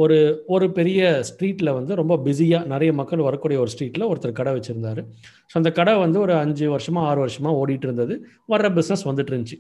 [0.02, 0.16] ஒரு
[0.54, 5.02] ஒரு பெரிய ஸ்ட்ரீட்டில் வந்து ரொம்ப பிஸியாக நிறைய மக்கள் வரக்கூடிய ஒரு ஸ்ட்ரீட்டில் ஒருத்தர் கடை வச்சுருந்தாரு.
[5.50, 8.16] ஸோ அந்த கடை வந்து ஒரு அஞ்சு வருஷமாக ஆறு வருஷமாக ஓடிட்டு இருந்தது.
[8.52, 9.58] வர்ற பிஸ்னஸ் வந்துட்டு இருந்துச்சு.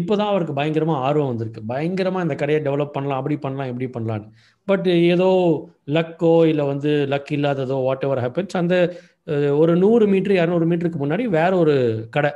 [0.00, 1.60] இப்போ தான் அவருக்கு பயங்கரமாக ஆர்வம் வந்திருக்கு.
[1.72, 4.28] பயங்கரமாக இந்த கடையை டெவலப் பண்ணலாம் அப்படி பண்ணலாம் இப்படி பண்ணலான்னு
[4.68, 5.28] பட் ஏதோ
[5.96, 8.76] லக்கோ இல்லை வந்து லக் இல்லாததோ வாட் எவர் ஹேப்பன்ஸ் அந்த
[9.60, 11.74] ஒரு நூறு மீட்ரு இரநூறு மீட்டருக்கு முன்னாடி வேற ஒரு
[12.16, 12.30] கடை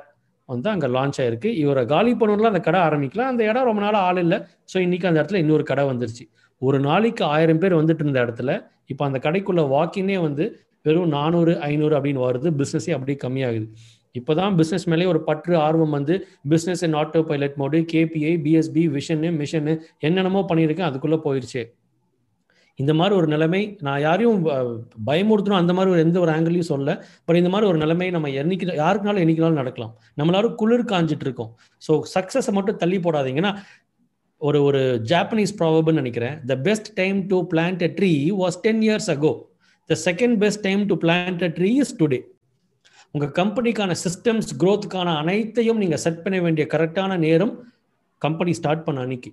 [0.48, 1.48] வந்து அங்கே லான்ச் ஆயிருக்கு.
[1.62, 3.30] இவரை காலி பண்ணணும்ல அந்த கடை ஆரம்பிக்கலாம்.
[3.32, 4.38] அந்த இடம் ரொம்ப நாள் ஆள் இல்லை.
[4.72, 6.24] ஸோ இன்னைக்கு அந்த இடத்துல இன்னொரு கடை வந்துருச்சு.
[6.62, 8.52] ஒரு நாளைக்கு ஆயிரம் பேர் வந்துட்டு இருந்த இடத்துல
[8.92, 10.44] இப்போ அந்த கடைக்குள்ள வாக்கின்னே வந்து
[10.86, 12.48] வெறும் நானூறு ஐநூறு அப்படின்னு வருது.
[12.60, 13.66] பிஸ்னஸே அப்படியே கம்மியாகுது.
[14.14, 16.14] இப்போதான் பிஸ்னஸ் மேலே ஒரு பற்று ஆர்வம் வந்து
[16.48, 21.64] business and auto pilot mode KPI BSP vision mission என்னென்னமோ பண்ணியிருக்கேன் அதுக்குள்ளே போயிடுச்சு
[22.78, 24.44] இந்த மாதிரி ஒரு நிலைமை நான் யாரையும்
[25.06, 26.90] பயமுறுத்தணும் அந்த மாதிரி ஒரு எந்த ஒரு ஆங்கிளையும் சொல்ல
[27.26, 29.92] பட் இந்த மாதிரி ஒரு நிலைமை நம்ம என்னைக்கு யாருக்குனாலும் என்னைக்குனாலும் நடக்கலாம்.
[30.20, 31.50] நம்மளாலும் குளிர் காஞ்சிட்டு இருக்கோம்.
[31.82, 33.52] ஸோ சக்ஸஸை மட்டும் தள்ளி போடாதீங்கன்னா
[34.36, 34.80] ஒரு ஒரு
[35.10, 36.36] ஜாப்பனீஸ் ப்ராபப்னு நினைக்கிறேன்.
[36.46, 39.32] The best time to plant a tree was ten years ago
[39.90, 42.20] the second best time to plant a tree is today
[43.14, 47.52] உங்கள் கம்பெனிக்கான சிஸ்டம்ஸ் க்ரோத்துக்கான அனைத்தையும் நீங்கள் செட் பண்ண வேண்டிய கரெக்டான நேரம்
[48.22, 49.30] கம்பெனி ஸ்டார்ட் பண்ண அன்னைக்கு.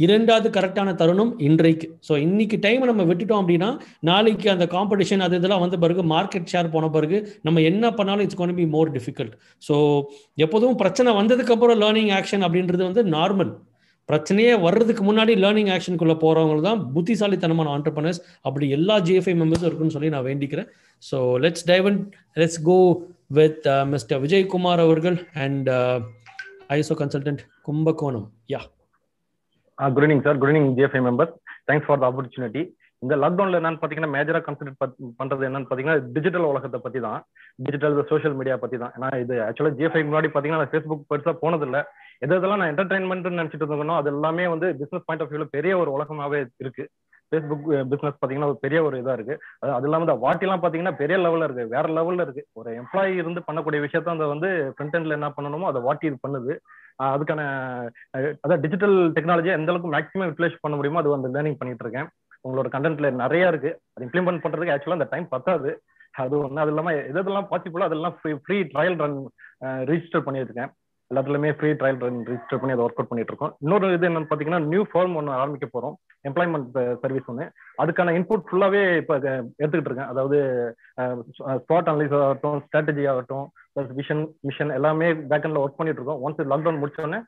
[0.00, 1.86] இரண்டாவது கரெக்டான தருணம் இன்றைக்கு.
[2.08, 3.68] ஸோ இன்னைக்கு டைம் நம்ம விட்டுட்டோம் அப்படின்னா
[4.08, 8.40] நாளைக்கு அந்த காம்படிஷன் அது இதெல்லாம் வந்த பிறகு மார்க்கெட் ஷேர் போன பிறகு நம்ம என்ன பண்ணாலும் it's
[8.40, 9.34] gonna be more difficult
[9.68, 9.76] so
[10.46, 13.52] எப்போதும் பிரச்சனை வந்ததுக்கப்புறம் லேர்னிங் ஆக்ஷன் அப்படின்றது வந்து நார்மல்
[14.08, 20.14] பிரச்சனையே வர்றதுக்கு முன்னாடி லேர்னிங் ஆக்ஷனுக்குள்ள போகிறவங்க தான் புத்திசாலித்தனமான ஆண்டர்பனர்ஸ் அப்படி எல்லா ஜிஎஃப்ஐ மெம்பர்ஸும் இருக்குன்னு சொல்லி
[20.14, 20.68] நான் வேண்டிக்கிறேன்.
[21.02, 21.98] So let's dive in
[22.40, 22.76] let's go
[23.30, 25.68] with mister Vijayakumar அவர்கள் and
[26.74, 28.60] ISO consultant Kumbakonam yeah
[29.78, 31.34] good evening sir good evening GFI members
[31.70, 32.62] thanks for the opportunity
[33.02, 34.78] இந்த லாக்டவுன்ல என்னன்னு பாத்தீங்கன்னா மேஜரா கன்சிடர்
[35.18, 37.20] பண்றது என்னன்னு பாத்தீங்கன்னா டிஜிட்டல் உலகத்தை பத்தி தான்.
[37.66, 38.92] டிஜிட்டல் சோஷியல் மீடியா பத்தி தான்.
[38.96, 41.80] ஏன்னா இது ஆக்சுவலா ஜிஎஃப்ஐ முன்னாடி பாத்தீங்கன்னா நான் ஃபேஸ்புக் பெருசா போனதில்ல.
[42.24, 45.92] எது எதெல்லாம் நான் என்டர்டைன்மெண்ட் நினைச்சிட்டு இருந்தோம் அது எல்லாமே வந்து பிசினஸ் பாயிண்ட் ஆஃப் வியூல பெரிய ஒரு
[45.96, 46.86] உலகமாவே இருக்கு.
[47.30, 49.34] ஃபேஸ்புக் பிசினஸ் பாத்தீங்கன்னா ஒரு பெரிய ஒரு இதா இருக்கு.
[49.62, 51.64] அது அது இல்லாம இந்த வாட்டிலாம் பாத்தீங்கன்னா பெரிய லெவல்ல இருக்கு.
[51.74, 52.44] வேற லெவல்ல இருக்கு.
[52.60, 56.54] ஒரு எம்ப்ளாயி இருந்து பண்ணக்கூடிய விஷயத்த அந்த வந்து ஃப்ரண்ட் எண்ட்ல என்ன பண்ணணுமோ அதை வாட்டி இது பண்ணுது.
[57.08, 57.42] அதுக்கான
[58.14, 62.08] அதாவது அதான் டிஜிட்டல் டெக்னாலஜி எந்த அளவுக்கு மேக்ஸிமம் யூட்டிலைஸ் பண்ண முடியுமோ அது வந்து லேர்னிங் பண்ணிட்டு இருக்கேன்.
[62.46, 63.70] உங்களோட கண்டென்ட்ல நிறைய இருக்கு.
[63.94, 65.70] அது இம்ப்ளிமெண்ட் பண்றதுக்கு ஆக்சுவலா அந்த டைம் பத்தாது.
[66.24, 69.18] அது ஒண்ணு அது இல்லாம எதெல்லாம் பாசிபிளோ அதெல்லாம் free free trial run
[69.90, 70.70] register பண்ணியிருக்கேன்
[71.10, 74.82] எல்லாத்துலயுமே ஃப்ரீ ட்ரையல் ரிஜிஸ்டர் பண்ணி அதை ஒர்க் அவுட் பண்ணிட்டு இருக்கோம் இன்னொரு இது என்னன்னு பாத்தீங்கன்னா நியூ
[74.90, 75.94] ஃபார்ம் ஒன்று ஆரம்பிக்க போறோம்.
[76.28, 77.46] எம்ப்ளாய்மெண்ட் சர்வீஸ் ஒன்று
[77.82, 79.14] அதுக்கான இன்புட் ஃபுல்லாவே இப்போ
[79.62, 80.10] எடுத்துக்கிட்டு இருக்கேன்.
[80.12, 80.38] அதாவது
[81.00, 81.14] uh,
[81.62, 86.80] ஸ்பாட் அனலிஸ் ஆகட்டும் ஸ்ட்ராட்டஜி ஆகட்டும் ப்ளஸ் விஷன் மிஷன் எல்லாமே பேக்கெண்ட்ல ஒர்க் பண்ணிட்டு இருக்கோம் ஒன்ஸ் லாக்டவுன்
[86.82, 87.20] முடிச்சோடனே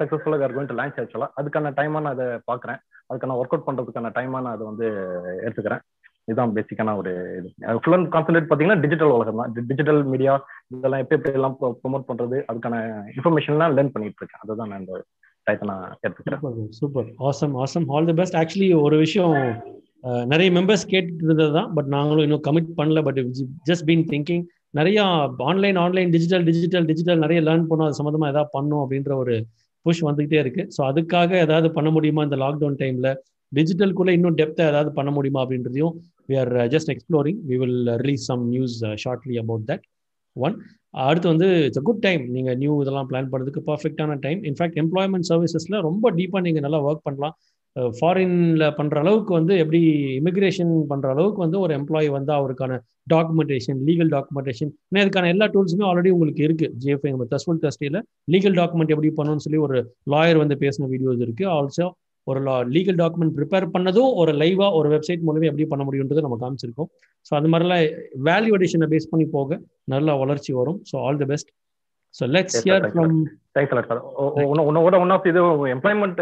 [0.00, 2.80] சக்ஸஸ்ஃபுல்லாக இருக்கும் டு லான்ச் ஆக்சுவலா அதுக்கான டைமா நான் அதை பார்க்குறேன்
[3.10, 4.88] அதுக்கான ஒர்க் அவுட் பண்றதுக்கான டைமா நான் அதை வந்து
[5.44, 5.82] எடுத்துக்கிறேன்.
[6.28, 7.48] இதுதான் பேசிக்கான ஒரு இது.
[7.82, 9.52] ஃபுல் அண்ட் கான்சென்ட்ரேட் பார்த்தீங்கன்னா டிஜிட்டல் உலகம் தான்.
[9.70, 10.34] டிஜிட்டல் மீடியா
[10.76, 12.76] இதெல்லாம் எப்படி எப்படி எல்லாம் ப்ரொமோட் பண்றது அதுக்கான
[13.16, 14.42] இன்ஃபர்மேஷன்லாம் லேர்ன் பண்ணிட்டு இருக்கேன்.
[14.44, 14.94] அதுதான் நான் இந்த
[15.46, 16.42] டயத்தை நான் எடுத்துக்கிறேன்.
[16.80, 19.36] Super awesome awesome all the best actually ஒரு விஷயம்
[20.32, 23.18] நிறைய மெம்பர்ஸ் கேட்டுட்டு இருந்தது தான் பட் நாங்களும் இன்னும் கமிட் பண்ணல பட்
[23.68, 24.44] ஜஸ்ட் பீன் திங்கிங்
[24.78, 25.00] நிறைய
[25.50, 27.88] online online digital digital digital நிறைய லேர்ன் பண்ணோம்.
[27.88, 29.34] அது சம்மந்தமாக ஏதாவது பண்ணும் அப்படின்ற ஒரு
[29.86, 30.62] புஷ் வந்துகிட்டே இருக்கு.
[30.74, 33.10] ஸோ அதுக்காக ஏதாவது பண்ண முடியுமா இந்த லாக்டவுன் டைம்ல
[33.52, 35.94] டிஜிட்டலுக்குள்ளே இன்னும் டெப்த்தாக ஏதாவது பண்ண முடியுமா அப்படின்றதையும்
[36.30, 39.84] we are just exploring we will release some news shortly about that
[40.36, 40.54] one
[41.06, 45.28] அடுத்து வந்து இட்ஸ் அ குட் டைம் நீங்கள் நியூ இதெல்லாம் பிளான் பண்ணுறதுக்கு பர்ஃபெக்டான டைம் இன்ஃபேக்ட் எம்ப்ளாய்மெண்ட்
[45.30, 47.36] சர்வீசஸில் ரொம்ப டீப்பாக நீங்கள் நல்லா ஒர்க் பண்ணலாம்.
[47.76, 49.78] Uh, ஃபாரின்ல பண்ணுற அளவுக்கு வந்து எப்படி
[50.18, 52.72] இமிக்ரேஷன் பண்ணுற அளவுக்கு வந்து ஒரு எம்ப்ளாயி வந்து அவருக்கான
[53.12, 56.66] டாக்குமெண்டேஷன் லீகல் டாக்குமெண்டேஷன் ஏன்னா இதுக்கான எல்லா டூல்ஸுமே ஆல்ரெடி உங்களுக்கு இருக்கு.
[56.82, 57.98] ஜிஎஃப்ஐ நம்ம தஸ்ஃபுல் தஸ்டியில்
[58.34, 59.78] லீகல் டாக்குமெண்ட் எப்படி பண்ணணும்னு சொல்லி ஒரு
[60.14, 61.46] லாயர் வந்து பேசின வீடியோஸ் இருக்கு.
[61.56, 61.86] ஆல்சோ
[62.26, 62.40] ஒரு
[62.74, 66.90] லீகல் டாக்குமெண்ட் ப்ரிப்பேர் பண்ணதும் ஒரு லைவா ஒரு வெப்சைட் மூலமே எப்படி பண்ண முடியுன்றது நம்ம காமிச்சிருக்கோம்.
[67.26, 67.84] ஸோ அது மாதிரிலாம்
[68.28, 69.60] வேல்யூ அடிஷனை பேஸ் பண்ணி போக
[69.94, 70.78] நல்ல வளர்ச்சி வரும்.
[70.90, 71.50] So all the best
[72.14, 73.14] so let's hear from
[73.56, 74.00] thanks sir
[74.68, 75.40] உன்னோட ஒன் ஆஃப் இது
[75.74, 76.20] எம்ப்ளாய்மெண்ட்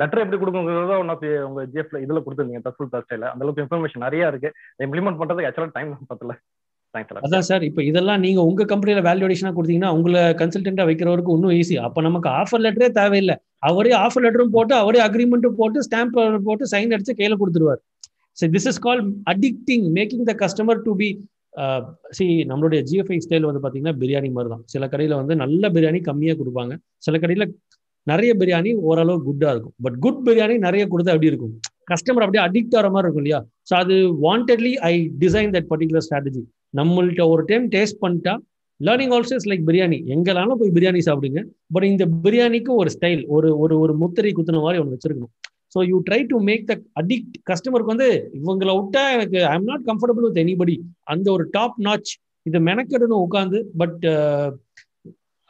[0.00, 4.30] லெட்டர் எப்படி கொடுக்குங்கிறத ஒன் ஆஃப் உங்க ஜிஎஃப்ல இதுல கொடுத்துருந்தீங்க தஸ்ஃபுல் தஸ்டைல அந்த அளவுக்கு இன்ஃபர்மேஷன் நிறைய
[4.32, 4.50] இருக்கு.
[4.86, 6.34] இம்ப்ளிமெண்ட் பண்றதுக்கு ஆக்சுவலா டைம் பத்தல.
[7.26, 12.02] அதான் சார் இப்போ இதெல்லாம் நீங்க உங்க கம்பெனியில வேல்யூடேஷனா கொடுத்தீங்கன்னா உங்களை கன்சல்டன்டா வைக்கிறவருக்கு இன்னும் ஈஸி அப்ப
[12.08, 13.36] நமக்கு ஆஃபர் லெட்டரே தேவையில்லை.
[13.68, 16.18] அவரே ஆஃபர் லெட்டரும் போட்டு அவரே அக்ரிமெண்ட்டும் போட்டு ஸ்டாம்ப்
[16.48, 17.80] போட்டு சைன் அடிச்சு கையில கொடுத்துருவார்
[18.38, 21.08] சரி this is call addicting making the customer to be
[22.16, 26.36] C நம்மளுடைய ஜிஎஃப்ஐ ஸ்டைல் வந்து பார்த்தீங்கன்னா பிரியாணி மாதிரி தான் சில கடையில் வந்து நல்ல பிரியாணி கம்மியாக
[26.40, 26.72] கொடுப்பாங்க.
[27.06, 27.46] சில கடையில்
[28.06, 29.74] நிறைய பிரியாணி ஓரளவு குட்டாக இருக்கும்.
[29.84, 31.54] பட் குட் பிரியாணி நிறைய கொடுத்தா அப்படி இருக்கும்?
[31.92, 33.40] கஸ்டமர் அப்படியே அடிக்ட் ஆகிற மாதிரி இருக்கும் இல்லையா?
[33.68, 33.94] ஸோ அது
[34.26, 34.92] wantedly I
[35.24, 36.42] design that particular strategy
[36.78, 38.34] நம்மள்கிட்ட ஒரு டைம் டேஸ்ட் பண்ணிட்டா
[38.80, 41.40] learning also is like biryani எங்கெல்லாம் போய் பிரியாணி சாப்பிடுங்க.
[41.74, 45.32] பட் இந்த பிரியாணிக்கு ஒரு ஸ்டைல் ஒரு ஒரு ஒரு முத்திரை குத்துன மாதிரி ஒன்று வச்சிருக்கணும்.
[45.74, 48.08] So you try to make the addict கஸ்டமருக்கு வந்து
[48.38, 50.76] இவங்களை விட்டா எனக்கு I am not comfortable with anybody
[51.14, 52.12] அந்த ஒரு டாப் நாச்
[52.46, 54.04] இதை மெனக்கெடணும் உட்காந்து but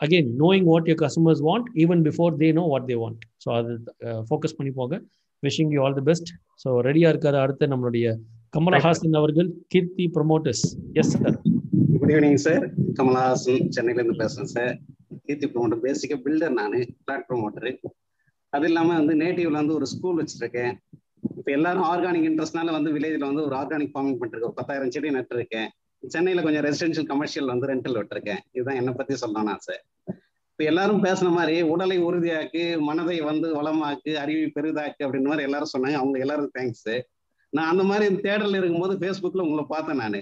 [0.01, 3.73] again knowing what your customers want even before they know what they want so அது
[4.07, 5.01] uh, ஃபோக்கஸ் பண்ணி போக
[5.43, 6.31] wishing you all the best
[6.65, 8.07] so ரெடியாக இருக்காது அடுத்து நம்மளுடைய
[8.57, 10.63] கமலஹாசன் அவர்கள் Keerthi promoters
[11.01, 11.35] yes sir
[12.01, 12.65] good evening sir
[12.99, 14.75] Kamalahasan சென்னையில இருந்து பேசுறேன் சார்
[15.27, 16.77] கீர்த்தி ப்ரொமோட்டர் பேசிக்கா பில்டர் நான்
[17.07, 17.67] பிளாட் ப்ரொமோட்டர்
[18.53, 20.73] அது இல்லாம வந்து நேட்டிவ்ல வந்து ஒரு ஸ்கூல் வச்சிருக்கேன்.
[21.39, 25.69] இப்போ எல்லாரும் ஆர்கானிக் இன்ட்ரெஸ்ட்னால வந்து வில்லேஜ்ல வந்து ஒரு ஆர்கானிக் ஃபார்மிங் பண்ணிருக்கேன் ஒரு பத்தாயிரம் செடி நட்டுருக்கேன்.
[26.03, 28.41] சென்னையில கொஞ்சம் ரெசிடென்ஷியல் கமர்ஷியல் வந்து ரெண்டல் விட்டுருக்கேன்.
[28.57, 29.77] இதுதான் என்னை பத்தி சொல்லணும் ஆசை
[30.51, 35.99] இப்போ எல்லாரும் பேசுன மாதிரி உடலை உறுதியாக்கு மனதை வந்து வளமாக்கு அறிவை பெரிதாக்கு அப்படின்ற மாதிரி எல்லாரும் சொன்னாங்க.
[36.03, 36.89] அவங்க எல்லாரும் தேங்க்ஸ்
[37.53, 40.19] நான் அந்த மாதிரி தேடல் இருக்கும்போது ஃபேஸ்புக்கில் உங்களை பார்த்தேன் நான்.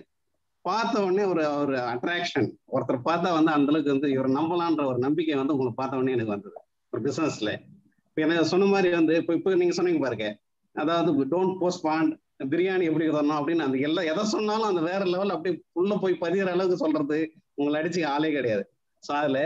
[0.65, 5.37] பார்த்த உடனே ஒரு ஒரு அட்ராக்ஷன் ஒருத்தர் பார்த்தா வந்து அந்த அளவுக்கு வந்து இவர் நம்பலான்ற ஒரு நம்பிக்கை
[5.41, 6.59] வந்து உங்களை பார்த்த உடனே எனக்கு வந்தது.
[6.93, 7.53] ஒரு பிஸ்னஸில்
[8.09, 10.27] இப்போ எனக்கு சொன்ன மாதிரி வந்து இப்போ இப்போ நீங்கள் சொன்னீங்க பாருங்க.
[10.77, 12.13] அதாவது டோன்ட் போஸ்ட்பாண்ட்
[12.53, 13.39] பிரியாணி எப்படி தரணும்?
[13.41, 17.19] அப்படின்னு அந்த எல்லா எதை சொன்னாலும் அந்த வேற லெவல் அப்படியே உள்ள போய் பதிகிற அளவுக்கு சொல்றது
[17.59, 18.65] உங்களை அடிச்சு ஆளே கிடையாது.
[19.03, 19.43] ஸோ அதில்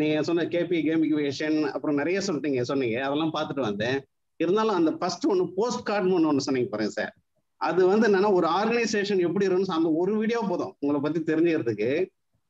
[0.00, 2.98] நீங்க சொன்ன கேபி கேமிகுவேஷன் அப்புறம் நிறைய சொல்லிட்டீங்க சொன்னீங்க.
[3.06, 3.98] அதெல்லாம் பார்த்துட்டு வந்தேன்.
[4.42, 7.14] இருந்தாலும் அந்த ஃபர்ஸ்ட் ஒன்று போஸ்ட் கார்டுன்னு ஒன்று ஒன்று சொன்னீங்க பாருங்க சார்
[7.60, 10.72] அது வந்து என்னன்னா ஒரு ஆர்கனைசேஷன் எப்படி இருக்குன்னு அந்த ஒரு வீடியோ போதும்.
[10.80, 11.90] உங்களை பத்தி தெரிஞ்சுக்கிறதுக்கு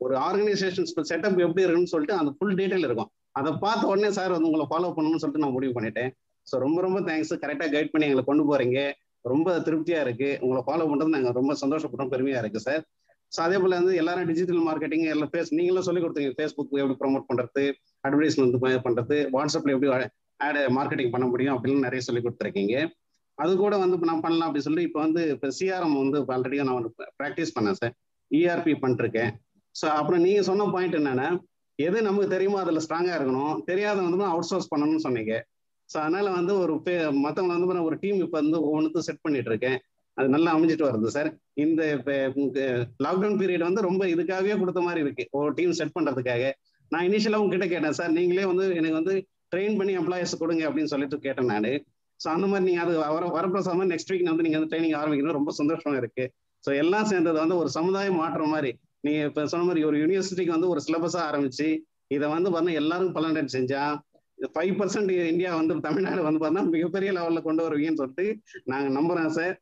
[0.01, 3.11] ஒரு ஆர்கனைசேஷன் செட்டப் எப்படி இருக்குன்னு சொல்லிட்டு அந்த ஃபுல் டீட்டெயில் இருக்கும்.
[3.39, 6.11] அதை பார்த்த உடனே சார் வந்து உங்களை ஃபாலோ பண்ணணும்னு சொல்லிட்டு நான் முடிவு பண்ணிட்டேன்.
[6.47, 8.81] ஸோ ரொம்ப ரொம்ப தேங்க்ஸ் கரெக்டாக கைட் பண்ணி எங்களை கொண்டு போறீங்க.
[9.25, 10.29] ரொம்ப திருப்தியா இருக்கு.
[10.45, 12.83] உங்களை ஃபாலோ பண்றது நாங்கள் ரொம்ப சந்தோஷப்படுறோம் பெருமையா இருக்கு சார்
[13.33, 16.33] ஸோ அதே போல வந்து எல்லாரும் டிஜிட்டல் மார்க்கெட்டிங் எல்லாம் பேச நீங்களும் சொல்லி கொடுத்தீங்க.
[16.37, 17.65] ஃபேஸ்புக் எப்படி ப்ரொமோட் பண்றது
[18.07, 19.91] அட்வர்டைஸ்மெண்ட் பண்றது வாட்ஸ்அப்ல எப்படி
[20.41, 22.77] ஆட் மார்க்கெட்டிங் பண்ண முடியும் அப்படின்னு நிறைய சொல்லி கொடுத்துருக்கீங்க.
[23.43, 26.93] அது கூட வந்து நான் பண்ணலாம் அப்படின்னு சொல்லி இப்போ வந்து இப்போ சிஆர்எம் வந்து ஆல்ரெடியாக நான் வந்து
[27.21, 27.95] ப்ராக்டிஸ் பண்ணேன் சார்
[28.31, 29.33] இஆர்பி பண்ணிருக்கேன்.
[29.75, 31.29] ஸோ அப்புறம் நீங்கள் சொன்ன பாயிண்ட் என்னென்னா
[31.79, 33.57] எது நமக்கு தெரியுமோ அதில் ஸ்ட்ராங்காக இருக்கணும்.
[33.71, 35.35] தெரியாத வந்து அவுட் சோர்ஸ் பண்ணணும்னு சொன்னீங்க.
[35.91, 36.95] ஸோ அதனால வந்து ஒரு பே
[37.25, 39.77] மற்றவங்க வந்து நான் ஒரு டீம் இப்போ வந்து ஒவ்வொன்றுத்தும் செட் பண்ணிட்டு இருக்கேன்.
[40.17, 41.29] அது நல்லா அமைஞ்சிட்டு வருது சார்
[41.65, 41.83] இந்த
[43.05, 45.25] லாக்டவுன் பீரியட் வந்து ரொம்ப இதுக்காகவே கொடுத்த மாதிரி இருக்கு.
[45.41, 46.45] ஒரு டீம் செட் பண்ணுறதுக்காக
[46.93, 49.15] நான் இனிஷியலாக உங்ககிட்ட கேட்டேன் சார் நீங்களே வந்து எனக்கு வந்து
[49.53, 51.71] ட்ரெயின் பண்ணி எம்ப்ளாயர்ஸ் கொடுங்க அப்படின்னு சொல்லிட்டு கேட்டேன் நான்.
[52.21, 55.53] ஸோ அந்த மாதிரி நீங்கள் அது வர வரப்பிரசாம நெக்ஸ்ட் வீக் வந்து நீங்கள் வந்து ட்ரைனிங் ஆரம்பிக்கணும் ரொம்ப
[55.61, 56.25] சந்தோஷமா இருக்கு.
[56.65, 58.71] ஸோ எல்லாம் சேர்ந்தது வந்து ஒரு சமுதாயம் மாற்றம் மாதிரி.
[59.07, 61.69] நீங்க இப்போ சொன்ன மாதிரி ஒரு யூனிவர்சிட்டிக்கு வந்து ஒரு சிலபஸா ஆரம்பிச்சு
[62.17, 63.83] இதை வந்து பார்த்தா எல்லாரும் பலன் செஞ்சா
[64.39, 68.27] ஃபைவ் பர்சன்ட் இந்தியா வந்து தமிழ்நாடு வந்து பார்த்தா மிகப்பெரிய லெவல்ல கொண்டு வருவீங்கன்னு சொல்லிட்டு
[68.65, 69.55] நாங்க நம்புறோம் சார்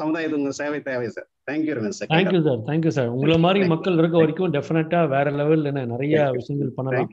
[0.00, 3.98] சமுதாயத்துக்கு உங்க சேவை தேவை sir thank you very sir thank you sir thank you sir உங்களை மாதிரி மக்கள்
[4.00, 7.08] இருக்க வரைக்கும் டெஃபினட்டா வேற லெவல்ல நிறைய விஷயங்கள் பண்ணலாம்.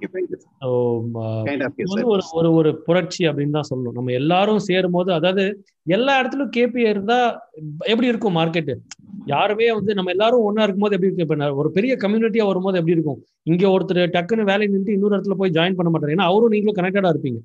[2.11, 3.97] ஒரு ஒரு ஒரு புரட்சி அப்படின்னு தான் சொல்லணும்.
[3.97, 5.45] நம்ம எல்லாரும் சேரும் போது அதாவது
[5.87, 7.19] எல்லா இடத்துலயும் கேபிஐ இருந்தா
[7.85, 8.71] எப்படி இருக்கும் மார்க்கெட்
[9.33, 11.25] யாருமே வந்து நம்ம எல்லாரும் ஒன்னா இருக்கும்போது எப்படி இருக்கு?
[11.25, 13.19] இப்போ ஒரு பெரிய கம்யூனிட்டியா வரும்போது எப்படி இருக்கும்?
[13.51, 16.13] இங்க ஒருத்தர் டக்குன்னு வேலையை நின்று இன்னொரு இடத்துல போய் ஜாயின் பண்ண மாட்டாரு.
[16.15, 17.39] ஏன்னா அவரும் நீங்களும் கனெக்டடா இருப்பீங்க.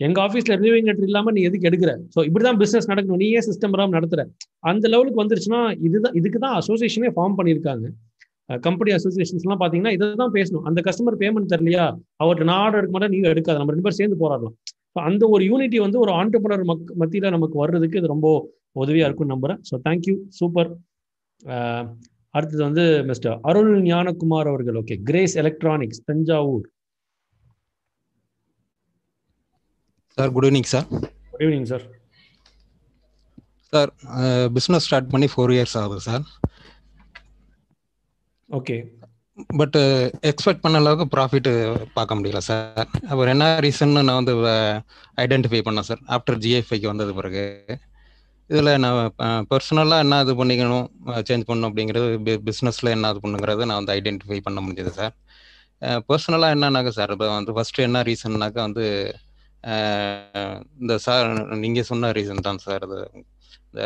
[0.00, 1.92] எங்க ஆஃபீஸ்ல ரிசீவிங் லெட்டர் இல்லாம நீ எதுக்கு எடுக்கிற?
[2.14, 3.20] ஸோ இப்படிதான் பிசினஸ் நடக்கணும்.
[3.24, 4.22] நீயே சிஸ்டம் வராம நடத்துற.
[4.70, 7.86] அந்த லெவலுக்கு வந்துருச்சுன்னா இதுதான் இதுக்கு தான் அசோசியேஷனே ஃபார்ம் பண்ணியிருக்காங்க.
[8.66, 10.64] கம்பெனி அசோசியேஷன்ஸ்லாம் பாத்தீங்கன்னா இதை தான் பேசணும்.
[10.68, 11.84] அந்த கஸ்டமர் பேமெண்ட் தரலையா
[12.22, 13.58] அவர்கிட்ட நான் ஆர்டர் எடுக்க மாட்டேன் நீங்க எடுக்காது.
[13.60, 14.54] நம்ம ரெண்டு பேரும் சேர்ந்து போராடலாம்.
[15.08, 18.28] அந்த ஒரு யூனிட்டி வந்து ஒரு ஆண்டர்பனர் மக் மத்தியில நமக்கு வர்றதுக்கு இது ரொம்ப
[18.84, 19.60] உதவியா இருக்கும்னு நம்புறேன்.
[19.70, 20.70] ஸோ தேங்க்யூ சூப்பர்
[22.36, 24.78] அடுத்தது வந்து மிஸ்டர் அருள் ஞானகுமார் அவர்கள்.
[24.82, 26.66] Okay Grace electronics Thanjavur.
[30.18, 30.86] Sir good evening sir
[31.30, 31.86] good evening sir
[33.72, 33.90] sir
[34.56, 36.24] business start பண்ணி ஃபோர் இயர்ஸ் ஆகுது சார்
[38.48, 38.76] ஓகே
[39.60, 39.76] பட்
[40.30, 41.48] எக்ஸ்பெக்ட் பண்ண அளவுக்கு ப்ராஃபிட்
[41.96, 44.34] பார்க்க முடியல சார் அப்புறம் என்ன ரீசன் நான் வந்து
[45.24, 47.44] ஐடென்டிஃபை பண்ணேன் சார் ஆஃப்டர் ஜிஎஃப்ஐக்கு வந்தது பிறகு.
[48.50, 48.98] இதில் நான்
[49.50, 50.86] பர்சனலாக என்ன இது பண்ணிக்கணும்
[51.28, 55.14] சேஞ்ச் பண்ணணும் அப்படிங்கிறது பிஸ்னஸில் என்ன இது பண்ணுங்கிறத நான் வந்து ஐடென்டிஃபை பண்ண முடிஞ்சது சார்
[56.08, 58.84] பர்சனலாக என்னன்னாக்கா சார் இப்போ வந்து ஃபஸ்ட்டு என்ன ரீசன்னாக்கா வந்து
[60.82, 61.26] இந்த சார்
[61.64, 62.98] நீங்கள் சொன்ன ரீசன் தான் சார் அது
[63.68, 63.82] இந்த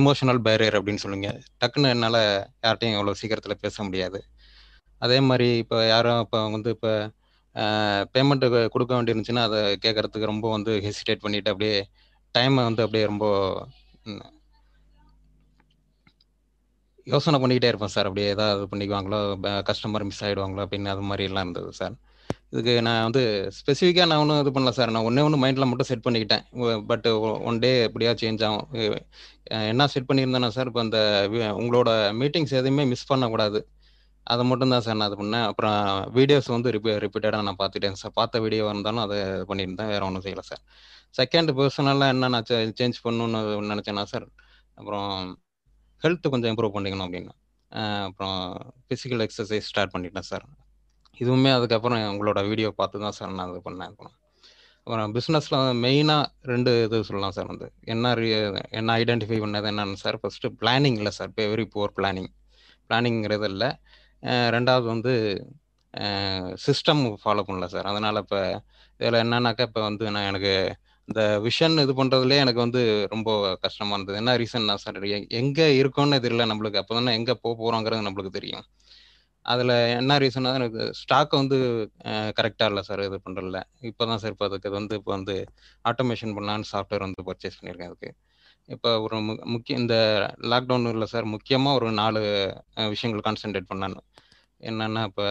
[0.00, 1.30] இமோஷனல் பேரியர் அப்படின்னு சொல்லுங்க
[1.62, 2.20] டக்குன்னு என்னால்
[2.64, 4.20] யார்கிட்டையும் அவ்வளோ சீக்கிரத்தில் பேச முடியாது.
[5.02, 6.92] அதே மாதிரி இப்போ யாரும் இப்போ வந்து இப்போ
[8.14, 11.76] பேமெண்ட்டு கொடுக்க வேண்டியிருந்துச்சுன்னா அதை கேட்கறதுக்கு ரொம்ப வந்து ஹெசிடேட் பண்ணிட்டு அப்படியே
[12.34, 13.26] டைமை வந்து அப்படியே ரொம்ப
[17.12, 18.08] யோசனை பண்ணிக்கிட்டே இருப்பேன் சார்.
[18.08, 19.18] அப்படியே ஏதாவது பண்ணிக்குவாங்களோ
[19.68, 21.94] கஸ்டமர் மிஸ் ஆகிடுவாங்களோ அப்படின்னு அது மாதிரி எல்லாம் இருந்தது சார்.
[22.52, 23.22] இதுக்கு நான் வந்து
[23.56, 24.92] ஸ்பெசிஃபிக்காக நான் ஒன்றும் இது பண்ணல சார்.
[24.94, 26.44] நான் ஒன்றே ஒன்று மைண்டில் மட்டும் செட் பண்ணிக்கிட்டேன்.
[26.90, 27.06] பட்
[27.48, 28.66] ஒன் டே எப்படியா சேஞ்ச் ஆகும்
[29.72, 30.98] என்ன செட் பண்ணியிருந்தேன்னா சார் இப்போ அந்த
[31.60, 31.90] உங்களோட
[32.20, 33.60] மீட்டிங்ஸ் எதுவுமே மிஸ் பண்ணக்கூடாது.
[34.32, 35.46] அதை மட்டும் தான் சார் நான் இது பண்ணேன்.
[35.50, 35.78] அப்புறம்
[36.18, 38.16] வீடியோஸ் வந்து ரிப்பீ ரிப்பீட்டடாக நான் பார்த்துட்டேன் சார்.
[38.20, 39.18] பார்த்த வீடியோ இருந்தாலும் அதை
[39.50, 40.62] பண்ணியிருந்தேன் வேறு ஒன்றும் செய்யலை சார்.
[41.18, 42.48] செகண்ட் பர்சனலாக என்ன நான்
[42.80, 43.40] சேஞ்ச் பண்ணணும்னு
[43.72, 44.26] நினச்சேன்னா சார்
[44.78, 45.10] அப்புறம்
[46.02, 47.34] ஹெல்த் கொஞ்சம் இம்ப்ரூவ் பண்ணிக்கணும் அப்படின்னா.
[48.08, 48.38] அப்புறம்
[48.86, 50.46] ஃபிசிக்கல் எக்ஸசைஸ் ஸ்டார்ட் பண்ணிட்டேன் சார்
[51.22, 54.14] இதுவுமே அதுக்கப்புறம் உங்களோட வீடியோ பார்த்து தான் சார் நான் இது பண்ணேன் அப்புறம்.
[54.86, 57.66] அப்புறம் பிஸ்னஸில் மெயினாக ரெண்டு இது சொல்லலாம் சார் வந்து.
[57.92, 58.28] என்ன ரீ
[58.78, 62.30] என்ன ஐடென்டிஃபை பண்ணது என்னன்னு சார் ஃபஸ்ட்டு பிளானிங் இல்லை சார் வெரி புவர் பிளானிங்
[62.88, 63.68] பிளானிங்கிறது இல்லை.
[64.56, 65.12] ரெண்டாவது வந்து
[66.64, 68.40] சிஸ்டம் ஃபாலோ பண்ணல சார் அதனால் இப்போ
[69.00, 70.52] இதில் என்னன்னாக்கா இப்போ வந்து நான் எனக்கு
[71.10, 74.18] இந்த விஷன் இது பண்ணுறதுலேயே எனக்கு வந்து ரொம்ப கஷ்டமாக இருந்தது.
[74.18, 76.76] என்ன ரீசன்னா சார் எங்கே இருக்கோன்னு தெரியல நம்மளுக்கு.
[76.76, 78.64] அப்போ எங்க எங்கே போக போகிறோங்கிறது நம்மளுக்கு தெரியும்.
[79.42, 81.58] அதில் என்ன ரீசன்னா எனக்கு ஸ்டாக் வந்து
[82.40, 83.62] கரெக்டாக இல்லை சார் இது பண்றதுல.
[83.80, 85.44] இப்போ தான் சார் இப்போ அதுக்கு வந்து இப்போ வந்து
[85.88, 88.14] ஆட்டோமேஷன் பண்ணலான்னு சாஃப்ட்வேர் வந்து பர்ச்சேஸ் பண்ணியிருக்கேன் அதுக்கு.
[88.66, 89.96] இப்போ ஒரு மு- முக்கிய இந்த
[90.40, 92.20] லாக்டவுன் இல்லை சார் முக்கியமாக ஒரு நாலு
[92.88, 94.06] விஷயங்கள் கான்சென்ட்ரேட் பண்ணணும்
[94.60, 95.26] என்னென்னா இப்போ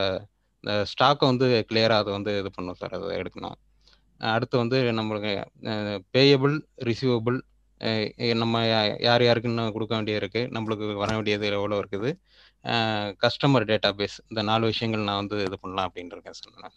[0.63, 3.57] இந்த ஸ்டாக்கை வந்து கிளியராக அதை வந்து இது பண்ணும் சார் அதை எடுக்கணும்.
[4.19, 5.31] அடுத்து வந்து நம்மளுக்கு
[6.13, 7.39] பேயபிள் ரிசீவபிள்
[8.35, 12.09] நம்ம யா- யார் யாருக்குன்னு கொடுக்க வேண்டியது இருக்குது நம்மளுக்கு வர வேண்டியது எவ்வளோ இருக்குது.
[13.23, 16.73] கஸ்டமர் டேட்டா பேஸ் இந்த நாலு விஷயங்கள் நான் வந்து இது பண்ணலாம் அப்படின்னு இருக்கேன் sir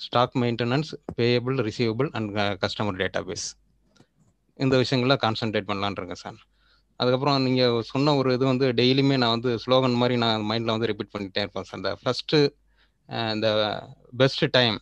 [0.00, 2.30] stock maintenance payable receivable and
[2.64, 3.46] customer database
[4.58, 6.40] இந்த விஷயங்கள கான்சென்ட்ரேட் பண்ணலான்னு இருக்கேன் சார்.
[7.00, 11.14] அதுக்கப்புறம் நீங்கள் சொன்ன ஒரு இது வந்து டெய்லியுமே நான் வந்து ஸ்லோகன் மாதிரி நான் மைண்டில் வந்து ரிப்பீட்
[11.14, 11.80] பண்ணிகிட்டே இருப்பேன் சார்.
[11.80, 12.38] இந்த ஃபஸ்ட்டு
[13.34, 13.48] இந்த
[14.16, 14.76] பெஸ்ட் டைம்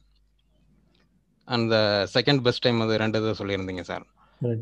[1.50, 4.06] அந்த செகண்ட் பெஸ்ட் டைம் அது ரெண்டு இது சொல்லியிருந்தீங்க sir.
[4.42, 4.58] Be-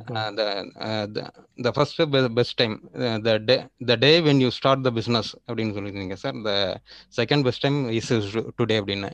[2.39, 6.35] best time uh, the day the day when you start the business அப்படின்னு சொல்லியிருந்தீங்க sir.
[6.35, 6.77] The
[7.17, 9.11] second best time is today அப்படின்னு.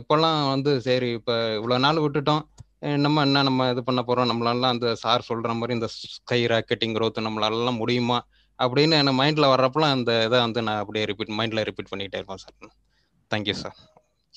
[0.00, 2.42] எப்போல்லாம் வந்து சரி இப்போ இவ்வளோ நாள் விட்டுட்டோம்.
[2.96, 4.10] நம்ம என்ன நம்ம இது பண்ண போறோம்?
[4.10, 8.24] நம்மளால அந்த சார் சொல்ற மாதிரி இந்த ஸ்கை ராக்கெட்டிங் growth நம்மளால முடியுமா?
[8.58, 12.72] அப்படின்னு என் மைண்ட்ல வர்றப்பலாம் அந்த இதை வந்து நான் அப்படியே ரிப்பீட் மைண்ட்ல ரிப்பீட் பண்ணிட்டே இருப்பேன் sir.
[13.34, 13.76] Thank you sir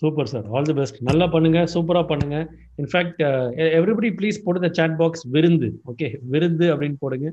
[0.03, 0.47] super sir.
[0.53, 2.37] All the best நல்லா பண்ணுங்க சூப்பரா பண்ணுங்க.
[2.81, 3.23] இன்ஃபேக்ட்
[3.79, 5.71] எவ்ரிபடி ப்ளீஸ் போட்டு இந்த சாட் பாக்ஸ் விருந்து.
[5.91, 7.29] ஓகே விருந்து அப்படின்னு போடுங்க.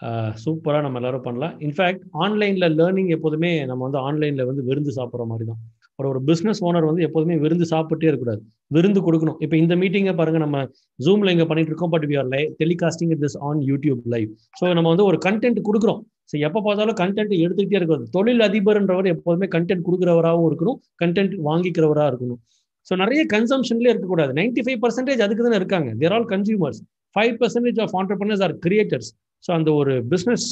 [0.00, 1.52] Uh, சூப்பரா நம்ம எல்லாரும் பண்ணலாம்.
[1.66, 5.60] இன்ஃபேக்ட் ஆன்லைன்ல லேர்னிங் எப்போதுமே நம்ம வந்து ஆன்லைன்ல வந்து விருந்து சாப்பிட்ற மாதிரி தான்
[5.98, 8.40] ஒரு ஒரு பிஸ்னஸ் ஓனர் வந்து எப்போதுமே விருந்து சாப்பிட்டே இருக்கக்கூடாது.
[8.74, 9.36] விருந்து கொடுக்கணும்.
[9.44, 10.58] இப்போ இந்த மீட்டிங்கை பாருங்க நம்ம
[10.98, 14.30] ஜூம்ல இங்க பண்ணிட்டு இருக்கோம் but we are live telecasting this on YouTube live
[14.60, 16.00] so நம்ம வந்து ஒரு கண்டென்ட் கொடுக்குறோம்.
[16.30, 22.40] ஸோ எப்போ பார்த்தாலும் கண்டென்ட் எடுத்துக்கிட்டே இருக்கிறது தொழில் அதிபர்ன்றவர் எப்போதுமே கண்டென்ட் கொடுக்குறவராகவும் இருக்கணும் கண்டென்ட் வாங்கிக்கிறவராக இருக்கணும்.
[22.86, 24.32] ஸோ நிறைய கன்சம்ஷன்லேயே இருக்கக்கூடாது.
[24.40, 25.90] நைன்டி ஃபைவ் பர்சன்டேஜ் அதுக்கு தானே இருக்காங்க.
[26.02, 26.80] They're all consumers
[27.16, 29.10] five percentage of entrepreneurs are creators
[29.44, 30.46] so அந்த ஒரு பிஸ்னஸ்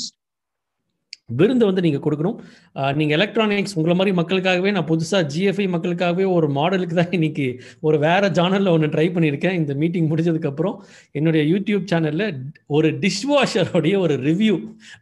[1.41, 2.37] விருந்து வந்து நீங்கள் கொடுக்கணும்.
[2.99, 7.47] நீங்கள் எலக்ட்ரானிக்ஸ் உங்களை மாதிரி மக்களுக்காகவே நான் புதுசாக ஜிஎஃப்ஐ மக்களுக்காகவே ஒரு மாடலுக்கு தான் இன்னைக்கு
[7.89, 9.57] ஒரு வேற ஜானலில் ஒன்று ட்ரை பண்ணியிருக்கேன்.
[9.61, 10.77] இந்த மீட்டிங் முடிஞ்சதுக்கப்புறம்
[11.21, 12.27] என்னுடைய யூடியூப் சேனலில்
[12.77, 14.57] ஒரு டிஷ்வாஷருடைய ஒரு ரிவ்யூ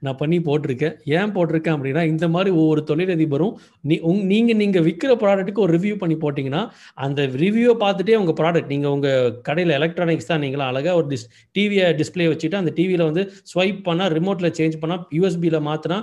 [0.05, 0.95] நான் பண்ணி போட்டிருக்கேன்.
[1.19, 3.55] ஏன் போட்டிருக்கேன் அப்படின்னா இந்த மாதிரி ஒவ்வொரு தொழிலதிபரும்
[3.91, 6.63] நீ உங் நீங்கள் நீங்கள் விற்கிற ப்ராடக்ட்டுக்கு ஒரு ரிவ்யூ பண்ணி போட்டிங்கன்னா
[7.07, 11.27] அந்த ரிவ்யூவை பார்த்துட்டே உங்கள் ப்ராடக்ட் நீங்கள் உங்கள் கடையில் எலக்ட்ரானிக்ஸ் தான் நீங்களா அழகாக ஒரு டிஸ்
[11.57, 15.99] டிவியை டிஸ்பிளே வச்சுட்டு அந்த டிவியில் வந்து ஸ்வைப் பண்ணால் ரிமோட்டில் சேஞ்ச் பண்ணால் யூஎஸ்பியில் மாற்றினா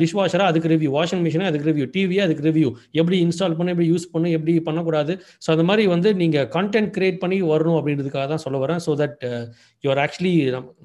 [0.00, 2.68] டிஷ் வாஷராக அதுக்கு ரிவ்யூ வாஷிங் மிஷினாக அதுக்கு ரிவ்யூ டிவியே அதுக்கு ரிவ்யூ
[3.00, 5.14] எப்படி இன்ஸ்டால் பண்ண எப்படி யூஸ் பண்ணு எப்படி பண்ணக்கூடாது.
[5.46, 8.82] ஸோ அந்த மாதிரி வந்து நீங்கள் கண்டென்ட் கிரியேட் பண்ணி வரணும் அப்படின்றதுக்காக தான் சொல்ல வரேன்.
[8.86, 9.18] ஸோ தட்
[9.84, 10.34] யூஆர் ஆக்சுவலி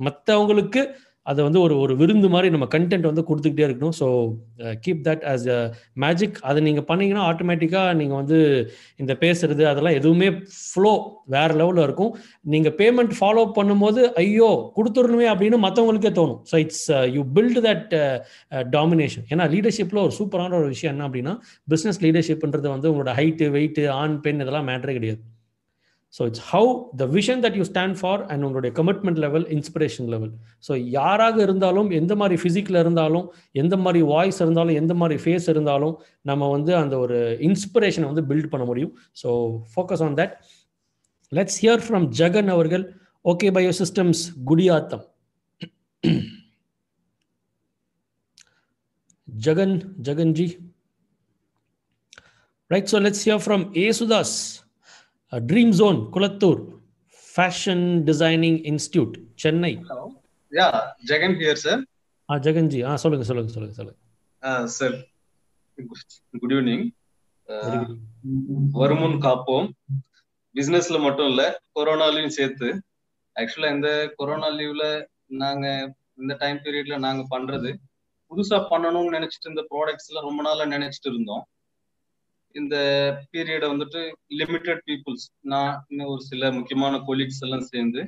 [0.07, 0.83] மற்றவங்களுக்கு
[1.25, 3.95] அதை வந்து ஒரு ஒரு விருந்து மாதிரி நம்ம கண்டென்ட் வந்து கொடுத்துக்கிட்டே இருக்கணும்.
[3.99, 4.07] So
[4.83, 5.59] keep that as a
[6.03, 8.37] magic அதை நீங்கள் பண்ணீங்கன்னா ஆட்டோமேட்டிக்காக நீங்கள் வந்து
[9.03, 10.29] இந்த பேசுறது அதெல்லாம் எதுவுமே
[10.69, 10.93] ஃப்ளோ
[11.35, 12.11] வேற லெவலில் இருக்கும்.
[12.53, 16.39] நீங்கள் பேமெண்ட் ஃபாலோ பண்ணும்போது ஐயோ கொடுத்துடணுமே அப்படின்னு மற்றவங்களுக்கே தோணும்.
[16.51, 16.85] So it's
[17.15, 17.93] you build that
[18.77, 21.35] domination ஏன்னா லீடர்ஷிப்பில் ஒரு சூப்பரான ஒரு விஷயம் என்ன அப்படின்னா
[21.73, 25.21] பிஸ்னஸ் லீடர்ஷிப்ன்றது வந்து உங்களோட ஹைட்டு வெயிட்டு ஆண் பெண் இதெல்லாம் மேட்ரே கிடையாது.
[26.13, 26.69] So it's how
[26.99, 30.31] the vision that you stand for and உங்களுடைய commitment level inspiration level
[30.67, 33.27] so யாராக இருந்தாலும் எந்த மாதிரி ஃபிசிக்கில் இருந்தாலும்
[33.61, 37.19] எந்த மாதிரி வாய்ஸ் இருந்தாலும் எந்த மாதிரி ஃபேஸ் இருந்தாலும் நம்ம வந்து அந்த ஒரு
[37.49, 38.93] இன்ஸ்பிரேஷனை வந்து பில்ட் பண்ண முடியும்.
[39.21, 39.29] So
[39.73, 40.33] focus on that
[41.31, 42.85] let's hear from Jagan அவர்கள்.
[43.25, 45.05] Okay bio systems Gudiyattam
[49.27, 49.75] Jagan
[50.07, 50.47] Jaganji
[52.71, 54.35] right so let's hear from Yesudas
[55.33, 56.61] dream zone Kulathur.
[57.35, 59.71] Fashion designing institute Chennai
[60.51, 60.67] yeah
[61.09, 61.81] Jagan here sir
[62.29, 63.99] ஆ ஜெகன்ஜி ஆ சொல்லுங்க சொல்லுங்க சொல்லுங்க சொல்லுங்க.
[64.77, 64.95] Sir
[66.41, 66.85] good evening
[68.79, 69.67] வருமுன் காப்போம்.
[70.55, 71.43] பிசினஸ்ல மட்டும் இல்ல
[71.77, 72.67] கொரோனாலையும் சேர்த்து.
[73.35, 73.89] ஆக்சுவலா இந்த
[74.19, 74.85] கொரோனா லீவ்ல
[75.43, 75.65] நாங்க
[76.21, 77.71] இந்த டைம் பீரியட்ல நாங்க பண்றது.
[78.31, 81.43] புதுசா பண்ணணும்னு நினைச்சிட்டு இந்த ப்ராடக்ட்ஸ் எல்லாம் ரொம்ப நாளா நினைச்சிட்டு இருந்தோம்.
[82.55, 82.75] இந்த
[83.31, 84.01] பீரியடை வந்துட்டு
[84.31, 88.01] லிமிட்டட் பீப்புள்ஸ் நான் இன்னும் ஒரு சில முக்கியமான கொலீக்ஸ் எல்லாம் சேர்ந்து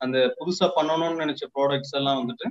[0.00, 2.48] அந்த புதுசா பண்ணணும்னு நினைச்ச ப்ராடக்ட்ஸ் எல்லாம் வந்துட்டு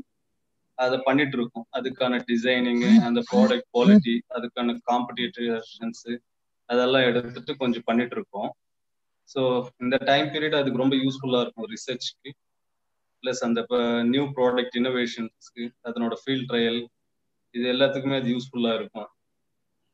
[0.77, 1.65] அதை பண்ணிட்டு இருக்கோம்.
[1.77, 6.03] அதுக்கான டிசைனிங் அந்த ப்ராடக்ட் குவாலிட்டி அதுக்கான காம்படிட்டர்ஸ்
[6.69, 8.49] அதெல்லாம் எடுத்துட்டு கொஞ்சம் பண்ணிட்டு இருக்கோம்.
[9.29, 9.41] ஸோ
[9.79, 12.29] இந்த டைம் பீரியட் அதுக்கு ரொம்ப யூஸ்ஃபுல்லா இருக்கும் ரிசர்ச்க்கு
[13.23, 13.61] பிளஸ் அந்த
[14.03, 16.81] நியூ ப்ராடக்ட் இன்னோவேஷன்ஸ்க்கு அதனோட ஃபீல்ட் ட்ரையல்
[17.55, 19.09] இது எல்லாத்துக்குமே அது யூஸ்ஃபுல்லா இருக்கும்.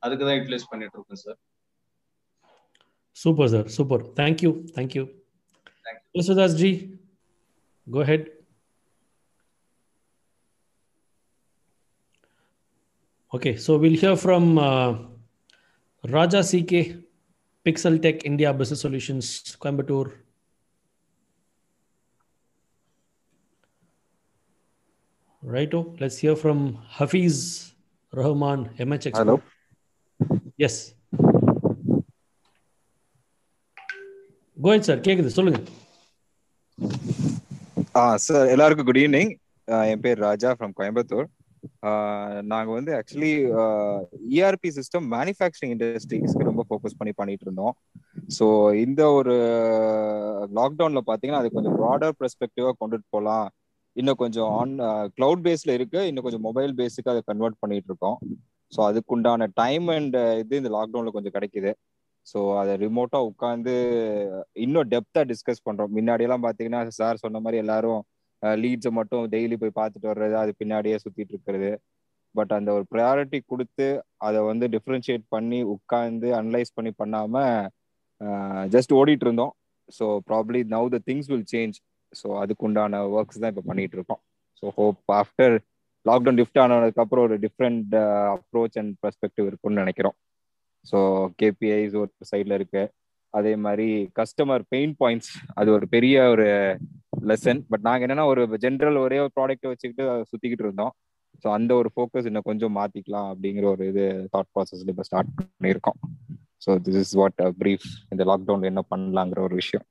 [0.02, 1.39] அதுக்கு தான் யூட்டிலைஸ் பண்ணிட்டு இருக்கோம் sir
[3.16, 5.05] super sir super thank you thank you
[6.18, 6.72] Yesudas ji
[7.86, 8.26] go ahead
[13.32, 14.97] Okay, so we'll hear from uh,
[16.05, 16.97] Raja CK,
[17.66, 20.12] Pixel Tech India Business Solutions, Coimbatore.
[25.43, 27.74] Righto, let's hear from Hafiz
[28.12, 29.18] Rahman, MH Expert.
[29.18, 29.43] Hello.
[30.59, 30.81] Yes
[34.57, 35.59] Go sir கேக்குது சொல்லுங்க.
[37.99, 39.31] ஆ sir எல்லாருக்கும் good evening
[39.91, 41.27] என் பேர் Raja from Coimbatore.
[42.51, 43.31] நாங்க வந்து actually
[44.38, 47.75] ERP system manufacturing இண்டஸ்ட்ரீஸ்க்கு ரொம்ப ஃபோக்கஸ் பண்ணி பண்ணிட்டு இருந்தோம்.
[48.38, 48.45] ஸோ
[48.85, 49.35] இந்த ஒரு
[50.59, 53.47] லாக்டவுன்ல பாத்தீங்கன்னா அது கொஞ்சம் ப்ராடர் பெர்ஸ்பெக்டிவா கொண்டுட்டு போகலாம்
[53.95, 54.75] இன்னும் கொஞ்சம் ஆன்
[55.17, 55.99] கிளவுட் பேஸ்ல இருக்கு.
[56.09, 58.19] இன்னும் கொஞ்சம் மொபைல் பேஸுக்கு அதை கன்வெர்ட் பண்ணிட்டு இருக்கோம்.
[58.73, 61.71] ஸோ அதுக்குண்டான டைம் அண்ட் இது இந்த லாக்டவுன்ல கொஞ்சம் கிடைக்குது.
[62.27, 63.73] ஸோ அதை ரிமோட்டா உட்காந்து
[64.65, 65.91] இன்னும் டெப்தா டிஸ்கஸ் பண்றோம்.
[65.97, 68.01] முன்னாடி எல்லாம் பாத்தீங்கன்னா சார் சொன்ன மாதிரி எல்லாரும்
[68.63, 71.71] லீட்ஸை மட்டும் டெய்லி போய் பார்த்துட்டு வர்றது அது பின்னாடியே சுத்திட்டு இருக்கிறது.
[72.35, 73.87] பட் அந்த ஒரு ப்ரையாரிட்டி கொடுத்து
[74.27, 77.35] அதை வந்து டிஃப்ரென்ஷியேட் பண்ணி உட்காந்து அனலைஸ் பண்ணி பண்ணாம
[78.75, 79.53] ஜஸ்ட் ஓடிட்டு இருந்தோம்.
[79.97, 81.77] So probably now the things will change
[82.13, 84.21] so அதுக்குண்டான ஒர்க்ஸ் தான் இப்போ பண்ணிட்டு இருக்கோம்.
[84.59, 85.55] So hope after
[86.05, 87.93] lockdown lift ஆனதுக்கு அப்புறம் ஒரு டிஃப்ரெண்ட்
[88.35, 90.15] அப்ரோச் அண்ட் பெர்ஸ்பெக்டிவ் இருக்கும்னு நினைக்கிறோம்.
[90.85, 90.97] ஸோ
[91.41, 92.84] கேபிஐஸ் ஒரு சைடில் இருக்கு.
[93.34, 93.88] அதே மாதிரி
[94.19, 96.47] கஸ்டமர் பெயின் பாயிண்ட்ஸ் அது ஒரு பெரிய ஒரு
[97.30, 100.93] லெசன் பட் நாங்கள் என்னன்னா ஒரு ஜென்ரல் ஒரே ஒரு ப்ராடக்ட் வச்சுக்கிட்டு சுற்றிக்கிட்டு இருந்தோம்.
[101.43, 104.03] ஸோ அந்த ஒரு ஃபோக்கஸ் இன்னும் கொஞ்சம் மாற்றிக்கலாம் அப்படிங்கிற ஒரு இது
[104.34, 105.97] தாட் ப்ராசஸ்ல இப்போ ஸ்டார்ட் பண்ணியிருக்கோம்.
[106.65, 109.85] So this is what brief இந்த லாக்டவுன்ல என்ன பண்ணலாங்கிற ஒரு விஷயம்.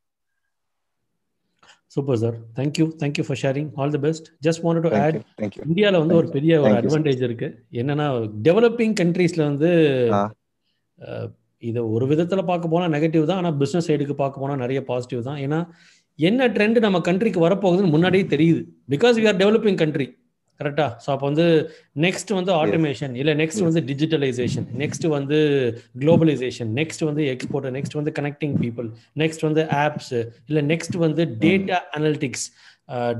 [1.94, 5.18] Super sir thank you thank you for sharing all the best just want to add.
[5.68, 6.28] இந்தியாவில் வந்து ஒரு.
[6.36, 6.74] பெரிய ஒரு.
[6.80, 7.48] அட்வான்டேஜ் இருக்கு.
[7.80, 8.06] என்னன்னா
[8.48, 9.70] டெவலப்பிங் கண்ட்ரீஸ்ல வந்து
[11.70, 13.40] இது ஒரு விதத்தில் பார்க்க போனால் நெகட்டிவ் தான்.
[13.40, 15.38] ஆனால் பிஸ்னஸ் சைடுக்கு பார்க்க போனால் நிறைய பாசிட்டிவ் தான்.
[15.46, 15.60] ஏன்னா
[16.18, 18.62] என்ன ட்ரெண்ட் நம்ம கண்ட்ரிக்கு வரப்போகுதுன்னு முன்னாடியே தெரியுது.
[18.94, 20.06] Because we are developing country
[20.60, 21.46] கரெக்டா ஸோ அப்போ வந்து
[21.96, 25.38] நெக்ஸ்ட் வந்து ஆட்டோமேஷன் இல்லை நெக்ஸ்ட் வந்து டிஜிட்டலைசேஷன் நெக்ஸ்ட் வந்து
[26.00, 28.88] குளோபலைசேஷன் நெக்ஸ்ட் வந்து எக்ஸ்போர்ட் நெக்ஸ்ட் வந்து கனெக்டிங் பீப்புள்
[29.18, 30.12] நெக்ஸ்ட் வந்து ஆப்ஸ்
[30.48, 32.46] இல்லை நெக்ஸ்ட் வந்து data analytics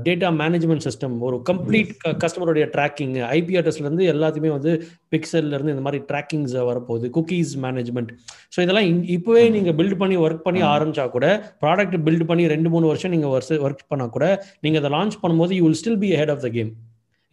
[0.03, 1.91] data management system ஒரு கம்ப்ளீட்
[2.23, 4.71] கஸ்டமருடைய ட்ராக்கிங் ஐபி அட்ரஸ்லேருந்து எல்லாத்தையுமே வந்து
[5.11, 7.07] பிக்சல்லேருந்து இந்த மாதிரி ட்ராக்கிங்ஸ் வரப்போகுது.
[7.09, 8.11] குக்கீஸ் மேனேஜ்மெண்ட்
[8.55, 11.27] ஸோ இதெல்லாம் இப்போவே நீங்கள் பில்ட் பண்ணி ஒர்க் பண்ணி ஆரம்பிச்சா கூட
[11.61, 13.33] ப்ராடக்ட் பில்ட் பண்ணி ரெண்டு மூணு வருஷம் நீங்கள்
[13.65, 14.27] ஒர்க் பண்ணால் கூட
[14.61, 16.71] நீங்கள் அதை லான்ச் பண்ணும்போது you will still be ahead of the game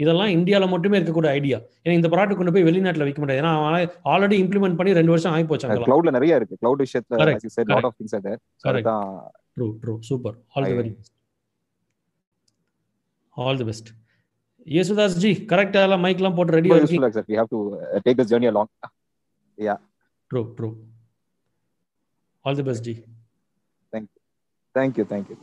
[0.00, 3.40] இதெல்லாம் இந்தியாவில் மட்டுமே இருக்கக்கூடிய ஐடியா ஏன்னா இந்த ப்ராடக்ட் கொண்டு போய் வெளிநாட்டில் விற்க முடியாது.
[3.42, 3.52] ஏன்னா
[4.12, 6.58] ஆல்ரெடி இம்ப்ளிமெண்ட் பண்ணி ரெண்டு வருஷம் ஆகி போச்சு கிளவுட்ல நிறைய இருக்கு.
[6.62, 7.16] கிளவுட் விஷயத்துல
[9.56, 10.92] true true super all the very
[13.36, 13.90] all the best
[14.66, 18.50] Yesudas ji கரெக்டாக எல்லாம் மைக்லாம் போட்டு useful sir we have to uh, take this journey
[18.52, 18.68] along.
[19.58, 19.78] Yeah.
[20.30, 20.68] True true
[22.44, 22.94] all the best ji
[23.92, 24.20] thank you.
[24.74, 25.38] Thank you thank you.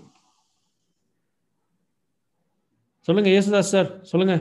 [3.08, 4.36] சொல்லுங்க யேசுதாஸ் sir சொல்லுங்க.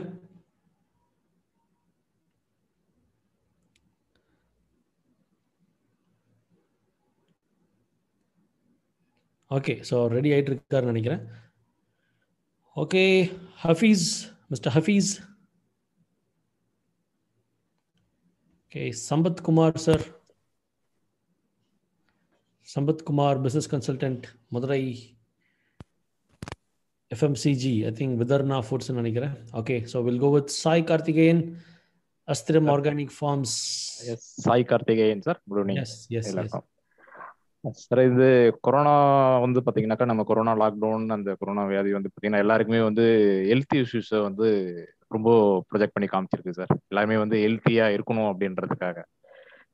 [9.51, 11.21] Okay so ready ஆகிட்டு இருக்காருன்னு நினைக்கிறேன்.
[12.75, 13.03] Okay
[13.65, 14.05] Hafiz
[14.51, 15.11] mister Hafiz
[18.63, 20.03] okay Sampath Kumar sir
[22.67, 24.25] Sampath Kumar business consultant
[24.55, 24.81] Madurai
[27.11, 29.33] FMCG I think விதர்னா foods நினைக்கிறேன்.
[29.59, 31.41] Okay so will go with Sai Karthikeyan
[32.27, 33.55] Asthiram organic farms
[34.13, 36.65] yes Sai Karthikeyan sir good evening yes எல்லாருக்கும்
[37.81, 38.27] sir இது
[38.65, 38.95] corona
[39.45, 43.05] வந்து பாத்தீங்கன்னாக்கா நம்ம corona lockdown அந்த corona வியாதி வந்து பாத்தீங்கன்னா எல்லாருக்குமே வந்து
[43.49, 44.47] ஹெல்த் இஷ்யூஸை வந்து
[45.11, 45.29] ரொம்ப
[45.69, 48.97] ப்ரொஜெக்ட் பண்ணி காமிச்சிருக்கு சார் எல்லாருமே வந்து ஹெல்த்தியா இருக்கணும் அப்படின்றதுக்காக.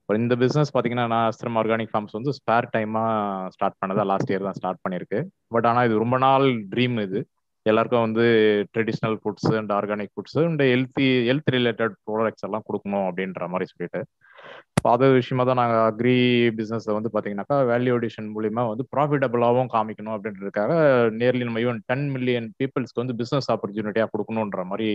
[0.09, 4.57] இந்த பிஸ்னஸ் பார்த்தீங்கன்னா நான் அஸ்திரம் ஆர்கானிக் ஃபார்ம்ஸ் வந்து ஸ்பேர் டைமாக ஸ்டார்ட் பண்ணதா லாஸ்ட் இயர் தான்
[4.57, 5.19] ஸ்டார்ட் பண்ணியிருக்கு.
[5.55, 7.19] பட் ஆனால் இது ரொம்ப நாள் ட்ரீம் இது.
[7.65, 8.25] எல்லாருக்கும் வந்து
[8.73, 14.01] traditional foods and organic foods and healthy health related products எல்லாம் கொடுக்கணும் அப்படின்ற மாதிரி சொல்லிட்டு.
[14.77, 16.15] இப்போ அது விஷயமா தான் நாங்கள் அக்ரி
[16.57, 20.73] பிஸ்னஸை வந்து பார்த்தீங்கன்னாக்கா வேல்யூ அடிஷன் மூலியமா வந்து ப்ராஃபிட்டபுளாகவும் காமிக்கணும் அப்படின்றதுக்காக
[21.19, 24.89] நியர்லி நம்ம ஈவன் டென் மில்லியன் பீப்புள்ஸ்க்கு வந்து பிஸ்னஸ் ஆப்பர்ச்சுனிட்டியாக கொடுக்கணுன்ற மாதிரி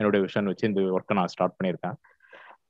[0.00, 1.96] என்னுடைய விஷன் வச்சு இந்த ஒர்க்கை நான் ஸ்டார்ட் பண்ணியிருக்கேன்.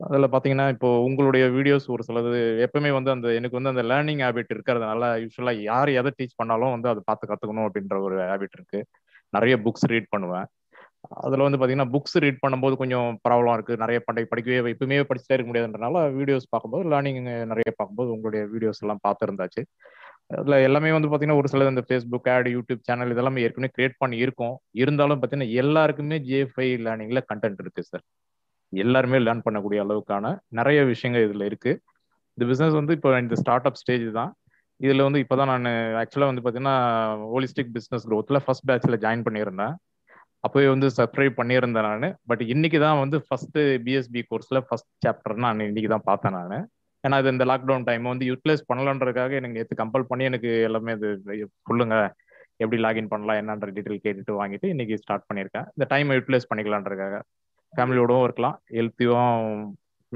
[0.01, 4.53] அதில் பார்த்தீங்கன்னா இப்போ உங்களுடைய வீடியோஸ் ஒரு சிலது எப்பவுமே வந்து அந்த எனக்கு வந்து அந்த லேர்னிங் ஹேபிட்
[4.55, 8.81] இருக்கிறதுனால யூஸ்வலாக யார் எதை டீச் பண்ணாலும் வந்து அதை பார்த்து கற்றுக்கணும் அப்படின்ற ஒரு ஹேபிட் இருக்கு.
[9.37, 10.47] நிறைய புக்ஸ் ரீட் பண்ணுவேன்.
[11.27, 15.49] அதில் வந்து பார்த்தீங்கன்னா புக்ஸ் ரீட் பண்ணும்போது கொஞ்சம் ப்ராப்ளம் இருக்குது நிறைய பண்டை படிக்கவே எப்பவுமே படிச்சுட்டே இருக்க
[15.51, 17.21] முடியாதுன்றனால வீடியோஸ் பார்க்கும்போது லேர்னிங்
[17.53, 19.63] நிறைய பார்க்கும்போது உங்களுடைய வீடியோஸ் எல்லாம் பார்த்துருந்தாச்சு.
[20.41, 24.17] அதில் எல்லாமே வந்து பார்த்தீங்கன்னா ஒரு சிலது இந்த ஃபேஸ்புக் ஆட் யூடியூப் சேனல் இதெல்லாமே ஏற்கனவே கிரியேட் பண்ணி
[24.27, 24.55] இருக்கும்.
[24.83, 28.05] இருந்தாலும் பார்த்தீங்கன்னா எல்லாருக்குமே ஜேஎஃப்ஐ லேர்னிங்கில் கண்டென்ட் இருக்குது சார்
[28.73, 31.73] எல்லாருமே லேர்ன் பண்ணக்கூடிய அளவுக்கான நிறைய விஷயங்கள் இதுல இருக்கு.
[32.39, 34.31] இந்த பிசினஸ் வந்து இப்போ இந்த ஸ்டார்ட் அப் ஸ்டேஜ் தான்.
[34.81, 35.69] இதில் வந்து இப்போதான் நான்
[36.01, 36.77] ஆக்சுவலா வந்து பார்த்தீங்கன்னா
[37.35, 39.75] ஹோலிஸ்டிக் பிஸ்னஸ் க்ரோத்தில் ஃபர்ஸ்ட் பேட்சில் ஜாயின் பண்ணியிருந்தேன்.
[40.47, 42.09] அப்போவே வந்து சப்ஸ்கிரைப் பண்ணியிருந்தேன் நான்.
[42.31, 46.67] பட் இன்னைக்கு தான் வந்து ஃபர்ஸ்ட் பிஎஸ்பி கோர்ஸில் ஃபர்ஸ்ட் சாப்டர் நான் இன்னைக்கு தான் பார்த்தேன் நான்.
[47.05, 51.09] ஏன்னா அது இந்த லாக்டவுன் டைம் வந்து யூட்டிலைஸ் பண்ணலான்றதுக்காக எனக்கு நேற்று கம்பல் பண்ணி எனக்கு எல்லாமே இது
[51.69, 51.97] சொல்லுங்க
[52.65, 55.67] எப்படி லாகின் பண்ணலாம் என்னன்ற டீட்டெயில் கேட்டுட்டு வாங்கிட்டு இன்னைக்கு ஸ்டார்ட் பண்ணியிருக்கேன்.
[55.77, 57.17] இந்த டைமை யூட்டிலைஸ் பண்ணிக்கலான்றதுக்காக.
[57.77, 58.57] ஃபேமிலியோடவும் இருக்கலாம்.
[58.77, 59.37] ஹெல்த்தியும்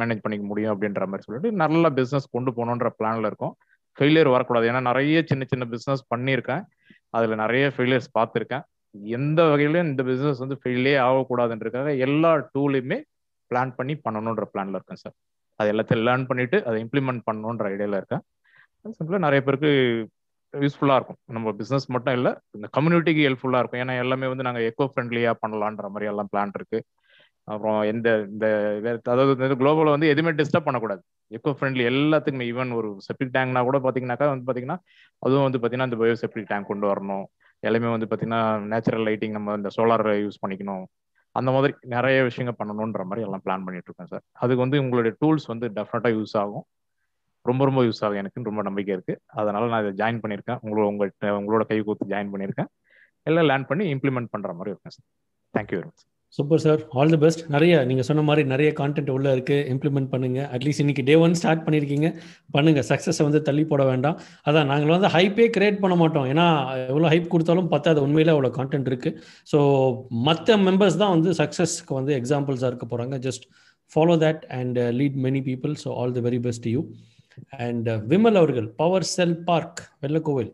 [0.01, 3.55] மேனேஜ் பண்ணிக்க முடியும் அப்படின்ற மாதிரி சொல்லிட்டு நல்ல பிஸ்னஸ் கொண்டு போகணுன்ற பிளான்ல இருக்கும்.
[3.97, 4.67] ஃபெயிலியர் வரக்கூடாது.
[4.71, 6.63] ஏன்னா நிறைய சின்ன சின்ன பிஸ்னஸ் பண்ணியிருக்கேன்.
[7.17, 8.65] அதில் நிறைய ஃபெயிலியர்ஸ் பார்த்துருக்கேன்.
[9.17, 12.99] எந்த வகையிலும் இந்த பிஸ்னஸ் வந்து ஃபெயிலே ஆகக்கூடாதுன்றதுக்காக எல்லா டூலையுமே
[13.51, 15.17] பிளான் பண்ணி பண்ணணுன்ற பிளான்ல இருக்கேன் சார்
[15.61, 18.23] அது எல்லாத்தையும் லேர்ன் பண்ணிட்டு அதை இம்ப்ளிமெண்ட் பண்ணணுன்ற ஐடியாவில் இருக்கேன்.
[18.99, 19.71] சிம்பிளாக நிறைய பேருக்கு
[20.55, 21.19] யூஸ்ஃபுல்லாக இருக்கும்.
[21.37, 23.83] நம்ம பிஸ்னஸ் மட்டும் இல்லை இந்த கம்யூனிட்டிக்கு ஹெல்ப்ஃபுல்லாக இருக்கும்.
[23.83, 26.87] ஏன்னா எல்லாமே வந்து நாங்கள் எக்கோ ஃப்ரெண்ட்லியாக பண்ணலான்ற மாதிரி எல்லாம் பிளான் இருக்குது
[27.49, 28.47] அப்புறம் எந்த இந்த
[29.05, 31.03] அதாவது இந்த குளோபலில் வந்து எதுவுமே டிஸ்டர்ப் பண்ணக்கூடாது.
[31.31, 34.79] எக்கோ ஃப்ரெண்ட்லி எல்லாத்துக்குமே ஈவன் ஒரு செப்டிக் டேங்க்னா கூட பார்த்தீங்கன்னாக்கா வந்து பார்த்தீங்கன்னா
[35.19, 37.25] அதுவும் வந்து பார்த்தீங்கன்னா இந்த பயோ செப்டிக் டேங்க் கொண்டு வரணும்.
[37.63, 38.43] எல்லாமே வந்து பார்த்தீங்கன்னா
[38.73, 40.85] நேச்சுரல் லைட்டிங் நம்ம இந்த சோலார் யூஸ் பண்ணிக்கணும்.
[41.37, 45.47] அந்த மாதிரி நிறைய விஷயங்கள் பண்ணணுன்ற மாதிரி எல்லாம் பிளான் பண்ணிட்டு இருக்கேன் சார் அதுக்கு வந்து உங்களுடைய டூல்ஸ்
[45.47, 46.65] வந்து டெஃபினட்டாக யூஸ் ஆகும்.
[47.47, 48.21] ரொம்ப ரொம்ப யூஸ் ஆகும்.
[48.23, 49.15] எனக்கு ரொம்ப நம்பிக்கை இருக்கு.
[49.41, 50.61] அதனால நான் இதை ஜாயின் பண்ணியிருக்கேன்.
[50.65, 52.71] உங்களோட உங்கள்கிட்ட உங்களோட கை கூத்து ஜாயின் பண்ணியிருக்கேன்.
[53.29, 55.07] எல்லாம் லேர்ன் பண்ணி இம்ப்ளிமெண்ட் பண்ணுற மாதிரி இருக்கேன் sir
[55.55, 56.05] thank you very much
[56.37, 60.41] super sir all the best நிறைய நீங்கள் சொன்ன மாதிரி நிறைய கான்டென்ட் உள்ளே இருக்குது இம்ப்ளிமெண்ட் பண்ணுங்க.
[60.57, 62.09] அட்லீஸ்ட் இன்னைக்கு டே ஒன் ஸ்டார்ட் பண்ணியிருக்கீங்க
[62.57, 64.17] பண்ணுங்கள் சக்ஸஸை வந்து தள்ளி போட வேண்டாம்.
[64.49, 66.29] அதான் நாங்கள் வந்து ஹைப்பே கிரியேட் பண்ண மாட்டோம்.
[66.33, 66.47] ஏன்னா
[66.93, 67.99] எவ்வளோ ஹைப் கொடுத்தாலும் பத்தாது.
[68.07, 69.17] உண்மையில் அவ்வளோ கான்டென்ட் இருக்குது
[69.53, 69.59] ஸோ
[70.29, 73.47] மற்ற மெம்பர்ஸ் தான் வந்து சக்ஸஸ்க்கு வந்து எக்ஸாம்பிள்ஸாக இருக்க போகிறாங்க just
[73.93, 76.83] follow that and lead many people so all the very best you
[77.67, 80.53] and Vimal அவர்கள் பவர் செல் பார்க் வெள்ளக்கோவில்.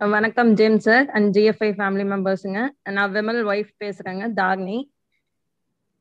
[0.00, 2.60] வணக்கம் James sir and GFI family மெம்பர்ஸுங்க
[2.96, 4.76] நான் விமல் ஒய்ஃப் பேசுறேங்க தார்னி.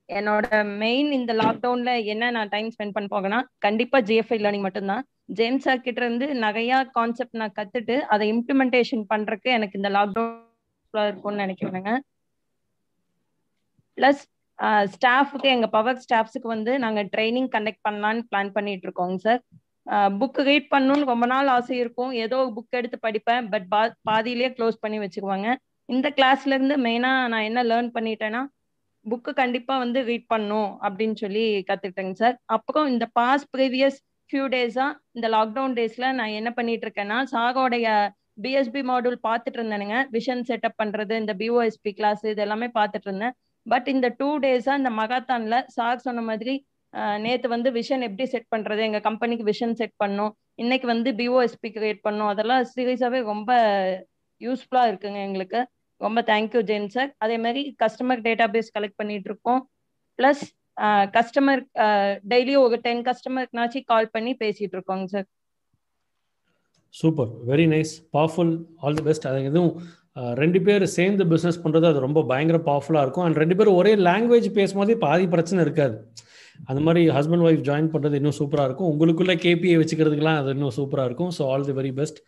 [0.09, 0.45] என்னோட
[0.83, 5.03] மெயின் இந்த லாக்டவுன்ல என்ன நான் டைம் ஸ்பெண்ட் பண்ண போகனா கண்டிப்பா ஜிஎஃப்ஐ லேர்னிங் மட்டும்தான்.
[5.39, 11.43] ஜேம்ஸ் சார் கிட்ட இருந்து நிறைய கான்செப்ட் நான் கத்துட்டு அதை இம்ப்ளிமெண்டேஷன் பண்றதுக்கு எனக்கு இந்த லாக்டவுன் இருக்கும்னு
[11.45, 11.93] நினைக்கிறேங்க
[13.97, 14.23] பிளஸ்
[14.95, 19.41] ஸ்டாஃபுக்கு எங்க பவர் ஸ்டாஃப்ஸுக்கு வந்து நாங்க ட்ரைனிங் கண்டக்ட் பண்ணலான்னு பிளான் பண்ணிட்டு இருக்கோங்க சார்
[20.19, 22.11] புக் ரீட் பண்ணணும்னு ரொம்ப நாள் ஆசை இருக்கும்.
[22.23, 23.47] ஏதோ புக் எடுத்து படிப்பேன்.
[23.53, 25.49] பட் பா பாதியிலேயே க்ளோஸ் பண்ணி வச்சுக்குவாங்க.
[25.89, 28.41] இந்த கிளாஸ்ல இருந்து மெயினா நான் என்ன லேர்ன் பண்ணிட்டேன்னா
[29.05, 33.99] புக்கு கண்டிப்பா வந்து ரீட் பண்ணும் அப்படின்னு சொல்லி கத்துக்கிட்டேங்க சார் அப்புறம் இந்த பாஸ் ப்ரீவியஸ்
[34.29, 34.87] ஃபியூ டேஸா
[35.17, 37.87] இந்த லாக்டவுன் டேஸ்ல நான் என்ன பண்ணிட்டு இருக்கேன்னா சாகோடைய
[38.43, 39.97] பிஎஸ்பி மாடியூல் பார்த்துட்டு இருந்தேனுங்க.
[40.15, 43.35] விஷன் செட்டப் பண்றது இந்த பிஓஎஸ்பி கிளாஸ் இது எல்லாமே பார்த்துட்டு இருந்தேன்.
[43.65, 46.53] பட் இந்த டூ டேஸா இந்த மகாத்தான்ல சார் சொன்ன மாதிரி
[47.25, 48.81] நேத்து வந்து விஷன் எப்படி செட் பண்றது?
[48.89, 50.31] எங்க கம்பெனிக்கு விஷன் செட் பண்ணும்.
[50.63, 52.29] இன்னைக்கு வந்து பிஓஎஸ்பி கிரியேட் பண்ணும்.
[52.33, 53.51] அதெல்லாம் சீரியஸாவே ரொம்ப
[54.41, 55.59] யூஸ்ஃபுல்லா இருக்குங்க எங்களுக்கு.
[56.05, 59.61] ரொம்ப தேங்க்யூ ஜெயின் சார் அதே மாதிரி கஸ்டமர் டேட்டா பேஸ் கலெக்ட் பண்ணிட்டு இருக்கோம்.
[60.19, 60.43] பிளஸ்
[61.17, 61.61] கஸ்டமர்
[62.31, 65.27] டெய்லி ஒரு டென் கஸ்டமருக்குனாச்சும் கால் பண்ணி பேசிட்டு இருக்கோங்க sir
[66.99, 67.31] super.
[67.49, 68.53] Very nice powerful
[68.83, 69.73] all the best அது எதுவும்
[70.41, 73.25] ரெண்டு பேர் சேர்ந்து பிஸ்னஸ் பண்ணுறது அது ரொம்ப பயங்கர பவர்ஃபுல்லாக இருக்கும்.
[73.25, 75.97] அண்ட் ரெண்டு பேரும் ஒரே லாங்குவேஜ் பேசும்போது பாதி பிரச்சனை இருக்காது.
[76.69, 78.89] அந்த மாதிரி ஹஸ்பண்ட் ஒய்ஃப் ஜாயின் பண்ணுறது இன்னும் சூப்பராக இருக்கும்.
[78.93, 81.31] உங்களுக்குள்ள கேபிஐ வச்சுக்கிறதுக்குலாம் அது இன்னும் சூப்பராக இருக்கும்.
[81.37, 82.19] So all the very best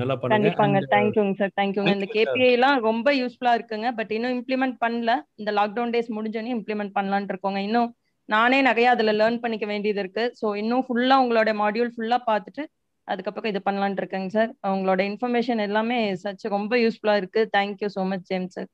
[0.00, 0.50] நல்லா பண்ணுங்க.
[0.94, 3.88] தேங்க்யூங்க சார் தேங்க்யூங்க இந்த கேபிஐ எல்லாம் ரொம்ப யூஸ்ஃபுல்லா இருக்குங்க.
[3.98, 5.14] பட் இன்னும் இம்ப்ளிமெண்ட் பண்ணல.
[5.40, 7.60] இந்த லாக்டவுன் டேஸ் முடிஞ்சோடனே இம்ப்ளிமெண்ட் பண்ணலான் இருக்கோங்க.
[7.68, 7.90] இன்னும்
[8.28, 10.24] நானே நிறைய அதுல லேர்ன் பண்ணிக்க வேண்டியது இருக்கு.
[10.40, 12.64] ஸோ இன்னும் ஃபுல்லா உங்களோட மாடியூல் ஃபுல்லா பார்த்துட்டு
[13.08, 17.42] அதுக்கப்புறம் இது பண்ணலான் இருக்கேங்க சார் உங்களோட இன்ஃபர்மேஷன் எல்லாமே சச் ரொம்ப யூஸ்ஃபுல்லா இருக்கு.
[17.56, 18.68] Thank you so much James sir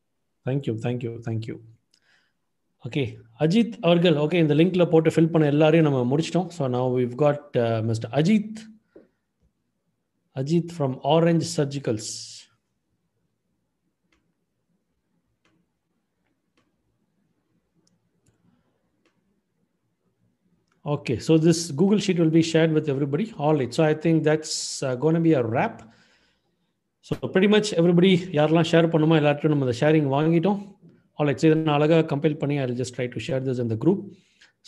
[0.47, 1.57] thank you thank you thank you
[2.85, 3.03] okay
[3.45, 6.49] Ajith அவர்கள் ஓகே இந்த லிங்க்ல போட்டு ஃபில் பண்ண எல்லாரையும் நம்ம முடிச்சிட்டோம்.
[6.57, 7.57] So now we've got
[7.91, 8.59] mister Ajith
[10.37, 12.11] Ajith from orange surgicals
[20.85, 23.35] Okay, so this Google Sheet will be shared with everybody.
[23.37, 25.77] All right, so I think that's uh, going to be a wrap.
[27.07, 30.59] So pretty much everybody யாரெல்லாம் share பண்ணுமோ எல்லாத்தையும் நம்ம அந்த sharing வாங்கிட்டோம்.
[31.19, 33.79] All right இதை நான் அழகாக compile பண்ணி I just try to share this in the
[33.85, 34.03] group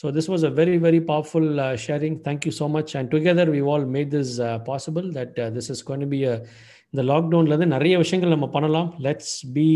[0.03, 1.51] so this was a very very powerful
[1.87, 4.35] sharing thank you so much and together we all made this
[4.71, 6.21] possible that this is gonna be
[6.93, 9.67] இந்த லாக்டவுன்லேருந்து நிறைய விஷயங்கள் நம்ம பண்ணலாம் let's be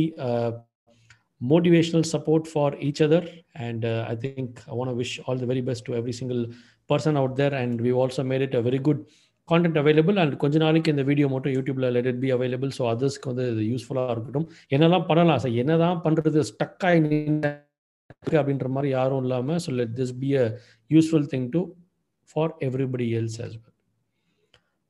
[1.40, 3.22] motivational support for each other.
[3.56, 6.42] And uh, i think i want to wish all the very best to every single
[6.90, 7.54] person out there.
[7.54, 9.00] And we've also made it a very good
[9.48, 13.30] content available and கொஞ்ச நாளைக்கு இந்த video மட்டும் யூடியூப்ல let it be available so othersக்கு
[13.32, 17.20] வந்து இது யூஸ்ஃபுல்லாக இருக்கட்டும் என்னெல்லாம் பண்ணலாம் சார் என்னதான் பண்றது ஸ்டக் ஆகி
[18.40, 20.46] அப்படின்ற மாதிரி யாரும் இல்லாமல் so let this be a
[20.90, 21.62] useful thing to
[22.32, 23.70] for everybody else as well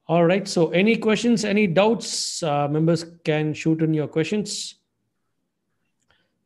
[0.09, 2.09] all right so any questions any doubts
[2.51, 4.51] uh, members can shoot in your questions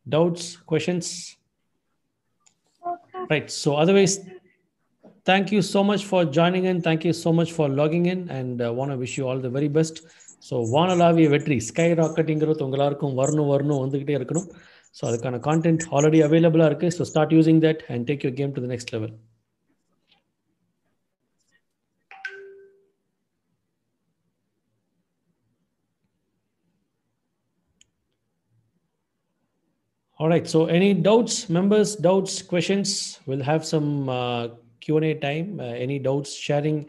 [0.06, 1.06] doubts questions
[3.32, 4.14] right so otherwise
[5.27, 8.61] thank you so much for joining in thank you so much for logging in and
[8.61, 9.97] uh, want to wish you all the very best
[10.47, 14.47] so வானலாவிய வெற்றி sky ராக்கெட்டுங்கிறது உங்க எல்லாருக்கும் வரணும் வரணும் வந்துகிட்டே இருக்கணும்
[14.95, 18.64] so அதுக்கான content already அவைலபிளாக இருக்குது so start using that and take your game to
[18.65, 19.14] the next level
[30.19, 30.47] All right.
[30.47, 33.19] So, any doubts, members, doubts, questions?
[33.26, 34.47] We'll have some uh,
[34.89, 35.48] Q&A time.
[35.60, 36.81] Uh, any doubts, sharing?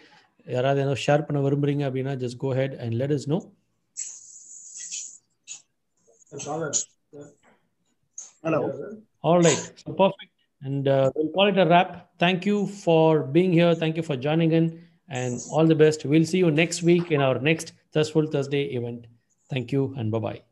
[0.55, 3.39] யாராவது ஏதோ share பண்ண விரும்புறீங்க அப்படின்னா just go ahead and let us know
[8.43, 8.59] Hello.
[9.27, 9.63] All right.
[9.81, 10.33] So perfect.
[10.61, 11.89] And uh, we'll call it a wrap.
[12.23, 13.73] Thank you for being here.
[13.81, 14.67] Thank you for joining in.
[15.09, 16.05] And all the best.
[16.05, 19.01] We'll see you next week in our next Thirstful Thursday event.
[19.53, 20.48] Thank you and bye bye.